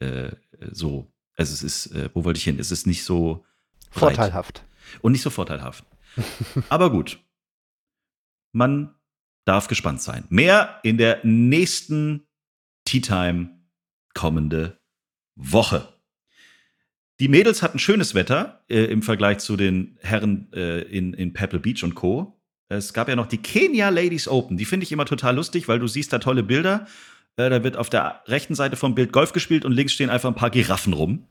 äh, 0.00 0.32
so. 0.70 1.10
Also 1.36 1.54
es 1.54 1.62
ist, 1.62 1.86
äh, 1.94 2.10
wo 2.14 2.24
wollte 2.24 2.38
ich 2.38 2.44
hin? 2.44 2.58
Es 2.58 2.70
ist 2.70 2.86
nicht 2.86 3.04
so 3.04 3.44
breit 3.90 4.16
Vorteilhaft. 4.16 4.64
und 5.00 5.12
nicht 5.12 5.22
so 5.22 5.30
vorteilhaft. 5.30 5.84
Aber 6.68 6.90
gut. 6.90 7.18
Man 8.52 8.94
darf 9.46 9.68
gespannt 9.68 10.02
sein. 10.02 10.24
Mehr 10.28 10.80
in 10.82 10.98
der 10.98 11.24
nächsten 11.24 12.26
Tea 12.84 13.00
Time 13.00 13.60
kommende 14.14 14.80
Woche. 15.36 15.88
Die 17.20 17.28
Mädels 17.28 17.62
hatten 17.62 17.78
schönes 17.78 18.14
Wetter 18.14 18.64
äh, 18.68 18.84
im 18.84 19.02
Vergleich 19.02 19.38
zu 19.38 19.56
den 19.56 19.98
Herren 20.00 20.52
äh, 20.52 20.80
in, 20.82 21.14
in 21.14 21.32
Pebble 21.32 21.60
Beach 21.60 21.84
und 21.84 21.94
Co. 21.94 22.39
Es 22.70 22.92
gab 22.92 23.08
ja 23.08 23.16
noch 23.16 23.26
die 23.26 23.38
Kenya 23.38 23.88
Ladies 23.88 24.28
Open. 24.28 24.56
Die 24.56 24.64
finde 24.64 24.84
ich 24.84 24.92
immer 24.92 25.04
total 25.04 25.34
lustig, 25.34 25.66
weil 25.66 25.80
du 25.80 25.88
siehst 25.88 26.12
da 26.12 26.20
tolle 26.20 26.44
Bilder. 26.44 26.86
Äh, 27.36 27.50
da 27.50 27.64
wird 27.64 27.76
auf 27.76 27.90
der 27.90 28.22
rechten 28.26 28.54
Seite 28.54 28.76
vom 28.76 28.94
Bild 28.94 29.12
Golf 29.12 29.32
gespielt 29.32 29.64
und 29.64 29.72
links 29.72 29.92
stehen 29.92 30.08
einfach 30.08 30.28
ein 30.28 30.36
paar 30.36 30.50
Giraffen 30.50 30.92
rum. 30.92 31.26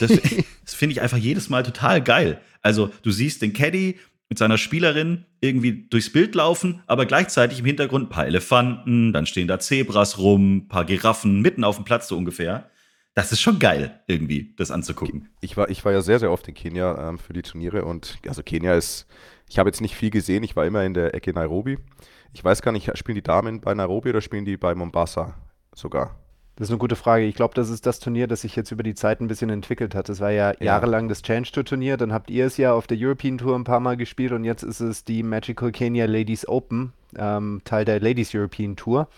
Das, 0.00 0.10
das 0.64 0.74
finde 0.74 0.92
ich 0.92 1.00
einfach 1.00 1.16
jedes 1.16 1.48
Mal 1.48 1.62
total 1.62 2.02
geil. 2.02 2.40
Also 2.60 2.90
du 3.02 3.10
siehst 3.10 3.40
den 3.40 3.54
Caddy 3.54 3.98
mit 4.28 4.38
seiner 4.38 4.58
Spielerin 4.58 5.24
irgendwie 5.40 5.88
durchs 5.88 6.12
Bild 6.12 6.34
laufen, 6.34 6.82
aber 6.86 7.06
gleichzeitig 7.06 7.60
im 7.60 7.66
Hintergrund 7.66 8.06
ein 8.06 8.10
paar 8.10 8.26
Elefanten, 8.26 9.12
dann 9.12 9.26
stehen 9.26 9.48
da 9.48 9.58
Zebras 9.58 10.18
rum, 10.18 10.56
ein 10.56 10.68
paar 10.68 10.84
Giraffen 10.84 11.40
mitten 11.40 11.64
auf 11.64 11.76
dem 11.76 11.84
Platz 11.84 12.08
so 12.08 12.16
ungefähr. 12.16 12.70
Das 13.14 13.32
ist 13.32 13.40
schon 13.40 13.58
geil, 13.58 14.00
irgendwie, 14.06 14.54
das 14.56 14.70
anzugucken. 14.70 15.28
Ich 15.40 15.56
war, 15.56 15.68
ich 15.68 15.84
war 15.84 15.92
ja 15.92 16.00
sehr, 16.00 16.18
sehr 16.18 16.30
oft 16.30 16.48
in 16.48 16.54
Kenia 16.54 17.10
ähm, 17.10 17.18
für 17.18 17.34
die 17.34 17.42
Turniere 17.42 17.84
und 17.84 18.18
also 18.26 18.42
Kenia 18.42 18.74
ist, 18.74 19.06
ich 19.52 19.58
habe 19.58 19.68
jetzt 19.68 19.82
nicht 19.82 19.94
viel 19.94 20.08
gesehen, 20.08 20.42
ich 20.44 20.56
war 20.56 20.64
immer 20.64 20.82
in 20.82 20.94
der 20.94 21.14
Ecke 21.14 21.34
Nairobi. 21.34 21.78
Ich 22.32 22.42
weiß 22.42 22.62
gar 22.62 22.72
nicht, 22.72 22.90
spielen 22.96 23.16
die 23.16 23.22
Damen 23.22 23.60
bei 23.60 23.74
Nairobi 23.74 24.08
oder 24.08 24.22
spielen 24.22 24.46
die 24.46 24.56
bei 24.56 24.74
Mombasa 24.74 25.34
sogar? 25.74 26.16
Das 26.56 26.68
ist 26.68 26.70
eine 26.70 26.78
gute 26.78 26.96
Frage. 26.96 27.24
Ich 27.24 27.34
glaube, 27.34 27.52
das 27.52 27.68
ist 27.68 27.84
das 27.84 27.98
Turnier, 27.98 28.26
das 28.26 28.40
sich 28.40 28.56
jetzt 28.56 28.70
über 28.70 28.82
die 28.82 28.94
Zeit 28.94 29.20
ein 29.20 29.28
bisschen 29.28 29.50
entwickelt 29.50 29.94
hat. 29.94 30.08
Das 30.08 30.20
war 30.20 30.30
ja, 30.30 30.54
jahrelang 30.58 31.10
das 31.10 31.20
Challenge 31.20 31.48
Tour 31.52 31.66
Turnier, 31.66 31.98
dann 31.98 32.14
habt 32.14 32.30
ihr 32.30 32.46
es 32.46 32.56
ja 32.56 32.72
auf 32.72 32.86
der 32.86 32.96
European 32.98 33.36
Tour 33.36 33.54
ein 33.54 33.64
paar 33.64 33.80
Mal 33.80 33.98
gespielt 33.98 34.32
und 34.32 34.44
jetzt 34.44 34.62
ist 34.62 34.80
es 34.80 35.04
die 35.04 35.22
Magical 35.22 35.70
Kenya 35.70 36.06
Ladies 36.06 36.48
Open, 36.48 36.94
ähm, 37.16 37.60
Teil 37.64 37.84
der 37.84 38.00
Ladies 38.00 38.34
European 38.34 38.74
Tour. 38.76 39.08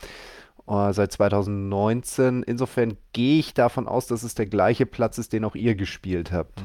äh, 0.67 0.93
seit 0.93 1.13
2019. 1.13 2.43
Insofern 2.43 2.97
gehe 3.13 3.39
ich 3.39 3.55
davon 3.55 3.87
aus, 3.87 4.09
dass 4.09 4.25
es 4.25 4.35
der 4.35 4.47
gleiche 4.47 4.85
Platz 4.85 5.19
ist, 5.19 5.33
den 5.33 5.45
auch 5.45 5.55
ihr 5.55 5.77
gespielt 5.77 6.33
habt. 6.33 6.61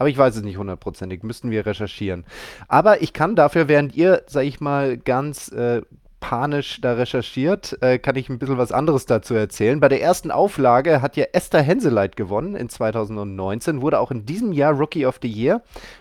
Aber 0.00 0.08
ich 0.08 0.16
weiß 0.16 0.36
es 0.36 0.42
nicht 0.42 0.56
hundertprozentig, 0.56 1.22
müssten 1.24 1.50
wir 1.50 1.66
recherchieren. 1.66 2.24
Aber 2.68 3.02
ich 3.02 3.12
kann 3.12 3.36
dafür, 3.36 3.68
während 3.68 3.94
ihr, 3.94 4.22
sag 4.26 4.44
ich 4.44 4.58
mal, 4.58 4.96
ganz 4.96 5.52
äh, 5.52 5.82
panisch 6.20 6.80
da 6.80 6.94
recherchiert, 6.94 7.76
äh, 7.82 7.98
kann 7.98 8.16
ich 8.16 8.30
ein 8.30 8.38
bisschen 8.38 8.56
was 8.56 8.72
anderes 8.72 9.04
dazu 9.04 9.34
erzählen. 9.34 9.78
Bei 9.78 9.90
der 9.90 10.00
ersten 10.00 10.30
Auflage 10.30 11.02
hat 11.02 11.18
ja 11.18 11.26
Esther 11.34 11.60
Henseleit 11.60 12.16
gewonnen 12.16 12.56
in 12.56 12.70
2019, 12.70 13.82
wurde 13.82 14.00
auch 14.00 14.10
in 14.10 14.24
diesem 14.24 14.52
Jahr 14.52 14.72
Rookie 14.72 15.04
of 15.04 15.18
the 15.20 15.28
Year 15.28 15.60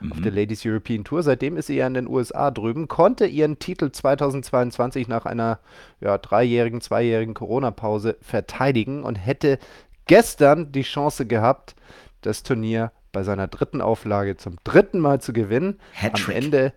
auf 0.10 0.22
der 0.22 0.32
Ladies 0.32 0.66
European 0.66 1.04
Tour. 1.04 1.22
Seitdem 1.22 1.58
ist 1.58 1.68
sie 1.68 1.76
ja 1.76 1.86
in 1.86 1.94
den 1.94 2.08
USA 2.08 2.52
drüben, 2.52 2.88
konnte 2.88 3.26
ihren 3.26 3.60
Titel 3.60 3.92
2022 3.92 5.10
nach 5.10 5.26
einer 5.26 5.60
ja, 6.00 6.18
dreijährigen, 6.18 6.80
zweijährigen 6.80 7.34
Corona-Pause 7.34 8.16
verteidigen 8.22 9.04
und 9.04 9.16
hätte 9.16 9.60
gestern 10.08 10.72
die 10.72 10.84
Chance 10.84 11.26
gehabt, 11.26 11.76
das 12.22 12.44
Turnier 12.44 12.94
bei 13.12 13.24
seiner 13.24 13.48
dritten 13.48 13.82
Auflage 13.82 14.38
zum 14.38 14.56
dritten 14.64 15.00
Mal 15.00 15.22
zu 15.22 15.34
gewinnen. 15.34 15.80
Am 15.80 16.02
Hattrick. 16.02 16.36
Ende 16.36 16.74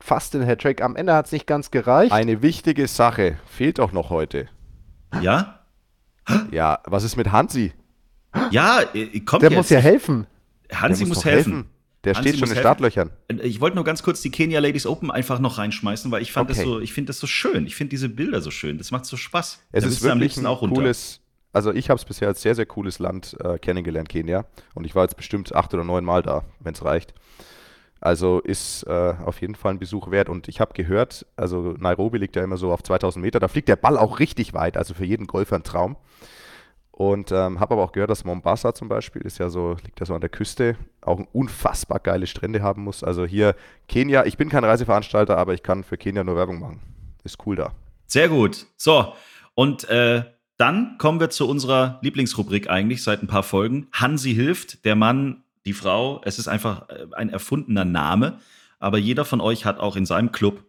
fast 0.00 0.34
den 0.34 0.42
Hattrick. 0.44 0.82
Am 0.82 0.96
Ende 0.96 1.14
hat 1.14 1.26
es 1.26 1.32
nicht 1.32 1.46
ganz 1.46 1.70
gereicht. 1.70 2.12
Eine 2.12 2.42
wichtige 2.42 2.86
Sache 2.86 3.36
fehlt 3.46 3.80
auch 3.80 3.92
noch 3.92 4.10
heute. 4.10 4.48
Ja? 5.22 5.60
Ja, 6.50 6.80
was 6.84 7.04
ist 7.04 7.16
mit 7.16 7.30
Hansi? 7.32 7.72
Ja, 8.50 8.80
äh, 8.94 9.20
kommt 9.20 9.42
Der 9.42 9.50
jetzt. 9.50 9.56
muss 9.56 9.70
ja 9.70 9.78
helfen. 9.78 10.26
Hansi 10.72 11.00
Der 11.04 11.08
muss, 11.08 11.18
doch 11.18 11.24
helfen. 11.24 11.70
Der 12.04 12.14
Hansi 12.14 12.28
steht 12.28 12.34
schon 12.38 12.40
muss 12.40 12.50
in 12.50 12.54
helfen. 12.56 12.66
Startlöchern. 12.66 13.10
Ich 13.42 13.60
wollte 13.60 13.76
nur 13.76 13.84
ganz 13.84 14.02
kurz 14.02 14.20
die 14.20 14.30
Kenia 14.30 14.60
Ladies 14.60 14.86
Open 14.86 15.10
einfach 15.10 15.38
noch 15.38 15.58
reinschmeißen, 15.58 16.10
weil 16.10 16.22
ich 16.22 16.32
fand 16.32 16.50
das 16.50 16.58
Okay. 16.58 16.66
so, 16.66 16.80
ich 16.80 16.92
finde 16.92 17.08
das 17.10 17.18
so 17.20 17.26
schön. 17.26 17.66
Ich 17.66 17.76
finde 17.76 17.90
diese 17.90 18.08
Bilder 18.08 18.40
so 18.40 18.50
schön. 18.50 18.76
Das 18.78 18.90
macht 18.90 19.06
so 19.06 19.16
Spaß. 19.16 19.60
Es 19.72 19.84
Da 19.84 19.88
ist 19.88 20.02
am 20.02 20.08
wirklich 20.08 20.22
liebsten 20.22 20.40
ein 20.40 20.46
auch 20.46 20.60
runter. 20.62 20.74
cooles, 20.76 21.20
also 21.56 21.72
ich 21.72 21.88
habe 21.88 21.96
es 21.96 22.04
bisher 22.04 22.28
als 22.28 22.42
sehr, 22.42 22.54
sehr 22.54 22.66
cooles 22.66 22.98
Land 22.98 23.34
äh, 23.42 23.58
kennengelernt, 23.58 24.10
Kenia. 24.10 24.44
Und 24.74 24.84
ich 24.84 24.94
war 24.94 25.04
jetzt 25.04 25.16
bestimmt 25.16 25.54
acht 25.54 25.72
oder 25.72 25.84
neun 25.84 26.04
Mal 26.04 26.20
da, 26.22 26.44
wenn 26.60 26.74
es 26.74 26.84
reicht. 26.84 27.14
Also 27.98 28.40
ist 28.40 28.82
äh, 28.82 29.14
auf 29.24 29.40
jeden 29.40 29.54
Fall 29.54 29.72
ein 29.72 29.78
Besuch 29.78 30.10
wert. 30.10 30.28
Und 30.28 30.48
ich 30.48 30.60
habe 30.60 30.74
gehört, 30.74 31.24
also 31.34 31.74
Nairobi 31.78 32.18
liegt 32.18 32.36
ja 32.36 32.44
immer 32.44 32.58
so 32.58 32.72
auf 32.72 32.82
2000 32.82 33.24
Meter, 33.24 33.40
da 33.40 33.48
fliegt 33.48 33.70
der 33.70 33.76
Ball 33.76 33.96
auch 33.96 34.18
richtig 34.18 34.52
weit, 34.52 34.76
also 34.76 34.92
für 34.92 35.06
jeden 35.06 35.26
Golfer 35.26 35.56
ein 35.56 35.62
Traum. 35.62 35.96
Und 36.90 37.32
ähm, 37.32 37.58
habe 37.58 37.72
aber 37.72 37.84
auch 37.84 37.92
gehört, 37.92 38.10
dass 38.10 38.26
Mombasa 38.26 38.74
zum 38.74 38.90
Beispiel 38.90 39.22
ist 39.22 39.38
ja 39.38 39.48
so, 39.48 39.76
liegt 39.82 39.98
ja 39.98 40.04
so 40.04 40.14
an 40.14 40.20
der 40.20 40.28
Küste, 40.28 40.76
auch 41.00 41.20
unfassbar 41.32 42.00
geile 42.00 42.26
Strände 42.26 42.62
haben 42.62 42.82
muss. 42.82 43.02
Also 43.02 43.24
hier 43.24 43.56
Kenia, 43.88 44.26
ich 44.26 44.36
bin 44.36 44.50
kein 44.50 44.64
Reiseveranstalter, 44.64 45.38
aber 45.38 45.54
ich 45.54 45.62
kann 45.62 45.84
für 45.84 45.96
Kenia 45.96 46.22
nur 46.22 46.36
Werbung 46.36 46.60
machen. 46.60 46.82
Ist 47.24 47.38
cool 47.46 47.56
da. 47.56 47.72
Sehr 48.06 48.28
gut. 48.28 48.66
So, 48.76 49.14
und 49.54 49.88
äh, 49.88 50.22
dann 50.56 50.96
kommen 50.98 51.20
wir 51.20 51.30
zu 51.30 51.48
unserer 51.48 51.98
Lieblingsrubrik 52.02 52.70
eigentlich 52.70 53.02
seit 53.02 53.22
ein 53.22 53.26
paar 53.26 53.42
Folgen. 53.42 53.88
Hansi 53.92 54.34
hilft, 54.34 54.84
der 54.84 54.96
Mann, 54.96 55.44
die 55.66 55.72
Frau. 55.72 56.20
Es 56.24 56.38
ist 56.38 56.48
einfach 56.48 56.88
äh, 56.88 57.06
ein 57.12 57.28
erfundener 57.28 57.84
Name, 57.84 58.38
aber 58.78 58.98
jeder 58.98 59.24
von 59.24 59.40
euch 59.40 59.64
hat 59.64 59.78
auch 59.78 59.96
in 59.96 60.06
seinem 60.06 60.32
Club 60.32 60.64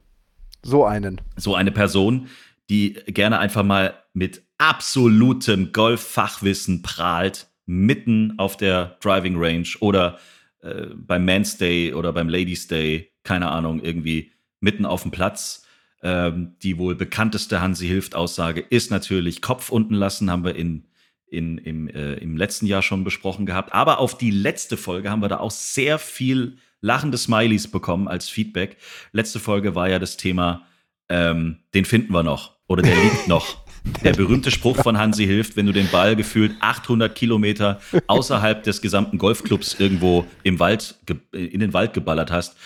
So 0.64 0.86
einen. 0.86 1.22
so 1.36 1.56
eine 1.56 1.72
Person, 1.72 2.28
die 2.70 2.94
gerne 3.08 3.40
einfach 3.40 3.64
mal 3.64 3.94
mit 4.14 4.44
absolutem 4.58 5.72
Golffachwissen 5.72 6.82
prahlt, 6.82 7.48
mitten 7.66 8.34
auf 8.38 8.58
der 8.58 8.98
Driving 9.02 9.36
Range 9.38 9.68
oder 9.80 10.18
äh, 10.62 10.88
beim 10.96 11.26
Man's 11.26 11.58
Day 11.58 11.94
oder 11.94 12.12
beim 12.12 12.28
Ladies 12.28 12.68
Day, 12.68 13.12
keine 13.24 13.50
Ahnung, 13.52 13.80
irgendwie 13.82 14.32
mitten 14.60 14.86
auf 14.86 15.04
dem 15.04 15.12
Platz. 15.12 15.67
Ähm, 16.08 16.56
die 16.64 16.78
wohl 16.78 16.96
bekannteste 16.96 17.60
Hansi 17.60 17.86
hilft 17.86 18.16
Aussage 18.16 18.62
ist 18.62 18.92
natürlich 18.92 19.42
Kopf 19.42 19.70
unten 19.70 19.94
lassen, 19.94 20.32
haben 20.32 20.46
wir 20.46 20.56
in, 20.56 20.86
in, 21.30 21.58
im, 21.58 21.90
äh, 21.90 22.14
im 22.14 22.38
letzten 22.38 22.66
Jahr 22.66 22.82
schon 22.82 23.04
besprochen 23.04 23.46
gehabt. 23.46 23.74
Aber 23.74 24.00
auf 24.00 24.18
die 24.18 24.32
letzte 24.32 24.78
Folge 24.78 25.12
haben 25.12 25.22
wir 25.22 25.28
da 25.28 25.40
auch 25.40 25.52
sehr 25.52 26.00
viel 26.00 26.60
lachende 26.80 27.18
Smileys 27.18 27.68
bekommen 27.68 28.08
als 28.08 28.30
Feedback. 28.30 28.78
Letzte 29.12 29.42
Folge 29.42 29.76
war 29.76 29.90
ja 29.90 30.00
das 30.00 30.16
Thema, 30.16 30.66
ähm, 31.10 31.58
den 31.74 31.84
finden 31.84 32.14
wir 32.14 32.24
noch 32.24 32.56
oder 32.68 32.84
der 32.84 32.96
liegt 32.96 33.28
noch. 33.28 33.58
Der 34.04 34.12
berühmte 34.12 34.52
Spruch 34.52 34.76
von 34.76 34.98
Hansi 34.98 35.26
hilft, 35.26 35.56
wenn 35.56 35.66
du 35.66 35.72
den 35.72 35.88
Ball 35.90 36.18
gefühlt 36.18 36.52
800 36.60 37.16
Kilometer 37.16 37.80
außerhalb 38.08 38.62
des 38.64 38.82
gesamten 38.82 39.18
Golfclubs 39.18 39.80
irgendwo 39.80 40.26
im 40.44 40.60
Wald, 40.60 40.96
in 41.32 41.62
den 41.62 41.72
Wald 41.72 41.94
geballert 41.94 42.30
hast. 42.30 42.58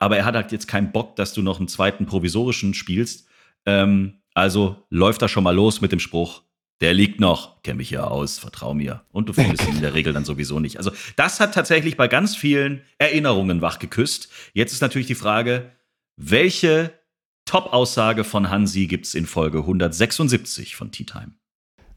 Aber 0.00 0.16
er 0.16 0.24
hat 0.24 0.34
halt 0.34 0.50
jetzt 0.50 0.66
keinen 0.66 0.90
Bock, 0.90 1.14
dass 1.14 1.32
du 1.32 1.42
noch 1.42 1.58
einen 1.58 1.68
zweiten 1.68 2.06
provisorischen 2.06 2.74
spielst. 2.74 3.28
Ähm, 3.64 4.22
also 4.34 4.84
läuft 4.90 5.22
er 5.22 5.28
schon 5.28 5.44
mal 5.44 5.54
los 5.54 5.80
mit 5.80 5.92
dem 5.92 6.00
Spruch, 6.00 6.42
der 6.80 6.94
liegt 6.94 7.20
noch, 7.20 7.62
kenn 7.62 7.76
mich 7.76 7.90
ja 7.90 8.04
aus, 8.04 8.38
vertrau 8.38 8.72
mir. 8.72 9.02
Und 9.12 9.28
du 9.28 9.34
findest 9.34 9.68
ihn 9.68 9.76
in 9.76 9.82
der 9.82 9.94
Regel 9.94 10.14
dann 10.14 10.24
sowieso 10.24 10.60
nicht. 10.60 10.78
Also 10.78 10.90
das 11.16 11.38
hat 11.38 11.54
tatsächlich 11.54 11.96
bei 11.96 12.08
ganz 12.08 12.34
vielen 12.34 12.82
Erinnerungen 12.98 13.60
wachgeküsst. 13.60 14.30
Jetzt 14.54 14.72
ist 14.72 14.80
natürlich 14.80 15.06
die 15.06 15.14
Frage, 15.14 15.72
welche 16.16 16.98
Top-Aussage 17.44 18.24
von 18.24 18.48
Hansi 18.48 18.86
gibt's 18.86 19.14
in 19.14 19.26
Folge 19.26 19.58
176 19.58 20.74
von 20.74 20.90
Tea 20.90 21.04
Time? 21.04 21.32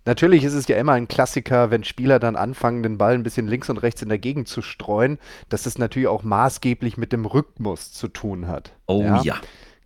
Natürlich 0.05 0.43
ist 0.43 0.53
es 0.53 0.67
ja 0.67 0.77
immer 0.77 0.93
ein 0.93 1.07
Klassiker, 1.07 1.71
wenn 1.71 1.83
Spieler 1.83 2.19
dann 2.19 2.35
anfangen, 2.35 2.83
den 2.83 2.97
Ball 2.97 3.13
ein 3.13 3.23
bisschen 3.23 3.47
links 3.47 3.69
und 3.69 3.77
rechts 3.77 4.01
in 4.01 4.09
der 4.09 4.19
Gegend 4.19 4.47
zu 4.47 4.61
streuen, 4.61 5.17
dass 5.49 5.65
es 5.65 5.77
natürlich 5.77 6.09
auch 6.09 6.23
maßgeblich 6.23 6.97
mit 6.97 7.13
dem 7.13 7.25
Rhythmus 7.25 7.93
zu 7.93 8.09
tun 8.09 8.47
hat. 8.47 8.73
Oh 8.87 9.03
ja. 9.23 9.35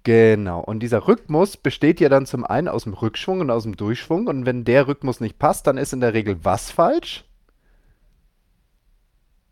Genau. 0.04 0.62
Und 0.62 0.80
dieser 0.80 1.08
Rhythmus 1.08 1.58
besteht 1.58 2.00
ja 2.00 2.08
dann 2.08 2.26
zum 2.26 2.46
einen 2.46 2.70
aus 2.70 2.86
dem 2.86 2.94
Rückschwung 2.94 3.42
und 3.42 3.52
aus 3.52 3.64
dem 3.64 3.76
Durchschwung. 3.76 4.28
Und 4.28 4.46
wenn 4.46 4.64
der 4.64 4.88
Rhythmus 4.88 5.20
nicht 5.20 5.38
passt, 5.38 5.68
dann 5.68 5.78
ist 5.78 5.92
in 5.92 6.00
der 6.00 6.14
Regel 6.14 6.38
was 6.44 6.72
falsch? 6.72 7.26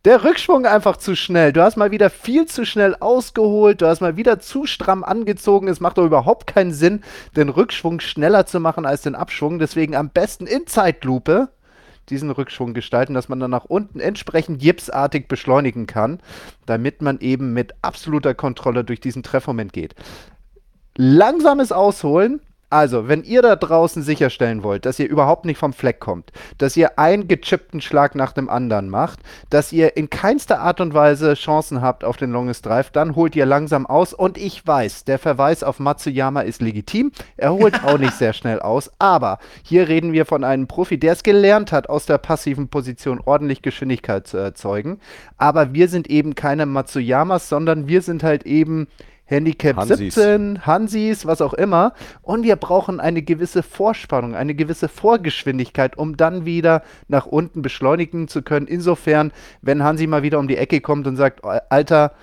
Der 0.05 0.23
Rückschwung 0.23 0.67
einfach 0.67 0.97
zu 0.97 1.15
schnell. 1.15 1.51
Du 1.51 1.63
hast 1.63 1.77
mal 1.77 1.89
wieder 1.89 2.11
viel 2.11 2.45
zu 2.45 2.63
schnell 2.63 2.95
ausgeholt. 2.95 3.81
Du 3.81 3.87
hast 3.87 4.01
mal 4.01 4.17
wieder 4.17 4.39
zu 4.39 4.67
stramm 4.67 5.03
angezogen. 5.03 5.67
Es 5.67 5.79
macht 5.79 5.97
doch 5.97 6.05
überhaupt 6.05 6.45
keinen 6.45 6.73
Sinn, 6.73 7.01
den 7.35 7.49
Rückschwung 7.49 7.99
schneller 7.99 8.45
zu 8.45 8.59
machen 8.59 8.85
als 8.85 9.01
den 9.01 9.15
Abschwung. 9.15 9.57
Deswegen 9.57 9.95
am 9.95 10.11
besten 10.11 10.45
in 10.45 10.67
Zeitlupe 10.67 11.49
diesen 12.09 12.29
Rückschwung 12.29 12.75
gestalten, 12.75 13.15
dass 13.15 13.29
man 13.29 13.39
dann 13.39 13.49
nach 13.49 13.65
unten 13.65 13.99
entsprechend 13.99 14.61
jipsartig 14.61 15.27
beschleunigen 15.27 15.87
kann, 15.87 16.19
damit 16.67 17.01
man 17.01 17.19
eben 17.19 17.53
mit 17.53 17.73
absoluter 17.81 18.35
Kontrolle 18.35 18.83
durch 18.83 18.99
diesen 18.99 19.23
Treffmoment 19.23 19.73
geht 19.73 19.95
langsames 20.97 21.71
Ausholen, 21.71 22.41
Also, 22.76 23.07
wenn 23.07 23.23
ihr 23.23 23.41
da 23.41 23.55
draußen 23.55 24.03
sicherstellen 24.03 24.61
wollt, 24.61 24.86
dass 24.86 24.99
ihr 24.99 25.07
überhaupt 25.07 25.45
nicht 25.45 25.57
vom 25.57 25.71
Fleck 25.71 26.01
kommt, 26.01 26.34
dass 26.57 26.76
ihr 26.76 26.99
einen 26.99 27.30
gechippten 27.30 27.80
Schlag 27.80 28.15
nach 28.15 28.34
dem 28.34 28.49
anderen 28.49 28.89
macht, 28.89 29.19
dass 29.49 29.71
ihr 29.71 29.95
in 29.95 30.09
keinster 30.09 30.59
Art 30.59 30.82
und 30.82 30.93
Weise 30.93 31.36
Chancen 31.36 31.82
habt 31.82 32.03
auf 32.03 32.17
den 32.17 32.34
Longest 32.34 32.65
Drive, 32.65 32.89
dann 32.89 33.15
holt 33.15 33.34
ihr 33.38 33.45
langsam 33.45 33.86
aus. 33.86 34.13
Und 34.13 34.38
ich 34.38 34.67
weiß, 34.67 35.05
der 35.05 35.19
Verweis 35.19 35.63
auf 35.63 35.80
Matsuyama 35.80 36.41
ist 36.41 36.61
legitim. 36.61 37.13
Er 37.38 37.53
holt 37.53 37.82
auch 37.86 37.97
nicht 37.97 38.15
sehr 38.15 38.34
schnell 38.34 38.59
aus. 38.59 38.91
Aber 38.99 39.39
hier 39.63 39.88
reden 39.88 40.11
wir 40.11 40.26
von 40.26 40.43
einem 40.43 40.67
Profi, 40.67 40.99
der 40.99 41.13
es 41.13 41.23
gelernt 41.23 41.71
hat, 41.71 41.88
aus 41.88 42.05
der 42.05 42.17
passiven 42.17 42.67
Position 42.67 43.21
ordentlich 43.23 43.61
Geschwindigkeit 43.61 44.28
zu 44.28 44.36
erzeugen. 44.36 44.99
Aber 45.38 45.73
wir 45.73 45.88
sind 45.88 46.09
eben 46.09 46.36
keine 46.36 46.65
Matsuyamas, 46.65 47.47
sondern 47.47 47.88
wir 47.88 48.01
sind 48.01 48.21
halt 48.21 48.45
eben 48.45 48.88
Handicap 49.26 49.76
Hansis. 49.78 50.15
17, 50.15 50.65
Hansis, 50.65 51.26
was 51.26 51.41
auch 51.41 51.53
immer. 51.53 51.93
Und 52.21 52.43
wir 52.43 52.55
brauchen 52.55 52.99
eine 52.99 53.21
gewisse 53.21 53.63
Vorspannung, 53.63 54.36
eine 54.36 54.55
gewisse 54.55 54.88
Vorgeschwindigkeit, 54.88 55.97
um 55.97 56.15
dann 56.15 56.45
wieder 56.45 56.84
nach 57.07 57.26
unten 57.26 57.61
beschleunigen 57.61 58.28
zu 58.28 58.43
können. 58.43 58.67
Insofern, 58.67 59.32
wenn 59.61 59.84
Hansi 59.84 60.07
mal 60.07 60.23
wieder 60.23 60.39
um 60.39 60.47
die 60.47 60.57
Ecke 60.57 60.80
kommt 60.80 61.07
und 61.07 61.15
sagt, 61.15 61.43
Alter, 61.43 62.13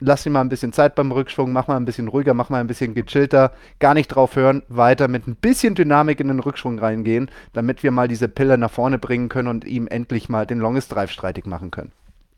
lass 0.00 0.22
dir 0.22 0.30
mal 0.30 0.40
ein 0.40 0.48
bisschen 0.48 0.72
Zeit 0.72 0.94
beim 0.94 1.10
Rückschwung, 1.12 1.52
mach 1.52 1.66
mal 1.66 1.76
ein 1.76 1.84
bisschen 1.84 2.08
ruhiger, 2.08 2.34
mach 2.34 2.50
mal 2.50 2.60
ein 2.60 2.66
bisschen 2.66 2.94
gechillter, 2.94 3.52
gar 3.78 3.94
nicht 3.94 4.08
drauf 4.08 4.36
hören, 4.36 4.62
weiter 4.68 5.08
mit 5.08 5.26
ein 5.26 5.36
bisschen 5.36 5.74
Dynamik 5.74 6.20
in 6.20 6.28
den 6.28 6.40
Rückschwung 6.40 6.78
reingehen, 6.78 7.30
damit 7.52 7.82
wir 7.82 7.90
mal 7.90 8.08
diese 8.08 8.28
Pille 8.28 8.58
nach 8.58 8.70
vorne 8.70 8.98
bringen 8.98 9.28
können 9.28 9.48
und 9.48 9.64
ihm 9.64 9.88
endlich 9.88 10.28
mal 10.28 10.46
den 10.46 10.58
Longest 10.58 10.94
Drive 10.94 11.10
streitig 11.10 11.46
machen 11.46 11.70
können. 11.70 11.92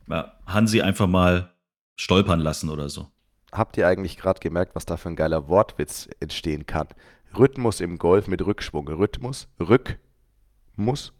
Ja, 0.09 0.33
Hansi 0.47 0.81
einfach 0.81 1.07
mal 1.07 1.51
stolpern 1.97 2.41
lassen 2.41 2.71
oder 2.71 2.89
so. 2.89 3.07
Habt 3.53 3.77
ihr 3.77 3.87
eigentlich 3.87 4.17
gerade 4.17 4.41
gemerkt, 4.41 4.75
was 4.75 4.87
da 4.87 4.97
für 4.97 5.09
ein 5.09 5.17
geiler 5.17 5.49
Wortwitz 5.49 6.09
entstehen 6.21 6.67
kann? 6.67 6.87
Rhythmus 7.37 7.81
im 7.81 7.99
Golf 7.99 8.27
mit 8.29 8.45
Rückschwung. 8.45 8.89
Rhythmus, 8.89 9.49
Rückmus. 9.61 11.13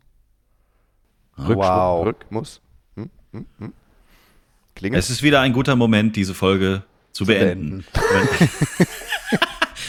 Rückschwung, 1.39 1.57
Wow. 1.57 2.07
Rückmus. 2.07 2.61
Hm, 2.97 3.11
hm, 3.33 3.47
hm. 3.59 3.73
Klingelt? 4.75 5.03
Es 5.03 5.11
ist 5.11 5.23
wieder 5.23 5.41
ein 5.41 5.53
guter 5.53 5.77
Moment, 5.77 6.17
diese 6.17 6.35
Folge 6.35 6.85
zu, 7.13 7.27
beenden. 7.27 7.85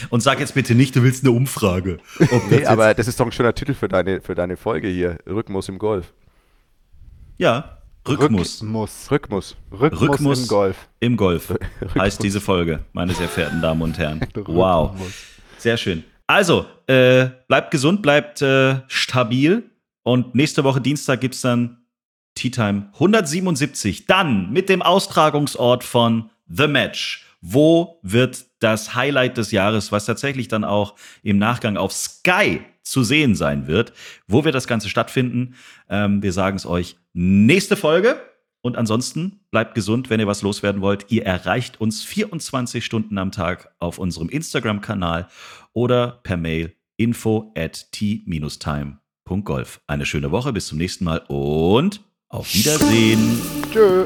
Und 0.10 0.22
sag 0.22 0.40
jetzt 0.40 0.56
bitte 0.56 0.74
nicht, 0.74 0.96
du 0.96 1.04
willst 1.04 1.24
eine 1.24 1.32
Umfrage. 1.32 2.00
Nee, 2.50 2.66
aber 2.66 2.94
das 2.94 3.08
ist 3.08 3.20
doch 3.20 3.26
ein 3.26 3.32
schöner 3.32 3.54
Titel 3.54 3.74
für 3.74 3.88
deine, 3.88 4.22
für 4.22 4.36
deine 4.36 4.58
Folge 4.58 4.88
hier. 4.88 5.20
Rhythmus 5.28 5.70
im 5.70 5.78
Golf. 5.78 6.14
ja, 7.38 7.78
Rückmus. 8.08 8.62
Rückmus. 8.62 9.12
Rhythmus. 9.12 9.56
Rückmus, 9.72 10.02
Rückmus 10.02 10.42
im 10.42 10.48
Golf. 10.48 10.88
Im 11.00 11.18
Golf 11.18 11.54
heißt 11.98 12.24
diese 12.24 12.42
Folge, 12.42 12.80
meine 12.94 13.14
sehr 13.14 13.28
verehrten 13.28 13.62
Damen 13.62 13.82
und 13.82 13.98
Herren. 13.98 14.22
Wow. 14.48 14.96
Sehr 15.58 15.78
schön. 15.78 16.04
Also, 16.26 16.66
äh, 16.88 17.28
bleibt 17.48 17.72
gesund, 17.72 18.02
bleibt 18.02 18.42
äh, 18.42 18.82
stabil. 18.88 19.70
Und 20.04 20.34
nächste 20.34 20.64
Woche 20.64 20.82
Dienstag 20.82 21.22
gibt 21.22 21.36
es 21.36 21.42
dann 21.42 21.78
Tea 22.36 22.50
Time 22.50 22.90
177. 22.94 24.08
Dann 24.08 24.52
mit 24.52 24.70
dem 24.70 24.82
Austragungsort 24.82 25.84
von 25.84 26.30
The 26.48 26.68
Match. 26.68 27.26
Wo 27.42 28.00
wird 28.02 28.46
das 28.62 28.96
Highlight 28.96 29.38
des 29.38 29.52
Jahres, 29.52 29.92
was 29.92 30.06
tatsächlich 30.06 30.48
dann 30.48 30.64
auch 30.64 30.96
im 31.24 31.38
Nachgang 31.38 31.76
auf 31.76 31.92
Sky 31.92 32.62
zu 32.84 33.04
sehen 33.04 33.36
sein 33.36 33.68
wird, 33.68 33.94
wo 34.28 34.44
wird 34.44 34.56
das 34.56 34.68
Ganze 34.68 34.90
stattfinden? 34.90 35.56
Ähm, 35.90 36.24
wir 36.24 36.32
sagen 36.32 36.56
es 36.56 36.66
euch 36.66 36.96
nächste 37.14 37.76
Folge. 37.76 38.20
Und 38.64 38.78
ansonsten 38.78 39.40
bleibt 39.50 39.74
gesund, 39.74 40.12
wenn 40.12 40.20
ihr 40.20 40.28
was 40.28 40.44
loswerden 40.44 40.82
wollt. 40.82 41.08
Ihr 41.10 41.26
erreicht 41.26 41.82
uns 41.82 42.04
24 42.04 42.86
Stunden 42.86 43.18
am 43.18 43.32
Tag 43.32 43.74
auf 43.80 43.98
unserem 43.98 44.30
Instagram-Kanal 44.30 45.28
oder 45.74 46.20
per 46.24 46.38
Mail 46.38 46.76
info 46.96 47.52
at 47.58 47.92
t-time.golf. 47.92 49.82
Eine 49.88 50.06
schöne 50.06 50.30
Woche, 50.30 50.54
bis 50.54 50.68
zum 50.68 50.78
nächsten 50.78 51.06
Mal 51.06 51.24
und 51.28 52.02
auf 52.30 52.54
Wiedersehen. 52.54 53.42
Tschö. 53.74 54.06